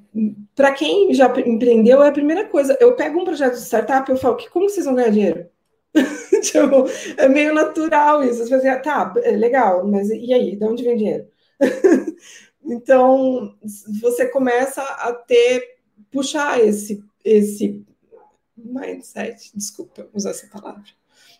Para 0.56 0.74
quem 0.74 1.14
já 1.14 1.28
empreendeu, 1.46 2.02
é 2.04 2.10
a 2.10 2.14
primeira 2.14 2.46
coisa. 2.48 2.78
Eu 2.82 2.96
pego 2.96 3.20
um 3.22 3.26
projeto 3.26 3.56
de 3.56 3.62
startup, 3.64 4.10
eu 4.10 4.18
falo, 4.18 4.38
como 4.52 4.70
vocês 4.70 4.86
vão 4.86 4.96
ganhar 4.96 5.12
dinheiro? 5.12 5.48
tipo, 6.44 6.86
é 7.18 7.28
meio 7.30 7.54
natural 7.54 8.24
isso. 8.24 8.40
Você 8.46 8.50
fala 8.60 8.62
assim, 8.74 8.82
tá, 8.84 9.14
é 9.24 9.32
legal, 9.32 9.88
mas 9.88 10.10
e 10.10 10.34
aí? 10.34 10.56
De 10.58 10.66
onde 10.66 10.84
vem 10.84 10.98
dinheiro? 10.98 11.28
então, 12.68 13.56
você 14.02 14.28
começa 14.28 14.82
a 14.82 15.14
ter, 15.14 15.78
puxar 16.12 16.64
esse, 16.64 17.04
esse 17.24 17.86
mindset, 18.58 19.52
desculpa 19.56 20.08
usar 20.14 20.32
essa 20.32 20.48
palavra, 20.48 20.84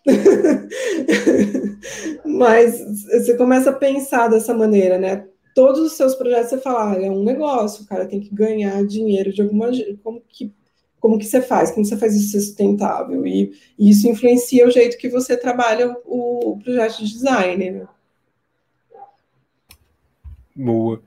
Mas 2.24 2.80
você 3.04 3.36
começa 3.36 3.70
a 3.70 3.74
pensar 3.74 4.28
dessa 4.28 4.54
maneira, 4.54 4.98
né? 4.98 5.26
Todos 5.54 5.80
os 5.80 5.92
seus 5.92 6.14
projetos 6.14 6.50
você 6.50 6.58
fala, 6.58 6.92
ah, 6.92 7.02
é 7.02 7.10
um 7.10 7.24
negócio, 7.24 7.82
o 7.82 7.86
cara 7.86 8.06
tem 8.06 8.20
que 8.20 8.34
ganhar 8.34 8.86
dinheiro 8.86 9.32
de 9.32 9.42
alguma 9.42 9.70
como 10.02 10.22
que 10.28 10.52
como 11.00 11.16
que 11.16 11.26
você 11.26 11.40
faz, 11.40 11.70
como 11.70 11.86
você 11.86 11.96
faz 11.96 12.16
isso 12.16 12.32
ser 12.32 12.40
sustentável 12.40 13.24
e, 13.24 13.52
e 13.78 13.88
isso 13.88 14.08
influencia 14.08 14.66
o 14.66 14.70
jeito 14.70 14.98
que 14.98 15.08
você 15.08 15.36
trabalha 15.36 15.96
o, 16.04 16.54
o 16.54 16.58
projeto 16.58 16.98
de 16.98 17.12
design, 17.12 17.70
né? 17.70 17.86
Boa. 20.60 21.00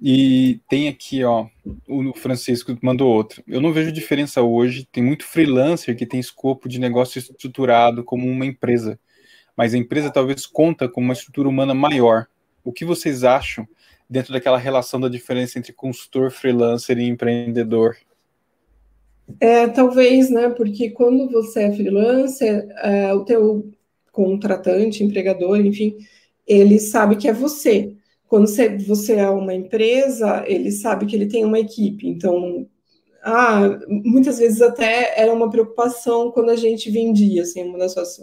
E 0.00 0.58
tem 0.68 0.88
aqui, 0.88 1.22
ó, 1.22 1.46
o 1.86 2.12
Francisco 2.14 2.76
mandou 2.82 3.14
outro. 3.14 3.44
Eu 3.46 3.60
não 3.60 3.72
vejo 3.72 3.92
diferença 3.92 4.42
hoje. 4.42 4.88
Tem 4.90 5.00
muito 5.00 5.24
freelancer 5.24 5.96
que 5.96 6.04
tem 6.04 6.18
escopo 6.18 6.68
de 6.68 6.80
negócio 6.80 7.20
estruturado 7.20 8.02
como 8.02 8.26
uma 8.26 8.44
empresa, 8.44 8.98
mas 9.56 9.72
a 9.72 9.78
empresa 9.78 10.10
talvez 10.10 10.46
conta 10.46 10.88
com 10.88 11.00
uma 11.00 11.12
estrutura 11.12 11.48
humana 11.48 11.72
maior. 11.74 12.26
O 12.64 12.72
que 12.72 12.84
vocês 12.84 13.22
acham 13.22 13.68
dentro 14.10 14.32
daquela 14.32 14.58
relação 14.58 14.98
da 14.98 15.08
diferença 15.08 15.60
entre 15.60 15.72
consultor, 15.72 16.32
freelancer 16.32 16.98
e 16.98 17.06
empreendedor? 17.08 17.96
É, 19.38 19.68
talvez, 19.68 20.28
né? 20.28 20.48
Porque 20.48 20.90
quando 20.90 21.30
você 21.30 21.62
é 21.62 21.72
freelancer, 21.72 22.66
é, 22.82 23.14
o 23.14 23.24
teu 23.24 23.70
contratante, 24.10 25.04
empregador, 25.04 25.60
enfim, 25.60 25.96
ele 26.44 26.80
sabe 26.80 27.14
que 27.14 27.28
é 27.28 27.32
você. 27.32 27.94
Quando 28.28 28.46
você, 28.46 28.76
você 28.76 29.14
é 29.14 29.28
uma 29.30 29.54
empresa, 29.54 30.44
ele 30.46 30.70
sabe 30.70 31.06
que 31.06 31.16
ele 31.16 31.26
tem 31.26 31.44
uma 31.44 31.58
equipe. 31.58 32.06
Então, 32.06 32.68
ah, 33.22 33.78
muitas 33.88 34.38
vezes 34.38 34.60
até 34.62 35.20
era 35.20 35.32
uma 35.32 35.50
preocupação 35.50 36.30
quando 36.30 36.50
a 36.50 36.56
gente 36.56 36.90
vendia, 36.90 37.42
assim, 37.42 37.64
uma 37.64 37.78
das 37.78 37.92
suas, 37.92 38.20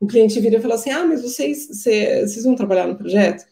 o 0.00 0.06
cliente 0.06 0.40
vira 0.40 0.56
e 0.58 0.60
fala 0.60 0.74
assim, 0.74 0.90
ah, 0.90 1.04
mas 1.04 1.22
vocês, 1.22 1.68
vocês, 1.68 2.44
vão 2.44 2.54
trabalhar 2.54 2.86
no 2.86 2.96
projeto? 2.96 3.44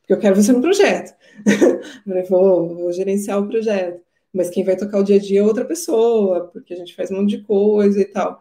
Porque 0.00 0.12
eu 0.12 0.18
quero 0.18 0.36
você 0.36 0.52
no 0.52 0.60
projeto. 0.60 1.14
eu 2.06 2.24
vou, 2.26 2.74
vou 2.76 2.92
gerenciar 2.92 3.40
o 3.40 3.48
projeto. 3.48 4.00
Mas 4.32 4.50
quem 4.50 4.64
vai 4.64 4.76
tocar 4.76 4.98
o 5.00 5.04
dia 5.04 5.16
a 5.16 5.18
dia 5.18 5.40
é 5.40 5.42
outra 5.42 5.64
pessoa, 5.64 6.48
porque 6.52 6.72
a 6.74 6.76
gente 6.76 6.94
faz 6.94 7.10
um 7.10 7.16
monte 7.16 7.36
de 7.36 7.42
coisa 7.42 8.00
e 8.00 8.04
tal. 8.04 8.40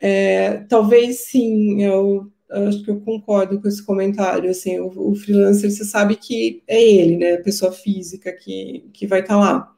É, 0.00 0.58
talvez 0.68 1.28
sim, 1.28 1.82
eu 1.82 2.30
acho 2.52 2.82
que 2.84 2.90
eu 2.90 3.00
concordo 3.00 3.60
com 3.60 3.68
esse 3.68 3.84
comentário, 3.84 4.50
assim, 4.50 4.78
o, 4.78 5.10
o, 5.10 5.14
freelancer, 5.14 5.70
você 5.70 5.84
sabe 5.84 6.16
que 6.16 6.62
é 6.66 6.82
ele, 6.82 7.16
né, 7.16 7.34
a 7.34 7.42
pessoa 7.42 7.72
física 7.72 8.32
que, 8.32 8.88
que 8.92 9.06
vai 9.06 9.20
estar 9.20 9.34
tá 9.34 9.40
lá. 9.40 9.74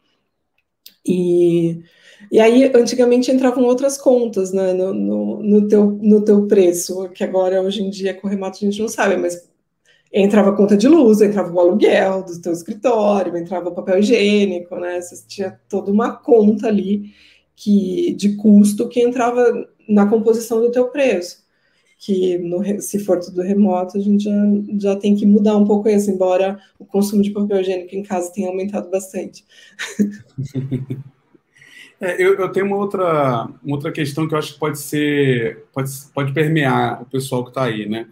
E 1.07 1.83
E 2.33 2.41
aí, 2.41 2.72
antigamente 2.75 3.31
entravam 3.33 3.64
outras 3.64 3.99
contas 3.99 4.53
né, 4.53 4.72
no, 4.72 4.95
no, 4.95 5.43
no, 5.43 5.68
teu, 5.68 5.91
no 6.03 6.25
teu 6.25 6.47
preço, 6.49 7.09
que 7.11 7.25
agora, 7.25 7.62
hoje 7.62 7.83
em 7.83 7.91
dia, 7.91 8.14
com 8.14 8.27
o 8.29 8.31
remoto 8.31 8.59
a 8.59 8.61
gente 8.66 8.81
não 8.81 8.89
sabe, 8.89 9.16
mas 9.16 9.49
entrava 10.12 10.51
a 10.51 10.57
conta 10.57 10.77
de 10.77 10.89
luz, 10.89 11.20
entrava 11.20 11.53
o 11.53 11.61
aluguel 11.61 12.25
do 12.25 12.41
teu 12.41 12.53
escritório, 12.53 13.37
entrava 13.37 13.68
o 13.70 13.75
papel 13.75 13.99
higiênico, 14.01 14.77
né? 14.77 15.01
Você 15.01 15.27
tinha 15.29 15.61
toda 15.68 15.91
uma 15.93 16.16
conta 16.16 16.68
ali 16.68 17.12
que, 17.57 18.14
de 18.14 18.37
custo 18.37 18.89
que 18.89 19.03
entrava 19.03 19.68
na 19.89 20.07
composição 20.09 20.61
do 20.61 20.70
teu 20.70 20.89
preço. 20.89 21.43
Que 21.99 22.38
no, 22.38 22.62
se 22.80 22.99
for 22.99 23.18
tudo 23.20 23.42
remoto, 23.42 23.97
a 23.97 24.01
gente 24.01 24.24
já, 24.24 24.32
já 24.78 24.97
tem 24.97 25.16
que 25.16 25.24
mudar 25.24 25.57
um 25.57 25.64
pouco 25.64 25.88
isso, 25.88 26.11
embora 26.11 26.59
o 26.78 26.84
consumo 26.84 27.22
de 27.22 27.30
papel 27.30 27.61
higiênico 27.61 27.95
em 27.95 28.03
casa 28.03 28.32
tenha 28.32 28.49
aumentado 28.49 28.90
bastante. 28.90 29.45
É, 32.01 32.20
eu, 32.22 32.34
eu, 32.34 32.51
tenho 32.51 32.66
uma 32.66 32.76
outra, 32.76 33.49
uma 33.62 33.76
outra 33.76 33.90
questão 33.90 34.28
que 34.28 34.34
eu 34.34 34.38
acho 34.38 34.55
que 34.55 34.59
pode 34.59 34.78
ser, 34.78 35.64
pode, 35.72 35.90
pode 36.12 36.34
permear 36.34 37.01
o 37.01 37.07
pessoal 37.07 37.45
que 37.45 37.51
está 37.51 37.64
aí, 37.64 37.88
né? 37.88 38.07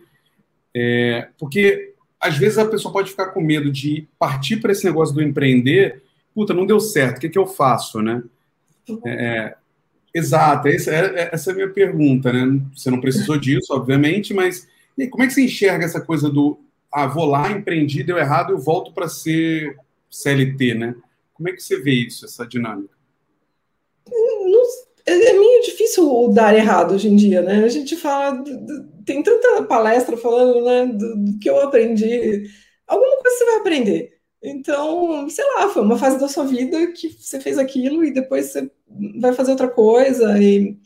É, 0.75 1.29
porque 1.39 1.93
às 2.19 2.39
vezes 2.39 2.57
a 2.57 2.65
pessoa 2.65 2.93
pode 2.93 3.11
ficar 3.11 3.27
com 3.33 3.41
medo 3.41 3.71
de 3.71 4.09
partir 4.19 4.59
para 4.59 4.73
esse 4.73 4.85
negócio 4.85 5.15
do 5.15 5.21
empreender, 5.21 6.03
puta, 6.35 6.55
não 6.55 6.65
deu 6.65 6.81
certo, 6.81 7.19
o 7.19 7.21
que, 7.21 7.29
que 7.29 7.39
eu 7.39 7.47
faço, 7.47 8.01
né? 8.01 8.23
É, 9.05 9.27
é 9.27 9.55
exato, 10.15 10.69
essa 10.69 10.91
é, 10.91 11.31
essa 11.33 11.51
é 11.51 11.53
a 11.53 11.57
minha 11.57 11.71
pergunta, 11.71 12.33
né? 12.33 12.61
Você 12.75 12.91
não 12.91 13.01
precisou 13.01 13.39
disso, 13.39 13.73
obviamente, 13.73 14.35
mas 14.35 14.67
como 15.11 15.25
é 15.25 15.27
que 15.27 15.33
você 15.33 15.43
enxerga 15.43 15.85
essa 15.85 16.01
coisa 16.01 16.29
do 16.29 16.59
ah, 16.93 17.07
vou 17.07 17.25
lá, 17.25 17.51
empreendi, 17.51 18.03
deu 18.03 18.19
errado, 18.19 18.53
eu 18.53 18.59
volto 18.59 18.93
para 18.93 19.09
ser 19.09 19.77
CLT, 20.11 20.75
né? 20.75 20.95
Como 21.33 21.49
é 21.49 21.53
que 21.53 21.63
você 21.63 21.81
vê 21.81 21.93
isso, 21.93 22.27
essa 22.27 22.47
dinâmica? 22.47 22.95
É, 25.07 25.13
é 25.13 25.33
meio 25.33 25.63
difícil 25.63 26.29
dar 26.33 26.55
errado 26.55 26.95
hoje 26.95 27.09
em 27.09 27.17
dia, 27.17 27.41
né? 27.41 27.65
A 27.65 27.69
gente 27.69 27.97
fala, 27.97 28.45
tem 29.07 29.23
tanta 29.23 29.63
palestra 29.65 30.17
falando, 30.17 30.65
né, 30.65 30.87
do, 30.87 31.17
do, 31.17 31.39
que 31.39 31.49
eu 31.49 31.61
aprendi. 31.61 32.45
Alguma 32.87 33.17
coisa 33.23 33.39
você 33.39 33.45
vai 33.47 33.57
aprender. 33.57 34.19
Então, 34.43 35.29
sei 35.29 35.45
lá, 35.55 35.69
foi 35.69 35.83
uma 35.83 35.97
fase 35.97 36.19
da 36.19 36.29
sua 36.29 36.45
vida 36.45 36.89
que 36.89 37.09
você 37.09 37.39
fez 37.41 37.59
aquilo 37.59 38.05
e 38.05 38.13
depois 38.13 38.47
você 38.47 38.71
vai 39.21 39.33
fazer 39.33 39.53
outra 39.53 39.69
coisa. 39.69 40.37
E 40.43 40.77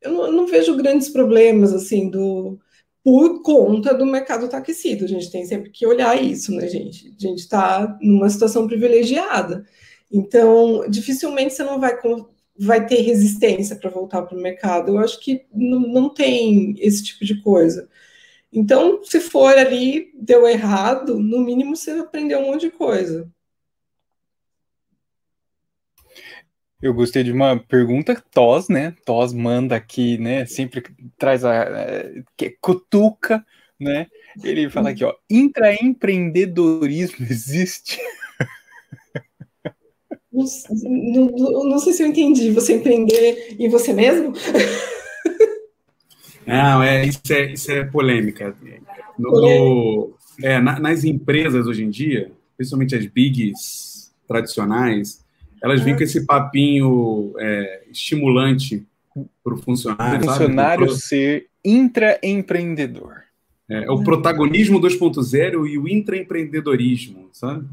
eu 0.00 0.12
não, 0.12 0.26
eu 0.26 0.32
não 0.32 0.46
vejo 0.46 0.76
grandes 0.76 1.08
problemas, 1.08 1.72
assim, 1.72 2.08
do 2.08 2.58
por 3.04 3.42
conta 3.42 3.92
do 3.92 4.06
mercado 4.06 4.44
estar 4.44 4.58
tá 4.58 4.62
aquecido. 4.62 5.04
A 5.04 5.08
gente 5.08 5.30
tem 5.30 5.44
sempre 5.44 5.70
que 5.70 5.86
olhar 5.86 6.20
isso, 6.22 6.54
né, 6.54 6.68
gente? 6.68 7.08
A 7.08 7.20
gente 7.20 7.40
está 7.40 7.98
numa 8.00 8.30
situação 8.30 8.66
privilegiada. 8.66 9.66
Então, 10.10 10.88
dificilmente 10.88 11.54
você 11.54 11.64
não 11.64 11.80
vai 11.80 11.98
vai 12.58 12.86
ter 12.86 13.00
resistência 13.00 13.76
para 13.76 13.90
voltar 13.90 14.22
para 14.22 14.36
o 14.36 14.40
mercado. 14.40 14.92
Eu 14.92 14.98
acho 14.98 15.18
que 15.20 15.44
não, 15.52 15.80
não 15.80 16.08
tem 16.14 16.76
esse 16.78 17.02
tipo 17.02 17.24
de 17.24 17.40
coisa. 17.42 17.88
Então, 18.52 19.02
se 19.02 19.18
for 19.18 19.56
ali, 19.56 20.12
deu 20.14 20.46
errado, 20.46 21.18
no 21.18 21.40
mínimo 21.40 21.74
você 21.74 21.92
aprendeu 21.92 22.40
um 22.40 22.46
monte 22.50 22.62
de 22.62 22.70
coisa. 22.70 23.30
Eu 26.82 26.92
gostei 26.92 27.22
de 27.22 27.32
uma 27.32 27.58
pergunta, 27.58 28.20
Tos, 28.32 28.68
né? 28.68 28.94
Tos 29.06 29.32
manda 29.32 29.76
aqui, 29.76 30.18
né? 30.18 30.44
Sempre 30.44 30.82
traz 31.16 31.44
a. 31.44 31.54
É, 31.54 32.24
cutuca, 32.60 33.46
né? 33.80 34.08
Ele 34.42 34.68
fala 34.68 34.90
aqui, 34.90 35.04
ó. 35.04 35.14
Intraempreendedorismo 35.30 37.24
existe? 37.30 38.00
Não, 40.32 40.44
não, 41.26 41.64
não, 41.64 41.78
sei 41.78 41.92
se 41.92 42.02
eu 42.02 42.08
entendi. 42.08 42.50
Você 42.50 42.74
empreender 42.74 43.56
em 43.58 43.68
você 43.68 43.92
mesmo? 43.92 44.32
Não, 46.46 46.82
é, 46.82 47.06
isso, 47.06 47.20
é, 47.30 47.52
isso 47.52 47.70
é 47.70 47.84
polêmica. 47.84 48.54
No, 49.18 49.30
no, 49.30 50.18
é, 50.42 50.60
na, 50.60 50.78
nas 50.78 51.04
empresas 51.04 51.66
hoje 51.66 51.84
em 51.84 51.90
dia, 51.90 52.32
principalmente 52.56 52.94
as 52.94 53.06
bigs 53.06 54.12
tradicionais, 54.26 55.24
elas 55.62 55.80
vêm 55.80 55.96
com 55.96 56.02
esse 56.02 56.26
papinho 56.26 57.34
é, 57.38 57.84
estimulante 57.90 58.84
para 59.44 59.54
o 59.54 59.56
funcionário. 59.58 60.20
O 60.20 60.30
funcionário 60.30 60.88
sabe? 60.88 61.00
ser 61.00 61.46
intraempreendedor. 61.64 63.22
É, 63.68 63.84
é 63.84 63.90
o 63.90 64.02
protagonismo 64.02 64.80
2.0 64.80 65.68
e 65.68 65.78
o 65.78 65.88
intraempreendedorismo, 65.88 67.28
sabe? 67.32 67.66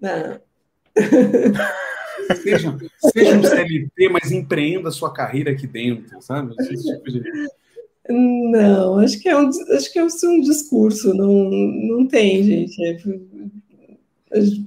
Não. 0.00 0.40
Seja, 2.42 2.78
seja 3.12 3.36
um 3.36 3.42
CLT, 3.42 4.08
mas 4.08 4.30
empreenda 4.30 4.88
a 4.88 4.92
sua 4.92 5.12
carreira 5.12 5.50
aqui 5.50 5.66
dentro, 5.66 6.22
sabe? 6.22 6.54
Tipo 6.54 7.10
de... 7.10 7.22
Não, 8.08 8.98
acho 8.98 9.20
que 9.20 9.28
é 9.28 9.36
um, 9.36 9.48
acho 9.48 9.92
que 9.92 9.98
é 9.98 10.04
um 10.04 10.40
discurso, 10.40 11.14
não, 11.14 11.32
não 11.50 12.06
tem, 12.06 12.42
gente. 12.42 12.82
É, 12.84 12.96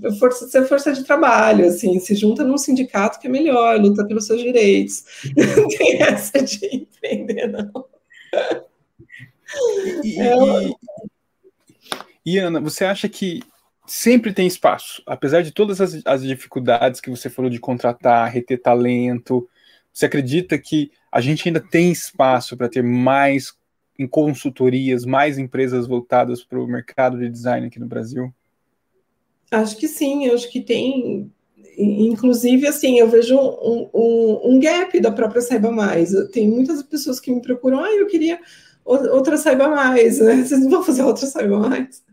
é 0.03 0.11
força, 0.13 0.57
é 0.57 0.63
força 0.63 0.93
de 0.93 1.03
trabalho, 1.03 1.65
assim, 1.65 1.99
se 1.99 2.15
junta 2.15 2.43
num 2.43 2.57
sindicato 2.57 3.19
que 3.19 3.27
é 3.27 3.29
melhor, 3.29 3.79
luta 3.79 4.05
pelos 4.05 4.25
seus 4.25 4.41
direitos. 4.41 5.03
Não 5.57 5.67
tem 5.67 6.01
essa 6.01 6.41
de 6.41 6.65
empreender, 6.67 7.47
não. 7.47 7.85
E, 10.03 10.19
é, 10.19 10.35
e, 10.63 12.33
e 12.33 12.37
Ana, 12.37 12.61
você 12.61 12.85
acha 12.85 13.09
que 13.09 13.41
sempre 13.87 14.33
tem 14.33 14.47
espaço, 14.47 15.01
apesar 15.05 15.41
de 15.41 15.51
todas 15.51 15.79
as, 15.81 16.01
as 16.05 16.23
dificuldades 16.23 16.99
que 16.99 17.09
você 17.09 17.29
falou 17.29 17.49
de 17.49 17.59
contratar, 17.59 18.31
reter 18.31 18.61
talento. 18.61 19.47
Você 19.95 20.07
acredita 20.07 20.57
que 20.57 20.91
a 21.09 21.21
gente 21.21 21.47
ainda 21.47 21.61
tem 21.61 21.89
espaço 21.89 22.57
para 22.57 22.67
ter 22.67 22.83
mais 22.83 23.53
em 23.97 24.05
consultorias, 24.05 25.05
mais 25.05 25.37
empresas 25.37 25.87
voltadas 25.87 26.43
para 26.43 26.59
o 26.59 26.67
mercado 26.67 27.17
de 27.17 27.29
design 27.29 27.67
aqui 27.67 27.79
no 27.79 27.87
Brasil? 27.87 28.29
Acho 29.49 29.77
que 29.77 29.87
sim, 29.87 30.29
acho 30.31 30.51
que 30.51 30.59
tem. 30.59 31.31
Inclusive, 31.77 32.67
assim, 32.67 32.99
eu 32.99 33.09
vejo 33.09 33.37
um, 33.37 33.89
um, 33.93 34.55
um 34.55 34.59
gap 34.59 34.99
da 34.99 35.11
própria 35.13 35.41
Saiba 35.41 35.71
Mais. 35.71 36.11
Tem 36.33 36.45
muitas 36.45 36.83
pessoas 36.83 37.17
que 37.17 37.31
me 37.31 37.41
procuram, 37.41 37.81
ah, 37.81 37.91
eu 37.93 38.07
queria 38.07 38.37
outra 38.85 39.35
saiba 39.35 39.67
mais, 39.67 40.19
né? 40.19 40.43
Vocês 40.43 40.61
não 40.61 40.69
vão 40.69 40.83
fazer 40.83 41.03
outra 41.03 41.25
saiba 41.25 41.57
mais. 41.57 42.03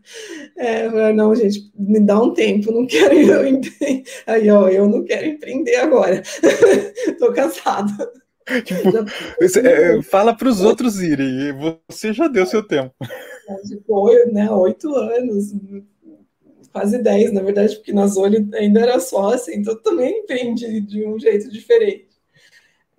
É, 0.57 1.13
não, 1.13 1.33
gente, 1.35 1.71
me 1.77 1.99
dá 1.99 2.19
um 2.21 2.33
tempo, 2.33 2.71
não 2.71 2.85
quero 2.87 3.13
eu 3.13 3.45
empreender. 3.47 4.03
Aí, 4.25 4.49
ó, 4.49 4.67
eu 4.67 4.87
não 4.87 5.03
quero 5.03 5.27
empreender 5.27 5.75
agora. 5.75 6.23
Tô 7.19 7.31
cansada. 7.31 8.11
Tipo, 8.65 8.91
você, 9.39 9.59
é, 9.61 10.01
fala 10.03 10.35
para 10.35 10.49
os 10.49 10.61
outros 10.61 11.01
irem, 11.01 11.53
você 11.87 12.11
já 12.11 12.27
deu 12.27 12.45
seu 12.45 12.61
tempo. 12.61 12.93
Tipo, 13.67 14.11
né, 14.31 14.51
oito 14.51 14.93
anos, 14.95 15.53
quase 16.71 16.97
dez, 16.97 17.31
na 17.31 17.41
verdade, 17.41 17.75
porque 17.75 17.93
na 17.93 18.07
Zoli 18.07 18.49
ainda 18.55 18.81
era 18.81 18.99
sócia, 18.99 19.55
então 19.55 19.79
também 19.81 20.19
empreendi 20.19 20.81
de 20.81 21.05
um 21.05 21.17
jeito 21.19 21.49
diferente. 21.49 22.09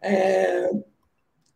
É, 0.01 0.71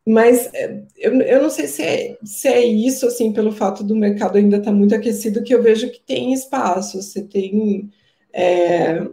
mas 0.09 0.49
é, 0.55 0.83
eu, 0.97 1.21
eu 1.21 1.43
não 1.43 1.51
sei 1.51 1.67
se 1.67 1.83
é, 1.83 2.19
se 2.25 2.49
é 2.49 2.65
isso, 2.65 3.07
assim, 3.07 3.31
pelo 3.31 3.53
fato 3.53 3.85
do 3.85 3.95
mercado 3.95 4.39
ainda 4.39 4.57
estar 4.57 4.71
tá 4.71 4.77
muito 4.77 4.95
aquecido, 4.95 5.43
que 5.43 5.55
eu 5.55 5.63
vejo 5.63 5.91
que 5.91 6.01
tem 6.01 6.33
espaço. 6.33 7.03
Você 7.03 7.23
tem 7.23 7.91
é, 8.33 9.07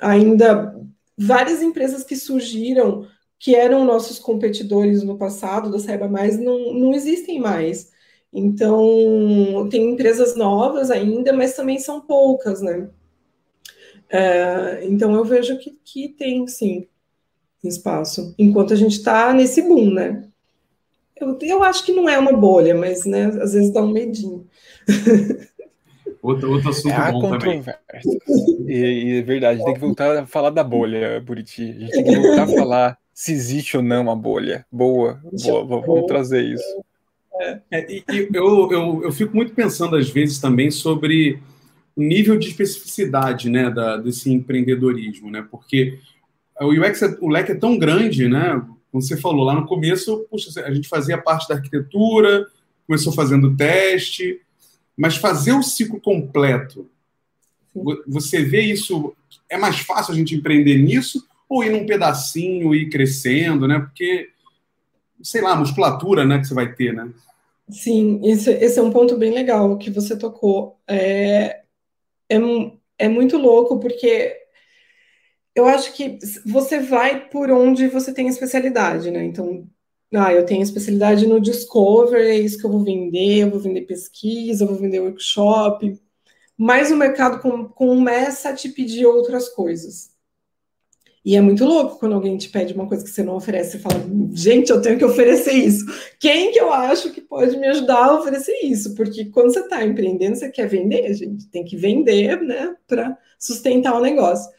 ainda 0.00 0.80
várias 1.18 1.60
empresas 1.62 2.04
que 2.04 2.14
surgiram, 2.14 3.08
que 3.40 3.56
eram 3.56 3.84
nossos 3.84 4.20
competidores 4.20 5.02
no 5.02 5.18
passado, 5.18 5.70
da 5.70 5.80
Saiba 5.80 6.08
Mais, 6.08 6.38
não, 6.38 6.74
não 6.74 6.94
existem 6.94 7.40
mais. 7.40 7.90
Então, 8.32 9.68
tem 9.68 9.90
empresas 9.90 10.36
novas 10.36 10.92
ainda, 10.92 11.32
mas 11.32 11.56
também 11.56 11.80
são 11.80 12.00
poucas, 12.00 12.62
né? 12.62 12.88
É, 14.08 14.84
então, 14.86 15.12
eu 15.14 15.24
vejo 15.24 15.58
que, 15.58 15.76
que 15.84 16.08
tem, 16.10 16.46
sim 16.46 16.86
espaço, 17.68 18.34
enquanto 18.38 18.72
a 18.72 18.76
gente 18.76 18.92
está 18.92 19.32
nesse 19.32 19.62
boom, 19.62 19.92
né? 19.92 20.24
Eu, 21.20 21.38
eu 21.42 21.62
acho 21.62 21.84
que 21.84 21.92
não 21.92 22.08
é 22.08 22.18
uma 22.18 22.32
bolha, 22.32 22.74
mas 22.74 23.04
né, 23.04 23.26
às 23.26 23.52
vezes 23.52 23.72
dá 23.72 23.82
um 23.82 23.92
medinho. 23.92 24.46
Outro, 26.22 26.52
outro 26.52 26.68
assunto 26.68 26.92
é 26.92 27.12
bom 27.12 27.38
também. 27.38 27.64
E, 28.66 28.74
e 28.74 29.18
é 29.18 29.22
verdade, 29.22 29.64
tem 29.64 29.72
que 29.72 29.80
voltar 29.80 30.18
a 30.18 30.26
falar 30.26 30.50
da 30.50 30.62
bolha, 30.62 31.18
Buriti. 31.18 31.62
A 31.62 31.80
gente 31.80 31.92
tem 31.92 32.04
que 32.04 32.16
voltar 32.16 32.42
a 32.42 32.46
falar 32.58 32.98
se 33.14 33.32
existe 33.32 33.76
ou 33.76 33.82
não 33.82 34.02
uma 34.02 34.16
bolha. 34.16 34.66
Boa, 34.70 35.18
boa, 35.42 35.80
vamos 35.80 36.06
trazer 36.06 36.42
isso. 36.42 36.84
É, 37.70 37.86
e, 37.90 38.04
e 38.10 38.28
eu, 38.34 38.70
eu, 38.70 39.02
eu 39.04 39.12
fico 39.12 39.34
muito 39.34 39.54
pensando, 39.54 39.96
às 39.96 40.10
vezes, 40.10 40.38
também 40.38 40.70
sobre 40.70 41.40
o 41.96 42.02
nível 42.02 42.38
de 42.38 42.48
especificidade 42.48 43.48
né, 43.48 43.70
da, 43.70 43.96
desse 43.96 44.30
empreendedorismo, 44.30 45.30
né? 45.30 45.46
Porque 45.50 45.98
o 46.64 46.70
UX, 46.70 47.02
é, 47.02 47.18
o 47.20 47.28
leque 47.28 47.52
é 47.52 47.54
tão 47.54 47.78
grande, 47.78 48.28
né? 48.28 48.62
Como 48.90 49.02
você 49.02 49.16
falou 49.16 49.44
lá 49.44 49.54
no 49.54 49.66
começo, 49.66 50.26
puxa, 50.30 50.64
a 50.64 50.74
gente 50.74 50.88
fazia 50.88 51.16
parte 51.16 51.48
da 51.48 51.54
arquitetura, 51.54 52.46
começou 52.86 53.12
fazendo 53.12 53.56
teste, 53.56 54.40
mas 54.96 55.16
fazer 55.16 55.52
o 55.52 55.62
ciclo 55.62 56.00
completo, 56.00 56.88
você 58.06 58.42
vê 58.42 58.62
isso, 58.62 59.14
é 59.48 59.56
mais 59.56 59.78
fácil 59.78 60.12
a 60.12 60.16
gente 60.16 60.34
empreender 60.34 60.76
nisso 60.78 61.24
ou 61.48 61.64
ir 61.64 61.70
num 61.70 61.86
pedacinho 61.86 62.74
e 62.74 62.82
ir 62.82 62.90
crescendo, 62.90 63.66
né? 63.66 63.78
Porque, 63.78 64.28
sei 65.22 65.40
lá, 65.40 65.56
musculatura, 65.56 66.24
né, 66.24 66.38
que 66.38 66.46
você 66.46 66.54
vai 66.54 66.72
ter, 66.72 66.92
né? 66.92 67.10
Sim, 67.68 68.20
esse, 68.24 68.50
esse 68.50 68.78
é 68.78 68.82
um 68.82 68.90
ponto 68.90 69.16
bem 69.16 69.32
legal 69.32 69.78
que 69.78 69.90
você 69.90 70.16
tocou. 70.16 70.76
É, 70.88 71.60
é, 72.28 72.36
é 72.98 73.08
muito 73.08 73.38
louco, 73.38 73.78
porque 73.78 74.36
eu 75.54 75.66
acho 75.66 75.92
que 75.94 76.18
você 76.46 76.78
vai 76.80 77.28
por 77.28 77.50
onde 77.50 77.88
você 77.88 78.12
tem 78.12 78.28
especialidade, 78.28 79.10
né? 79.10 79.24
Então, 79.24 79.66
ah, 80.14 80.32
eu 80.32 80.44
tenho 80.44 80.62
especialidade 80.62 81.26
no 81.26 81.40
Discover, 81.40 82.20
é 82.20 82.36
isso 82.38 82.58
que 82.58 82.66
eu 82.66 82.70
vou 82.70 82.82
vender, 82.84 83.40
eu 83.40 83.50
vou 83.50 83.60
vender 83.60 83.82
pesquisa, 83.82 84.64
eu 84.64 84.68
vou 84.68 84.76
vender 84.76 85.00
workshop, 85.00 85.98
mas 86.56 86.90
o 86.90 86.96
mercado 86.96 87.40
começa 87.74 88.50
a 88.50 88.54
te 88.54 88.68
pedir 88.68 89.06
outras 89.06 89.48
coisas. 89.48 90.10
E 91.22 91.36
é 91.36 91.40
muito 91.40 91.64
louco 91.66 91.98
quando 91.98 92.14
alguém 92.14 92.36
te 92.38 92.48
pede 92.48 92.72
uma 92.72 92.88
coisa 92.88 93.04
que 93.04 93.10
você 93.10 93.22
não 93.22 93.36
oferece 93.36 93.76
e 93.76 93.80
fala, 93.80 94.02
gente, 94.32 94.70
eu 94.70 94.80
tenho 94.80 94.96
que 94.96 95.04
oferecer 95.04 95.52
isso. 95.52 95.84
Quem 96.18 96.50
que 96.50 96.58
eu 96.58 96.72
acho 96.72 97.12
que 97.12 97.20
pode 97.20 97.58
me 97.58 97.66
ajudar 97.66 98.06
a 98.06 98.18
oferecer 98.18 98.58
isso? 98.62 98.94
Porque 98.94 99.26
quando 99.26 99.52
você 99.52 99.60
está 99.60 99.84
empreendendo, 99.84 100.36
você 100.36 100.50
quer 100.50 100.66
vender, 100.66 101.12
gente, 101.12 101.46
tem 101.48 101.62
que 101.62 101.76
vender, 101.76 102.40
né, 102.40 102.74
para 102.86 103.18
sustentar 103.38 103.94
o 103.94 104.00
negócio. 104.00 104.50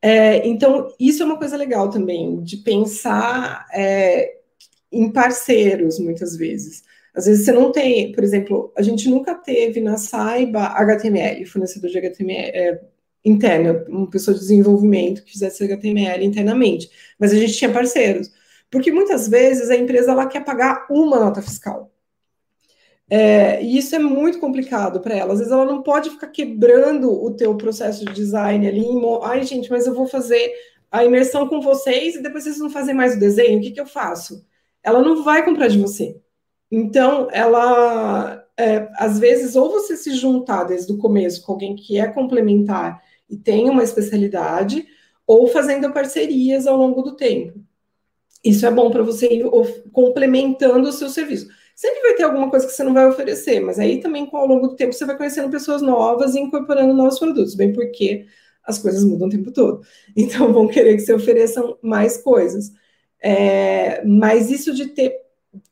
É, 0.00 0.46
então, 0.46 0.88
isso 0.98 1.22
é 1.22 1.26
uma 1.26 1.38
coisa 1.38 1.56
legal 1.56 1.90
também, 1.90 2.40
de 2.42 2.58
pensar 2.58 3.66
é, 3.72 4.38
em 4.92 5.10
parceiros, 5.10 5.98
muitas 5.98 6.36
vezes. 6.36 6.84
Às 7.14 7.26
vezes 7.26 7.44
você 7.44 7.52
não 7.52 7.72
tem, 7.72 8.12
por 8.12 8.22
exemplo, 8.22 8.72
a 8.76 8.82
gente 8.82 9.08
nunca 9.10 9.34
teve 9.34 9.80
na 9.80 9.96
Saiba 9.96 10.66
HTML, 10.66 11.44
fornecedor 11.46 11.90
de 11.90 11.98
HTML 11.98 12.50
é, 12.54 12.80
interno, 13.24 13.84
uma 13.88 14.08
pessoa 14.08 14.34
de 14.34 14.40
desenvolvimento 14.40 15.24
que 15.24 15.32
fizesse 15.32 15.64
HTML 15.64 16.24
internamente, 16.24 16.88
mas 17.18 17.32
a 17.32 17.36
gente 17.36 17.54
tinha 17.54 17.72
parceiros. 17.72 18.30
Porque 18.70 18.92
muitas 18.92 19.28
vezes 19.28 19.70
a 19.70 19.76
empresa 19.76 20.12
ela 20.12 20.26
quer 20.26 20.44
pagar 20.44 20.86
uma 20.90 21.18
nota 21.18 21.42
fiscal. 21.42 21.90
É, 23.10 23.62
e 23.62 23.78
isso 23.78 23.94
é 23.96 23.98
muito 23.98 24.38
complicado 24.38 25.00
para 25.00 25.16
ela. 25.16 25.32
Às 25.32 25.38
vezes 25.38 25.52
ela 25.52 25.64
não 25.64 25.82
pode 25.82 26.10
ficar 26.10 26.28
quebrando 26.28 27.10
o 27.10 27.30
teu 27.30 27.56
processo 27.56 28.04
de 28.04 28.12
design 28.12 28.66
ali. 28.66 28.86
Ai, 29.22 29.42
gente, 29.44 29.70
mas 29.70 29.86
eu 29.86 29.94
vou 29.94 30.06
fazer 30.06 30.52
a 30.90 31.04
imersão 31.04 31.48
com 31.48 31.60
vocês 31.60 32.14
e 32.14 32.22
depois 32.22 32.44
vocês 32.44 32.58
vão 32.58 32.70
fazer 32.70 32.92
mais 32.92 33.16
o 33.16 33.20
desenho. 33.20 33.58
O 33.58 33.62
que, 33.62 33.70
que 33.70 33.80
eu 33.80 33.86
faço? 33.86 34.44
Ela 34.82 35.02
não 35.02 35.22
vai 35.22 35.44
comprar 35.44 35.68
de 35.68 35.78
você. 35.78 36.20
Então, 36.70 37.28
ela, 37.32 38.44
é, 38.56 38.88
às 38.96 39.18
vezes, 39.18 39.56
ou 39.56 39.70
você 39.70 39.96
se 39.96 40.12
juntar 40.14 40.64
desde 40.64 40.92
o 40.92 40.98
começo 40.98 41.42
com 41.42 41.52
alguém 41.52 41.74
que 41.74 41.98
é 41.98 42.06
complementar 42.08 43.02
e 43.28 43.36
tem 43.36 43.68
uma 43.68 43.82
especialidade, 43.82 44.86
ou 45.26 45.46
fazendo 45.46 45.92
parcerias 45.92 46.66
ao 46.66 46.76
longo 46.76 47.02
do 47.02 47.14
tempo. 47.14 47.60
Isso 48.42 48.64
é 48.64 48.70
bom 48.70 48.90
para 48.90 49.02
você 49.02 49.26
ir 49.26 49.44
complementando 49.92 50.88
o 50.88 50.92
seu 50.92 51.10
serviço. 51.10 51.48
Sempre 51.78 52.00
vai 52.02 52.14
ter 52.14 52.24
alguma 52.24 52.50
coisa 52.50 52.66
que 52.66 52.72
você 52.72 52.82
não 52.82 52.92
vai 52.92 53.06
oferecer, 53.06 53.60
mas 53.60 53.78
aí 53.78 54.00
também, 54.00 54.28
ao 54.32 54.46
longo 54.48 54.66
do 54.66 54.74
tempo, 54.74 54.92
você 54.92 55.04
vai 55.04 55.16
conhecendo 55.16 55.48
pessoas 55.48 55.80
novas 55.80 56.34
e 56.34 56.40
incorporando 56.40 56.92
novos 56.92 57.20
produtos, 57.20 57.54
bem 57.54 57.72
porque 57.72 58.26
as 58.64 58.80
coisas 58.80 59.04
mudam 59.04 59.28
o 59.28 59.30
tempo 59.30 59.52
todo. 59.52 59.86
Então, 60.16 60.52
vão 60.52 60.66
querer 60.66 60.96
que 60.96 61.02
você 61.02 61.12
ofereça 61.14 61.62
mais 61.80 62.16
coisas. 62.16 62.72
É, 63.22 64.04
mas 64.04 64.50
isso 64.50 64.74
de 64.74 64.86
ter, 64.86 65.20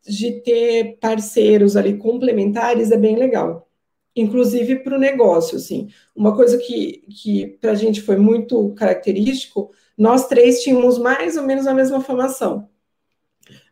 de 0.06 0.40
ter 0.42 0.96
parceiros 1.00 1.76
ali 1.76 1.98
complementares 1.98 2.92
é 2.92 2.96
bem 2.96 3.16
legal. 3.16 3.68
Inclusive 4.14 4.84
para 4.84 4.94
o 4.94 5.00
negócio, 5.00 5.56
assim. 5.56 5.88
Uma 6.14 6.36
coisa 6.36 6.56
que, 6.56 7.04
que 7.20 7.58
para 7.60 7.72
a 7.72 7.74
gente 7.74 8.00
foi 8.00 8.16
muito 8.16 8.72
característico, 8.74 9.72
nós 9.98 10.28
três 10.28 10.62
tínhamos 10.62 10.98
mais 10.98 11.36
ou 11.36 11.42
menos 11.42 11.66
a 11.66 11.74
mesma 11.74 12.00
formação. 12.00 12.68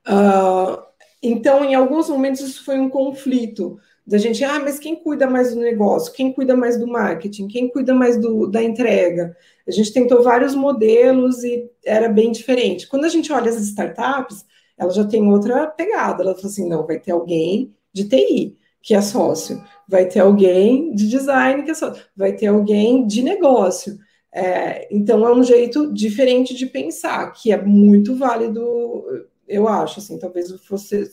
Uh, 0.05 0.83
então, 1.27 1.65
em 1.65 1.75
alguns 1.75 2.09
momentos, 2.09 2.41
isso 2.41 2.65
foi 2.65 2.79
um 2.79 2.89
conflito 2.89 3.79
da 4.07 4.19
gente, 4.19 4.45
ah, 4.45 4.61
mas 4.61 4.79
quem 4.79 4.95
cuida 4.97 5.27
mais 5.27 5.55
do 5.55 5.61
negócio? 5.61 6.13
Quem 6.13 6.33
cuida 6.33 6.55
mais 6.55 6.79
do 6.79 6.87
marketing? 6.87 7.49
Quem 7.49 7.69
cuida 7.71 7.95
mais 7.95 8.21
do, 8.21 8.47
da 8.47 8.63
entrega? 8.63 9.35
A 9.67 9.71
gente 9.71 9.93
tentou 9.93 10.23
vários 10.23 10.55
modelos 10.55 11.43
e 11.43 11.71
era 11.85 12.09
bem 12.09 12.31
diferente. 12.31 12.87
Quando 12.87 13.07
a 13.07 13.09
gente 13.09 13.33
olha 13.33 13.49
as 13.49 13.57
startups, 13.57 14.45
ela 14.77 14.91
já 14.91 15.05
tem 15.07 15.27
outra 15.27 15.67
pegada. 15.67 16.23
Ela 16.23 16.35
fala 16.35 16.47
assim, 16.47 16.69
não, 16.69 16.87
vai 16.87 16.99
ter 17.01 17.13
alguém 17.13 17.75
de 17.93 18.05
TI, 18.07 18.59
que 18.83 18.95
é 18.95 19.01
sócio. 19.01 19.65
Vai 19.89 20.07
ter 20.07 20.21
alguém 20.21 20.95
de 20.95 21.09
design, 21.09 21.63
que 21.63 21.71
é 21.71 21.75
sócio. 21.75 22.03
Vai 22.15 22.35
ter 22.35 22.49
alguém 22.49 23.07
de 23.07 23.23
negócio. 23.23 23.99
É, 24.31 24.87
então, 24.95 25.27
é 25.27 25.35
um 25.35 25.43
jeito 25.43 25.91
diferente 25.95 26.55
de 26.55 26.67
pensar, 26.67 27.33
que 27.33 27.51
é 27.51 27.63
muito 27.63 28.15
válido 28.17 29.03
eu 29.47 29.69
acho, 29.69 29.99
assim, 29.99 30.19
talvez 30.19 30.51
fosse 30.65 31.11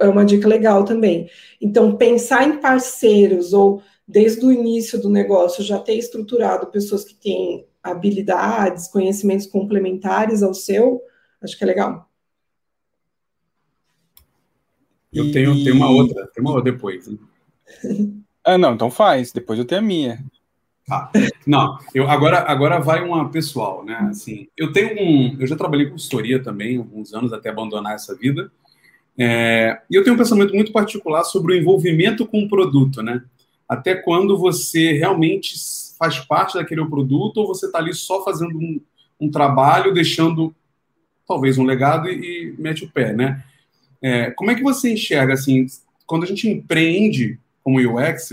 é 0.00 0.08
uma 0.08 0.24
dica 0.24 0.48
legal 0.48 0.84
também. 0.84 1.30
Então, 1.60 1.96
pensar 1.96 2.46
em 2.46 2.60
parceiros 2.60 3.52
ou 3.52 3.82
desde 4.06 4.44
o 4.44 4.52
início 4.52 5.00
do 5.00 5.10
negócio 5.10 5.62
já 5.62 5.78
ter 5.78 5.94
estruturado 5.94 6.68
pessoas 6.68 7.04
que 7.04 7.14
têm 7.14 7.66
habilidades, 7.82 8.88
conhecimentos 8.88 9.46
complementares 9.46 10.42
ao 10.42 10.54
seu, 10.54 11.02
acho 11.40 11.56
que 11.56 11.64
é 11.64 11.66
legal. 11.66 12.08
Eu 15.12 15.32
tenho, 15.32 15.54
tenho 15.64 15.76
uma 15.76 15.90
outra, 15.90 16.26
tem 16.28 16.42
uma 16.42 16.52
outra 16.54 16.72
depois. 16.72 17.08
Hein? 17.08 17.18
ah, 18.44 18.58
não, 18.58 18.74
então 18.74 18.90
faz, 18.90 19.32
depois 19.32 19.58
eu 19.58 19.64
tenho 19.64 19.80
a 19.80 19.84
minha. 19.84 20.24
Tá. 20.88 21.10
Não, 21.46 21.78
eu, 21.94 22.08
agora, 22.08 22.50
agora 22.50 22.80
vai 22.80 23.04
uma 23.04 23.28
pessoal, 23.28 23.84
né? 23.84 24.08
Assim, 24.10 24.48
eu 24.56 24.72
tenho 24.72 24.98
um. 24.98 25.36
Eu 25.38 25.46
já 25.46 25.54
trabalhei 25.54 25.84
com 25.84 25.92
consultoria 25.92 26.42
também, 26.42 26.78
alguns 26.78 27.12
anos 27.12 27.30
até 27.30 27.50
abandonar 27.50 27.94
essa 27.94 28.16
vida. 28.16 28.50
É, 29.18 29.82
e 29.90 29.94
eu 29.94 30.02
tenho 30.02 30.14
um 30.14 30.18
pensamento 30.18 30.54
muito 30.54 30.72
particular 30.72 31.24
sobre 31.24 31.52
o 31.52 31.56
envolvimento 31.58 32.26
com 32.26 32.42
o 32.42 32.48
produto, 32.48 33.02
né? 33.02 33.22
Até 33.68 33.94
quando 33.94 34.38
você 34.38 34.92
realmente 34.92 35.56
faz 35.98 36.20
parte 36.20 36.54
daquele 36.54 36.86
produto 36.86 37.38
ou 37.38 37.46
você 37.48 37.66
está 37.66 37.78
ali 37.78 37.92
só 37.92 38.24
fazendo 38.24 38.56
um, 38.56 38.80
um, 39.20 39.30
trabalho, 39.30 39.92
deixando 39.92 40.54
talvez 41.26 41.58
um 41.58 41.64
legado 41.64 42.08
e, 42.08 42.54
e 42.54 42.54
mete 42.58 42.84
o 42.84 42.90
pé, 42.90 43.12
né? 43.12 43.44
É, 44.00 44.30
como 44.30 44.50
é 44.50 44.54
que 44.54 44.62
você 44.62 44.90
enxerga, 44.90 45.34
assim, 45.34 45.66
quando 46.06 46.22
a 46.22 46.26
gente 46.26 46.48
empreende 46.48 47.38
como 47.62 47.78
UX, 47.78 48.32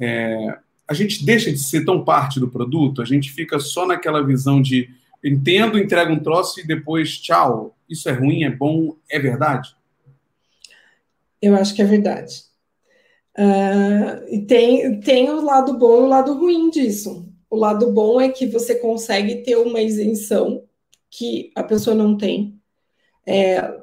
é, 0.00 0.58
a 0.88 0.94
gente 0.94 1.24
deixa 1.24 1.50
de 1.50 1.58
ser 1.58 1.84
tão 1.84 2.04
parte 2.04 2.38
do 2.38 2.48
produto, 2.48 3.02
a 3.02 3.04
gente 3.04 3.30
fica 3.30 3.58
só 3.58 3.86
naquela 3.86 4.24
visão 4.24 4.62
de 4.62 4.88
entendo, 5.24 5.78
entrego 5.78 6.12
um 6.12 6.22
troço 6.22 6.60
e 6.60 6.66
depois 6.66 7.18
tchau. 7.18 7.76
Isso 7.88 8.08
é 8.08 8.12
ruim, 8.12 8.44
é 8.44 8.50
bom, 8.50 8.96
é 9.10 9.18
verdade? 9.18 9.74
Eu 11.42 11.56
acho 11.56 11.74
que 11.74 11.82
é 11.82 11.84
verdade. 11.84 12.42
Uh, 13.36 14.46
tem, 14.46 15.00
tem 15.00 15.30
o 15.30 15.42
lado 15.42 15.76
bom 15.78 16.02
e 16.02 16.04
o 16.04 16.06
lado 16.06 16.34
ruim 16.34 16.70
disso. 16.70 17.28
O 17.50 17.56
lado 17.56 17.92
bom 17.92 18.20
é 18.20 18.28
que 18.28 18.46
você 18.46 18.76
consegue 18.76 19.36
ter 19.42 19.56
uma 19.56 19.80
isenção 19.80 20.64
que 21.10 21.50
a 21.54 21.62
pessoa 21.62 21.94
não 21.94 22.16
tem. 22.16 22.60
É, 23.26 23.80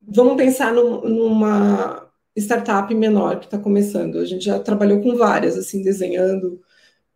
vamos 0.00 0.36
pensar 0.36 0.72
numa, 0.72 2.10
startup 2.40 2.92
menor 2.94 3.38
que 3.38 3.46
está 3.46 3.58
começando. 3.58 4.18
A 4.18 4.24
gente 4.24 4.44
já 4.44 4.58
trabalhou 4.58 5.00
com 5.00 5.16
várias, 5.16 5.56
assim, 5.56 5.82
desenhando 5.82 6.60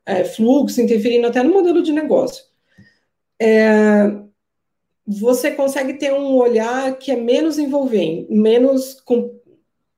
é, 0.04 0.24
fluxo, 0.24 0.80
interferindo 0.80 1.26
até 1.26 1.42
no 1.42 1.52
modelo 1.52 1.82
de 1.82 1.92
negócio. 1.92 2.44
É, 3.40 4.12
você 5.06 5.50
consegue 5.52 5.94
ter 5.94 6.12
um 6.12 6.34
olhar 6.36 6.98
que 6.98 7.10
é 7.10 7.16
menos 7.16 7.58
envolvente, 7.58 8.32
menos. 8.32 9.00
Com, 9.00 9.38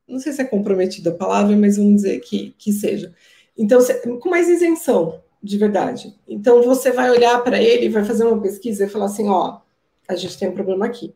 não 0.06 0.18
sei 0.18 0.32
se 0.32 0.42
é 0.42 0.44
comprometida 0.44 1.10
a 1.10 1.14
palavra, 1.14 1.56
mas 1.56 1.76
vamos 1.76 1.96
dizer 1.96 2.20
que, 2.20 2.54
que 2.58 2.72
seja. 2.72 3.14
Então, 3.56 3.80
com 4.20 4.30
mais 4.30 4.48
isenção, 4.48 5.22
de 5.42 5.58
verdade. 5.58 6.14
Então, 6.28 6.62
você 6.62 6.92
vai 6.92 7.10
olhar 7.10 7.42
para 7.42 7.62
ele, 7.62 7.88
vai 7.88 8.04
fazer 8.04 8.24
uma 8.24 8.40
pesquisa 8.40 8.84
e 8.84 8.88
falar 8.88 9.06
assim: 9.06 9.28
ó, 9.28 9.60
a 10.08 10.14
gente 10.14 10.38
tem 10.38 10.48
um 10.48 10.54
problema 10.54 10.86
aqui. 10.86 11.14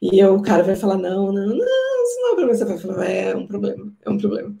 E 0.00 0.24
o 0.24 0.42
cara 0.42 0.62
vai 0.62 0.76
falar: 0.76 0.96
não, 0.96 1.32
não, 1.32 1.46
não 1.46 1.89
não 2.20 2.30
é 2.30 2.32
um 2.32 2.36
problema. 2.36 2.54
Você 2.54 2.64
vai 2.64 2.78
falar, 2.78 3.10
é 3.10 3.36
um 3.36 3.46
problema, 3.46 3.92
é 4.04 4.10
um 4.10 4.18
problema. 4.18 4.56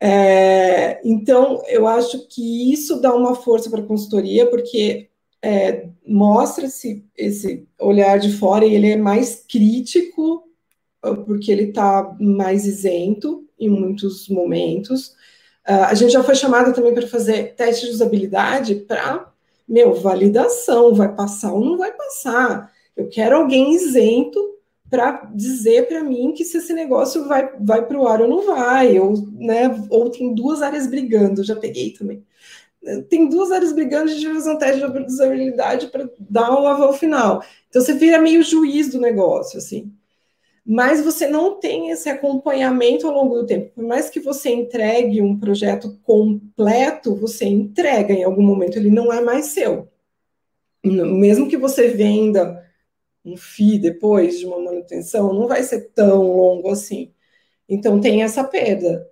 É, 0.00 1.00
então, 1.04 1.62
eu 1.68 1.86
acho 1.86 2.26
que 2.28 2.72
isso 2.72 3.00
dá 3.00 3.14
uma 3.14 3.34
força 3.34 3.70
para 3.70 3.80
a 3.80 3.86
consultoria, 3.86 4.46
porque 4.48 5.08
é, 5.42 5.88
mostra 6.06 6.66
esse, 6.66 7.04
esse 7.16 7.66
olhar 7.80 8.18
de 8.18 8.32
fora 8.32 8.64
e 8.64 8.74
ele 8.74 8.90
é 8.90 8.96
mais 8.96 9.44
crítico, 9.48 10.44
porque 11.24 11.52
ele 11.52 11.64
está 11.64 12.16
mais 12.20 12.66
isento 12.66 13.46
em 13.58 13.68
muitos 13.68 14.28
momentos. 14.28 15.08
Uh, 15.68 15.84
a 15.88 15.94
gente 15.94 16.12
já 16.12 16.22
foi 16.22 16.34
chamada 16.34 16.72
também 16.72 16.94
para 16.94 17.06
fazer 17.06 17.54
teste 17.54 17.86
de 17.86 17.92
usabilidade 17.92 18.74
para, 18.74 19.32
meu, 19.68 19.94
validação, 19.94 20.94
vai 20.94 21.14
passar 21.14 21.52
ou 21.52 21.64
não 21.64 21.76
vai 21.76 21.92
passar. 21.92 22.72
Eu 22.96 23.08
quero 23.08 23.36
alguém 23.36 23.74
isento 23.74 24.55
para 24.90 25.28
dizer 25.34 25.88
para 25.88 26.02
mim 26.02 26.32
que 26.32 26.44
se 26.44 26.58
esse 26.58 26.72
negócio 26.72 27.26
vai, 27.26 27.50
vai 27.60 27.84
para 27.84 27.98
o 27.98 28.06
ar 28.06 28.20
ou 28.20 28.28
não 28.28 28.46
vai, 28.46 28.98
ou, 28.98 29.16
né, 29.32 29.84
ou 29.90 30.10
tem 30.10 30.34
duas 30.34 30.62
áreas 30.62 30.86
brigando, 30.86 31.42
já 31.42 31.56
peguei 31.56 31.90
também. 31.90 32.24
tem 33.08 33.28
duas 33.28 33.50
áreas 33.50 33.72
brigando, 33.72 34.10
a 34.10 34.14
gente 34.14 34.32
fazer 34.32 34.50
um 34.50 34.58
teste 34.58 34.80
de 34.80 35.06
usabilidade 35.06 35.88
para 35.88 36.08
dar 36.18 36.52
um 36.52 36.66
aval 36.66 36.92
final. 36.92 37.42
Então 37.68 37.82
você 37.82 37.94
vira 37.94 38.20
meio 38.20 38.42
juiz 38.42 38.90
do 38.90 39.00
negócio, 39.00 39.58
assim. 39.58 39.92
Mas 40.64 41.00
você 41.00 41.28
não 41.28 41.60
tem 41.60 41.90
esse 41.90 42.08
acompanhamento 42.08 43.06
ao 43.06 43.14
longo 43.14 43.36
do 43.36 43.46
tempo. 43.46 43.70
Por 43.74 43.84
mais 43.84 44.10
que 44.10 44.18
você 44.18 44.50
entregue 44.50 45.22
um 45.22 45.38
projeto 45.38 45.96
completo, 46.02 47.14
você 47.14 47.44
entrega 47.44 48.12
em 48.12 48.24
algum 48.24 48.42
momento, 48.42 48.76
ele 48.76 48.90
não 48.90 49.12
é 49.12 49.20
mais 49.20 49.46
seu. 49.46 49.88
Mesmo 50.84 51.48
que 51.48 51.56
você 51.56 51.88
venda 51.88 52.65
um 53.26 53.36
FII 53.36 53.78
depois 53.78 54.38
de 54.38 54.46
uma 54.46 54.60
manutenção, 54.60 55.34
não 55.34 55.48
vai 55.48 55.62
ser 55.64 55.90
tão 55.94 56.22
longo 56.22 56.70
assim. 56.70 57.10
Então 57.68 58.00
tem 58.00 58.22
essa 58.22 58.44
perda. 58.44 59.06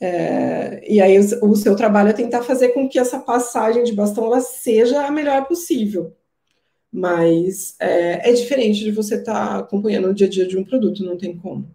É, 0.00 0.82
e 0.90 1.00
aí 1.00 1.18
o, 1.18 1.50
o, 1.50 1.56
seu 1.56 1.76
trabalho 1.76 2.08
é 2.08 2.14
tentar 2.14 2.42
fazer 2.42 2.70
com 2.70 2.88
que 2.88 2.98
essa 2.98 3.18
passagem 3.18 3.84
de 3.84 3.92
bastão 3.92 4.24
ela 4.24 4.40
seja 4.40 5.06
a 5.06 5.10
melhor 5.10 5.46
possível. 5.46 6.16
Mas 6.92 7.76
é, 7.78 8.30
é 8.30 8.32
diferente 8.32 8.82
de 8.82 8.90
você 8.90 9.16
estar 9.16 9.48
tá 9.48 9.58
acompanhando 9.58 10.08
o 10.08 10.14
dia 10.14 10.26
a 10.26 10.30
dia 10.30 10.46
de 10.46 10.58
um 10.58 10.64
produto, 10.64 11.04
não 11.04 11.16
tem 11.16 11.36
como. 11.36 11.70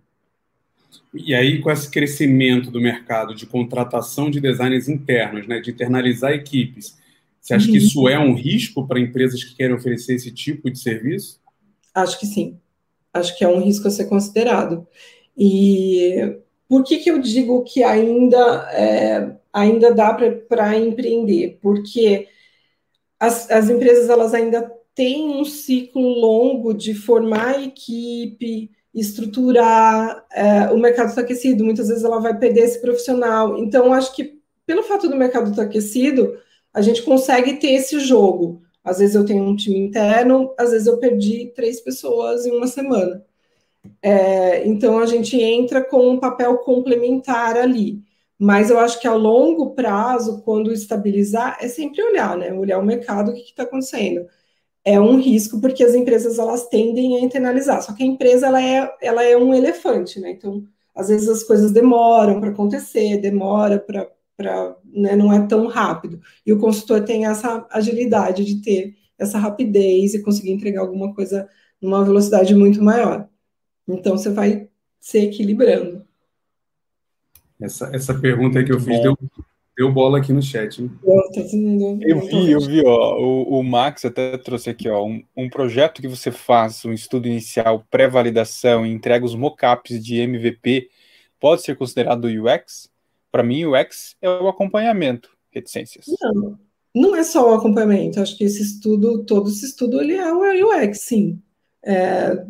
E 1.14 1.34
aí, 1.34 1.62
com 1.62 1.72
esse 1.72 1.90
crescimento 1.90 2.70
do 2.70 2.82
mercado 2.82 3.34
de 3.34 3.46
contratação 3.46 4.30
de 4.30 4.42
designers 4.42 4.90
internos, 4.90 5.48
né, 5.48 5.62
de 5.62 5.72
internalizar 5.72 6.34
equipes, 6.34 6.98
você 7.40 7.54
acha 7.54 7.68
uhum. 7.68 7.72
que 7.72 7.78
isso 7.78 8.10
é 8.10 8.20
um 8.20 8.34
risco 8.34 8.86
para 8.88 9.00
empresas 9.00 9.42
que 9.44 9.56
querem 9.56 9.76
oferecer 9.76 10.16
esse 10.16 10.32
tipo 10.32 10.70
de 10.70 10.80
serviço? 10.80 11.40
Acho 11.96 12.20
que 12.20 12.26
sim. 12.28 12.60
Acho 13.14 13.38
que 13.38 13.44
é 13.44 13.48
um 13.48 13.60
risco 13.60 13.88
a 13.88 13.92
ser 13.92 14.06
considerado. 14.06 14.86
E 15.38 16.38
por 16.68 16.84
que, 16.84 16.98
que 16.98 17.10
eu 17.10 17.20
digo 17.20 17.64
que 17.64 17.84
ainda, 17.84 18.70
é, 18.74 19.38
ainda 19.54 19.94
dá 19.94 20.14
para 20.14 20.78
empreender? 20.78 21.58
Porque 21.62 22.28
as, 23.20 23.50
as 23.50 23.70
empresas 23.70 24.10
elas 24.10 24.34
ainda 24.34 24.70
têm 24.94 25.30
um 25.30 25.46
ciclo 25.46 26.02
longo 26.02 26.74
de 26.74 26.94
formar 26.94 27.64
equipe, 27.64 28.72
estruturar, 28.94 30.26
é, 30.32 30.72
o 30.72 30.78
mercado 30.78 31.10
está 31.10 31.22
aquecido, 31.22 31.66
muitas 31.66 31.90
vezes 31.90 32.04
ela 32.04 32.20
vai 32.20 32.38
perder 32.38 32.62
esse 32.62 32.82
profissional. 32.82 33.58
Então, 33.58 33.94
acho 33.94 34.14
que 34.16 34.40
pelo 34.66 34.84
fato 34.84 35.08
do 35.08 35.16
mercado 35.16 35.50
estar 35.52 35.64
tá 35.64 35.70
aquecido, 35.70 36.38
a 36.74 36.82
gente 36.82 37.04
consegue 37.04 37.56
ter 37.56 37.72
esse 37.72 38.00
jogo. 38.00 38.65
Às 38.86 39.00
vezes 39.00 39.16
eu 39.16 39.26
tenho 39.26 39.44
um 39.44 39.56
time 39.56 39.80
interno, 39.80 40.54
às 40.58 40.72
vezes 40.72 40.88
eu 40.88 41.00
perdi 41.00 41.52
três 41.56 41.82
pessoas 41.82 42.46
em 42.46 42.52
uma 42.52 42.68
semana. 42.68 43.26
É, 44.02 44.68
então 44.68 45.00
a 45.00 45.06
gente 45.06 45.40
entra 45.42 45.84
com 45.84 46.10
um 46.12 46.20
papel 46.20 46.58
complementar 46.60 47.58
ali. 47.58 48.04
Mas 48.38 48.70
eu 48.70 48.80
acho 48.80 49.00
que 49.00 49.08
a 49.08 49.14
longo 49.14 49.72
prazo, 49.74 50.42
quando 50.44 50.72
estabilizar, 50.74 51.58
é 51.62 51.68
sempre 51.70 52.04
olhar, 52.04 52.38
né? 52.38 52.54
Olhar 52.54 52.80
o 52.80 52.86
mercado, 52.86 53.32
o 53.32 53.34
que 53.34 53.42
está 53.42 53.64
acontecendo. 53.64 54.28
É 54.84 55.00
um 55.00 55.18
risco, 55.20 55.62
porque 55.62 55.84
as 55.84 55.96
empresas 55.96 56.40
elas 56.40 56.68
tendem 56.68 57.18
a 57.18 57.22
internalizar. 57.22 57.82
Só 57.84 57.94
que 57.94 58.04
a 58.04 58.08
empresa 58.08 58.48
ela 58.48 58.62
é, 58.64 58.94
ela 59.02 59.24
é 59.24 59.38
um 59.38 59.54
elefante, 59.54 60.20
né? 60.20 60.32
Então, 60.32 60.64
às 60.96 61.10
vezes 61.10 61.30
as 61.30 61.44
coisas 61.44 61.72
demoram 61.72 62.40
para 62.40 62.52
acontecer, 62.52 63.18
demora 63.20 63.80
para 63.80 64.10
para 64.38 64.76
né, 64.86 65.16
não 65.16 65.32
é 65.32 65.46
tão 65.48 65.68
rápido. 65.68 66.22
E 66.46 66.52
o 66.52 66.60
consultor 66.60 67.04
tem 67.04 67.26
essa 67.26 67.66
agilidade 67.72 68.44
de 68.44 68.62
ter 68.62 68.96
essa 69.18 69.38
rapidez 69.38 70.14
e 70.14 70.22
conseguir 70.22 70.52
entregar 70.52 70.82
alguma 70.82 71.14
coisa 71.14 71.48
numa 71.82 72.04
velocidade 72.04 72.54
muito 72.54 72.84
maior. 72.84 73.28
Então 73.88 74.18
você 74.18 74.30
vai 74.30 74.68
se 75.00 75.20
equilibrando. 75.20 76.06
Essa, 77.62 77.90
essa 77.94 78.14
pergunta 78.14 78.60
aí 78.60 78.66
que 78.66 78.74
eu 78.74 78.80
fiz 78.80 79.02
deu, 79.02 79.18
deu 79.78 79.92
bola 79.92 80.18
aqui 80.18 80.34
no 80.34 80.42
chat. 80.42 80.82
Hein? 80.82 80.92
Tá 81.34 81.42
eu 82.02 82.20
vi, 82.20 82.52
eu 82.52 82.60
vi, 82.60 82.82
ó. 82.86 83.18
O, 83.18 83.60
o 83.60 83.64
Max 83.64 84.04
até 84.04 84.38
trouxe 84.38 84.70
aqui, 84.70 84.90
ó, 84.90 85.06
um, 85.06 85.24
um 85.38 85.50
projeto 85.50 86.02
que 86.02 86.08
você 86.08 86.32
faz, 86.32 86.84
um 86.84 86.92
estudo 86.92 87.28
inicial, 87.28 87.86
pré-validação 87.90 88.86
e 88.86 88.92
entrega 88.92 89.24
os 89.24 89.36
mockups 89.36 90.04
de 90.04 90.20
MVP, 90.20 90.90
pode 91.40 91.62
ser 91.62 91.78
considerado 91.78 92.26
UX? 92.26 92.90
Para 93.36 93.44
mim, 93.44 93.66
o 93.66 93.76
X 93.76 94.16
é 94.22 94.30
o 94.30 94.48
acompanhamento, 94.48 95.30
reticências. 95.52 96.06
Não, 96.22 96.58
não 96.96 97.16
é 97.18 97.22
só 97.22 97.52
o 97.52 97.54
acompanhamento. 97.54 98.22
Acho 98.22 98.38
que 98.38 98.46
esse 98.46 98.64
estudo, 98.64 99.26
todo 99.26 99.50
esse 99.50 99.66
estudo, 99.66 100.00
ele 100.00 100.14
é 100.14 100.32
o 100.32 100.70
UX, 100.70 101.02
sim. 101.02 101.42
É, 101.84 102.46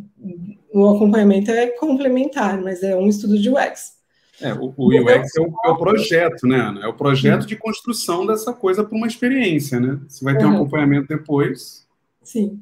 o 0.72 0.88
acompanhamento 0.88 1.50
é 1.50 1.66
complementar, 1.72 2.62
mas 2.62 2.84
é 2.84 2.96
um 2.96 3.08
estudo 3.08 3.36
de 3.36 3.50
UX. 3.50 3.96
É, 4.40 4.54
o, 4.54 4.72
o 4.78 4.90
UX 4.90 5.36
é 5.36 5.42
o, 5.42 5.52
é 5.66 5.70
o, 5.70 5.76
projeto, 5.76 6.46
né, 6.46 6.58
Ana? 6.58 6.82
É 6.86 6.88
o 6.88 6.94
projeto 6.94 7.48
de 7.48 7.56
construção 7.56 8.24
dessa 8.24 8.54
coisa 8.54 8.84
para 8.84 8.96
uma 8.96 9.08
experiência, 9.08 9.80
né? 9.80 10.00
Você 10.08 10.24
vai 10.24 10.38
ter 10.38 10.46
uhum. 10.46 10.52
um 10.52 10.56
acompanhamento 10.58 11.08
depois. 11.08 11.88
Sim. 12.22 12.62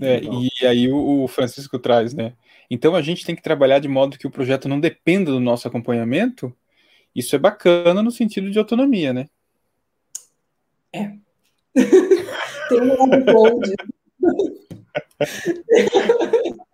É, 0.00 0.22
e 0.22 0.66
aí 0.66 0.90
o, 0.90 1.24
o 1.24 1.28
Francisco 1.28 1.78
traz, 1.78 2.14
né? 2.14 2.32
Então 2.70 2.94
a 2.94 3.02
gente 3.02 3.24
tem 3.24 3.34
que 3.36 3.42
trabalhar 3.42 3.78
de 3.78 3.88
modo 3.88 4.18
que 4.18 4.26
o 4.26 4.30
projeto 4.30 4.68
não 4.68 4.80
dependa 4.80 5.30
do 5.30 5.40
nosso 5.40 5.68
acompanhamento. 5.68 6.54
Isso 7.14 7.36
é 7.36 7.38
bacana 7.38 8.02
no 8.02 8.10
sentido 8.10 8.50
de 8.50 8.58
autonomia, 8.58 9.12
né? 9.12 9.28
É. 10.92 11.12
tem 12.68 12.80
um 12.80 13.10
lado 13.10 13.24
bom 13.24 13.60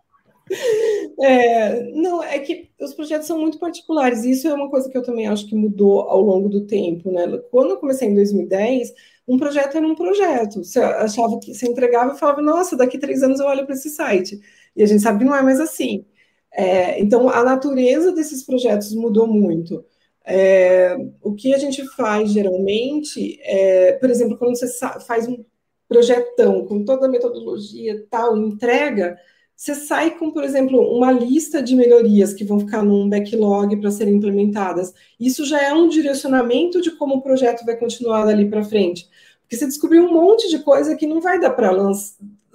É, 1.22 1.91
não, 1.93 2.22
é 2.22 2.38
que 2.38 2.70
os 2.80 2.95
projetos 2.95 3.26
são 3.26 3.38
muito 3.38 3.59
particulares. 3.59 4.24
Isso 4.24 4.49
é 4.49 4.55
uma 4.55 4.70
coisa 4.70 4.88
que 4.91 4.97
eu 4.97 5.03
também 5.03 5.28
acho 5.28 5.47
que 5.47 5.55
mudou 5.55 6.01
ao 6.01 6.20
longo 6.20 6.49
do 6.49 6.66
tempo, 6.66 7.11
né? 7.11 7.26
Quando 7.51 7.70
eu 7.70 7.76
comecei 7.76 8.09
em 8.09 8.14
2010, 8.14 8.93
um 9.28 9.38
projeto 9.38 9.76
era 9.76 9.86
um 9.86 9.95
projeto. 9.95 10.64
Você 10.64 10.80
achava 10.80 11.38
que 11.38 11.55
você 11.55 11.68
entregava 11.68 12.14
e 12.14 12.18
falava, 12.18 12.43
nossa, 12.43 12.76
daqui 12.76 12.99
três 12.99 13.22
anos 13.22 13.38
eu 13.38 13.47
olho 13.47 13.64
para 13.64 13.74
esse 13.74 13.91
site. 13.91 14.41
E 14.76 14.82
a 14.82 14.86
gente 14.86 15.02
sabe 15.02 15.18
que 15.20 15.24
não 15.24 15.34
é 15.34 15.42
mais 15.42 15.60
assim. 15.60 16.04
É, 16.52 17.00
então, 17.00 17.28
a 17.28 17.44
natureza 17.44 18.12
desses 18.12 18.44
projetos 18.44 18.94
mudou 18.94 19.26
muito. 19.26 19.84
É, 20.24 20.96
o 21.22 21.34
que 21.34 21.54
a 21.54 21.58
gente 21.58 21.84
faz 21.96 22.30
geralmente, 22.30 23.40
é, 23.42 23.92
por 23.92 24.10
exemplo, 24.10 24.36
quando 24.36 24.56
você 24.56 24.68
faz 25.06 25.26
um 25.26 25.44
projetão 25.88 26.64
com 26.66 26.84
toda 26.84 27.06
a 27.06 27.08
metodologia 27.10 28.06
tal, 28.08 28.36
entrega, 28.36 29.18
você 29.56 29.74
sai 29.74 30.16
com, 30.16 30.30
por 30.30 30.42
exemplo, 30.42 30.80
uma 30.96 31.12
lista 31.12 31.62
de 31.62 31.74
melhorias 31.76 32.32
que 32.32 32.44
vão 32.44 32.60
ficar 32.60 32.82
num 32.82 33.08
backlog 33.08 33.76
para 33.76 33.90
serem 33.90 34.14
implementadas. 34.14 34.94
Isso 35.18 35.44
já 35.44 35.60
é 35.60 35.72
um 35.72 35.88
direcionamento 35.88 36.80
de 36.80 36.92
como 36.92 37.16
o 37.16 37.22
projeto 37.22 37.64
vai 37.66 37.76
continuar 37.76 38.24
dali 38.24 38.48
para 38.48 38.64
frente. 38.64 39.08
Porque 39.42 39.56
você 39.56 39.66
descobriu 39.66 40.04
um 40.04 40.12
monte 40.14 40.48
de 40.48 40.60
coisa 40.60 40.96
que 40.96 41.06
não 41.06 41.20
vai 41.20 41.38
dar 41.38 41.50
para 41.50 41.72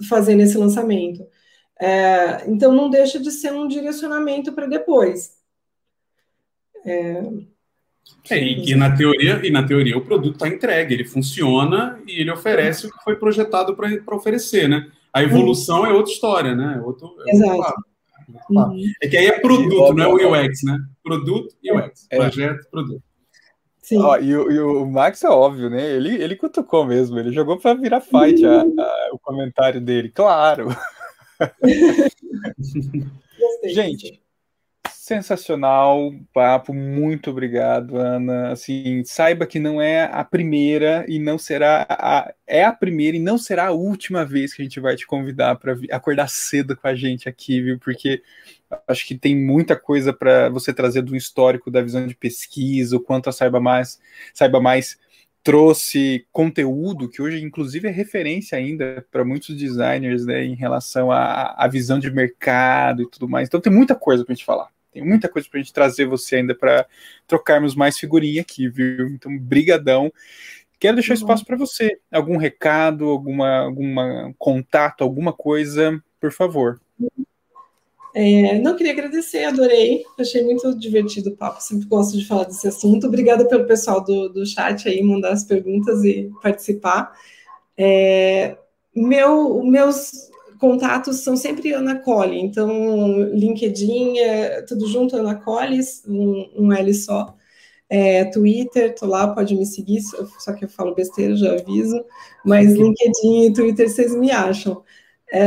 fazer 0.10 0.34
nesse 0.34 0.58
lançamento. 0.58 1.28
É, 1.80 2.50
então, 2.50 2.72
não 2.72 2.90
deixa 2.90 3.20
de 3.20 3.32
ser 3.32 3.54
um 3.54 3.68
direcionamento 3.68 4.54
para 4.54 4.66
depois. 4.66 5.36
É, 6.86 7.22
é, 8.30 8.44
e, 8.44 8.72
e, 8.72 8.76
na 8.76 8.96
teoria, 8.96 9.42
e 9.44 9.52
na 9.52 9.64
teoria 9.64 9.98
o 9.98 10.02
produto 10.02 10.36
está 10.36 10.48
entregue, 10.48 10.94
ele 10.94 11.04
funciona 11.04 12.00
e 12.08 12.22
ele 12.22 12.32
oferece 12.32 12.88
o 12.88 12.92
que 12.92 13.04
foi 13.04 13.16
projetado 13.16 13.76
para 13.76 14.16
oferecer, 14.16 14.68
né? 14.68 14.90
A 15.14 15.24
evolução 15.24 15.82
uhum. 15.82 15.86
é 15.86 15.94
outra 15.94 16.12
história, 16.12 16.56
né? 16.56 16.78
É 16.78 16.82
outro, 16.82 17.16
é 17.28 17.36
Exato. 17.36 17.84
Uhum. 18.50 18.92
É 19.02 19.08
que 19.08 19.18
aí 19.18 19.28
é 19.28 19.40
produto, 19.40 19.94
não 19.94 20.04
é 20.04 20.08
o 20.08 20.32
UX, 20.34 20.64
né? 20.64 20.78
Produto 21.04 21.56
e 21.64 21.72
UX. 21.72 22.08
É. 22.10 22.18
Projeto, 22.18 22.68
produto. 22.70 23.04
Sim. 23.82 24.00
Ó, 24.00 24.18
e, 24.18 24.36
o, 24.36 24.52
e, 24.52 24.60
o, 24.60 24.86
Max 24.88 25.24
é 25.24 25.30
óbvio, 25.30 25.70
né? 25.70 25.92
Ele, 25.92 26.16
ele 26.16 26.36
cutucou 26.36 26.86
mesmo, 26.86 27.20
ele 27.20 27.32
jogou 27.32 27.60
para 27.60 27.76
virar 27.76 28.02
fight 28.02 28.44
a, 28.44 28.62
a, 28.62 29.10
o 29.14 29.20
comentário 29.20 29.80
dele, 29.80 30.10
claro. 30.10 30.70
Gente, 33.66 34.26
sensacional 35.06 36.12
papo, 36.34 36.74
muito 36.74 37.30
obrigado, 37.30 37.98
Ana. 37.98 38.52
Assim, 38.52 39.04
saiba 39.04 39.46
que 39.46 39.60
não 39.60 39.80
é 39.80 40.06
a 40.06 40.24
primeira 40.24 41.06
e 41.08 41.20
não 41.20 41.38
será 41.38 41.86
a, 41.88 42.34
é 42.48 42.64
a 42.64 42.74
primeira 42.74 43.16
e 43.16 43.20
não 43.20 43.38
será 43.38 43.68
a 43.68 43.72
última 43.72 44.26
vez 44.26 44.54
que 44.54 44.62
a 44.62 44.66
gente 44.66 44.80
vai 44.80 44.96
te 44.96 45.06
convidar 45.06 45.58
para 45.58 45.78
acordar 45.92 46.28
cedo 46.28 46.76
com 46.76 46.88
a 46.88 46.96
gente 46.96 47.30
aqui, 47.30 47.62
viu? 47.62 47.78
Porque 47.78 48.24
acho 48.88 49.06
que 49.06 49.16
tem 49.16 49.36
muita 49.36 49.76
coisa 49.76 50.12
para 50.12 50.50
você 50.50 50.74
trazer 50.74 51.04
do 51.04 51.16
histórico 51.16 51.70
da 51.70 51.84
visão 51.84 52.08
de 52.08 52.16
pesquisa, 52.16 52.98
o 52.98 53.00
quanto 53.00 53.30
a 53.30 53.32
saiba 53.32 53.60
mais, 53.60 54.00
saiba 54.34 54.60
mais 54.60 54.98
trouxe 55.46 56.26
conteúdo 56.32 57.08
que 57.08 57.22
hoje, 57.22 57.40
inclusive, 57.40 57.88
é 57.88 57.92
referência 57.92 58.58
ainda 58.58 59.06
para 59.12 59.24
muitos 59.24 59.56
designers 59.56 60.26
né, 60.26 60.44
em 60.44 60.56
relação 60.56 61.12
à, 61.12 61.68
visão 61.72 62.00
de 62.00 62.10
mercado 62.10 63.04
e 63.04 63.10
tudo 63.12 63.30
mais. 63.30 63.48
Então, 63.48 63.62
tem 63.62 63.72
muita 63.72 63.94
coisa 63.94 64.26
para 64.26 64.34
a 64.34 64.36
gente 64.36 64.44
falar. 64.44 64.70
Tem 64.92 65.06
muita 65.06 65.30
coisa 65.30 65.48
para 65.48 65.60
a 65.60 65.62
gente 65.62 65.72
trazer 65.72 66.08
você 66.08 66.38
ainda 66.38 66.56
para 66.56 66.88
trocarmos 67.28 67.76
mais 67.76 67.96
figurinha 67.96 68.42
aqui, 68.42 68.68
viu? 68.68 69.06
Então, 69.10 69.38
brigadão. 69.38 70.12
Quero 70.80 70.96
deixar 70.96 71.14
uhum. 71.14 71.20
espaço 71.20 71.46
para 71.46 71.56
você. 71.56 72.00
Algum 72.12 72.38
recado, 72.38 73.06
alguma, 73.06 73.60
alguma 73.60 74.34
contato, 74.40 75.04
alguma 75.04 75.32
coisa, 75.32 76.04
por 76.20 76.32
favor. 76.32 76.82
É, 78.18 78.58
não 78.60 78.78
queria 78.78 78.94
agradecer, 78.94 79.44
adorei, 79.44 80.06
achei 80.18 80.42
muito 80.42 80.74
divertido 80.80 81.32
o 81.32 81.36
papo, 81.36 81.62
sempre 81.62 81.86
gosto 81.86 82.18
de 82.18 82.26
falar 82.26 82.46
desse 82.46 82.66
assunto. 82.66 83.08
Obrigada 83.08 83.46
pelo 83.46 83.68
pessoal 83.68 84.02
do, 84.02 84.30
do 84.30 84.46
chat 84.46 84.88
aí 84.88 85.04
mandar 85.04 85.34
as 85.34 85.44
perguntas 85.44 86.02
e 86.06 86.32
participar. 86.42 87.12
É, 87.78 88.58
meu, 88.96 89.62
meus 89.64 90.30
contatos 90.62 91.18
são 91.18 91.36
sempre 91.36 91.74
Ana 91.74 92.00
Cole, 92.00 92.40
então 92.40 93.20
LinkedIn 93.34 94.20
é 94.20 94.62
tudo 94.62 94.88
junto, 94.88 95.18
Ana 95.18 95.36
Cole, 95.36 95.82
um, 96.08 96.50
um 96.58 96.72
L 96.72 96.94
só. 96.94 97.36
É, 97.90 98.24
Twitter, 98.32 98.96
tô 98.96 99.08
lá, 99.08 99.28
pode 99.28 99.54
me 99.56 99.66
seguir, 99.66 100.00
só 100.40 100.54
que 100.54 100.64
eu 100.64 100.70
falo 100.70 100.96
besteira, 100.96 101.36
já 101.36 101.52
aviso, 101.52 102.02
mas 102.46 102.72
LinkedIn 102.72 103.48
e 103.48 103.54
Twitter 103.54 103.90
vocês 103.90 104.16
me 104.16 104.32
acham. 104.32 104.82
É, 105.34 105.46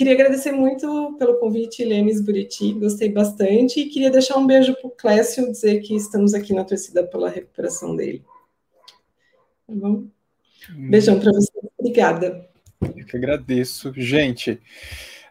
queria 0.00 0.14
agradecer 0.14 0.50
muito 0.50 1.14
pelo 1.18 1.38
convite, 1.38 1.84
Lemes 1.84 2.22
Buriti, 2.22 2.72
gostei 2.72 3.10
bastante, 3.10 3.80
e 3.80 3.86
queria 3.90 4.10
deixar 4.10 4.38
um 4.38 4.46
beijo 4.46 4.74
para 4.76 4.88
o 4.88 4.90
Clécio, 4.90 5.52
dizer 5.52 5.80
que 5.80 5.94
estamos 5.94 6.32
aqui 6.32 6.54
na 6.54 6.64
torcida 6.64 7.06
pela 7.06 7.28
recuperação 7.28 7.94
dele. 7.94 8.24
Tá 9.66 9.74
bom? 9.74 10.06
Beijão 10.70 11.20
para 11.20 11.30
vocês, 11.32 11.50
obrigada. 11.76 12.48
Eu 12.80 13.04
que 13.04 13.14
agradeço. 13.14 13.92
Gente, 13.94 14.58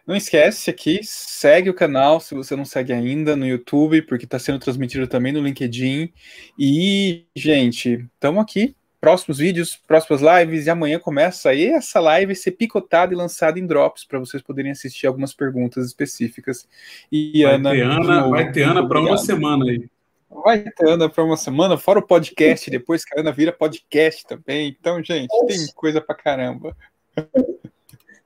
não 0.06 0.14
esquece 0.14 0.70
aqui, 0.70 1.00
segue 1.02 1.68
o 1.68 1.74
canal 1.74 2.20
se 2.20 2.32
você 2.36 2.54
não 2.54 2.64
segue 2.64 2.92
ainda 2.92 3.34
no 3.34 3.48
YouTube, 3.48 4.02
porque 4.02 4.24
está 4.24 4.38
sendo 4.38 4.60
transmitido 4.60 5.08
também 5.08 5.32
no 5.32 5.42
LinkedIn. 5.42 6.12
E, 6.56 7.24
gente, 7.34 8.08
estamos 8.14 8.40
aqui. 8.40 8.76
Próximos 9.00 9.38
vídeos, 9.38 9.76
próximas 9.86 10.20
lives, 10.20 10.66
e 10.66 10.70
amanhã 10.70 10.98
começa 10.98 11.48
aí 11.48 11.68
essa 11.68 11.98
live 12.00 12.34
ser 12.36 12.50
picotada 12.50 13.14
e 13.14 13.16
lançada 13.16 13.58
em 13.58 13.66
drops 13.66 14.04
para 14.04 14.18
vocês 14.18 14.42
poderem 14.42 14.72
assistir 14.72 15.06
algumas 15.06 15.32
perguntas 15.32 15.86
específicas. 15.86 16.68
E 17.10 17.42
vai 17.42 17.54
Ana. 17.54 17.70
Ter 17.70 17.82
Ana 17.82 18.28
vai 18.28 18.52
ter 18.52 18.62
Ana 18.62 18.86
para 18.86 19.00
uma 19.00 19.16
semana 19.16 19.64
aí. 19.64 19.88
Vai 20.28 20.62
ter 20.62 20.86
Ana 20.86 21.08
para 21.08 21.24
uma 21.24 21.36
semana, 21.36 21.78
fora 21.78 21.98
o 21.98 22.06
podcast, 22.06 22.70
depois 22.70 23.04
que 23.04 23.16
a 23.16 23.20
Ana 23.20 23.32
vira 23.32 23.52
podcast 23.52 24.26
também. 24.26 24.76
Então, 24.78 25.02
gente, 25.02 25.30
tem 25.46 25.66
coisa 25.74 26.00
para 26.00 26.14
caramba. 26.14 26.76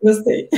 Gostei. 0.02 0.48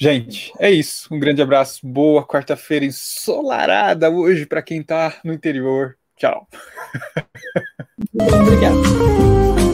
Gente, 0.00 0.52
é 0.58 0.70
isso. 0.70 1.12
Um 1.12 1.18
grande 1.18 1.42
abraço. 1.42 1.86
Boa 1.86 2.26
quarta-feira 2.26 2.84
ensolarada 2.84 4.08
hoje 4.08 4.46
para 4.46 4.62
quem 4.62 4.80
está 4.80 5.20
no 5.24 5.32
interior. 5.32 5.98
Tchau. 6.18 6.46
Obrigada. 8.18 9.67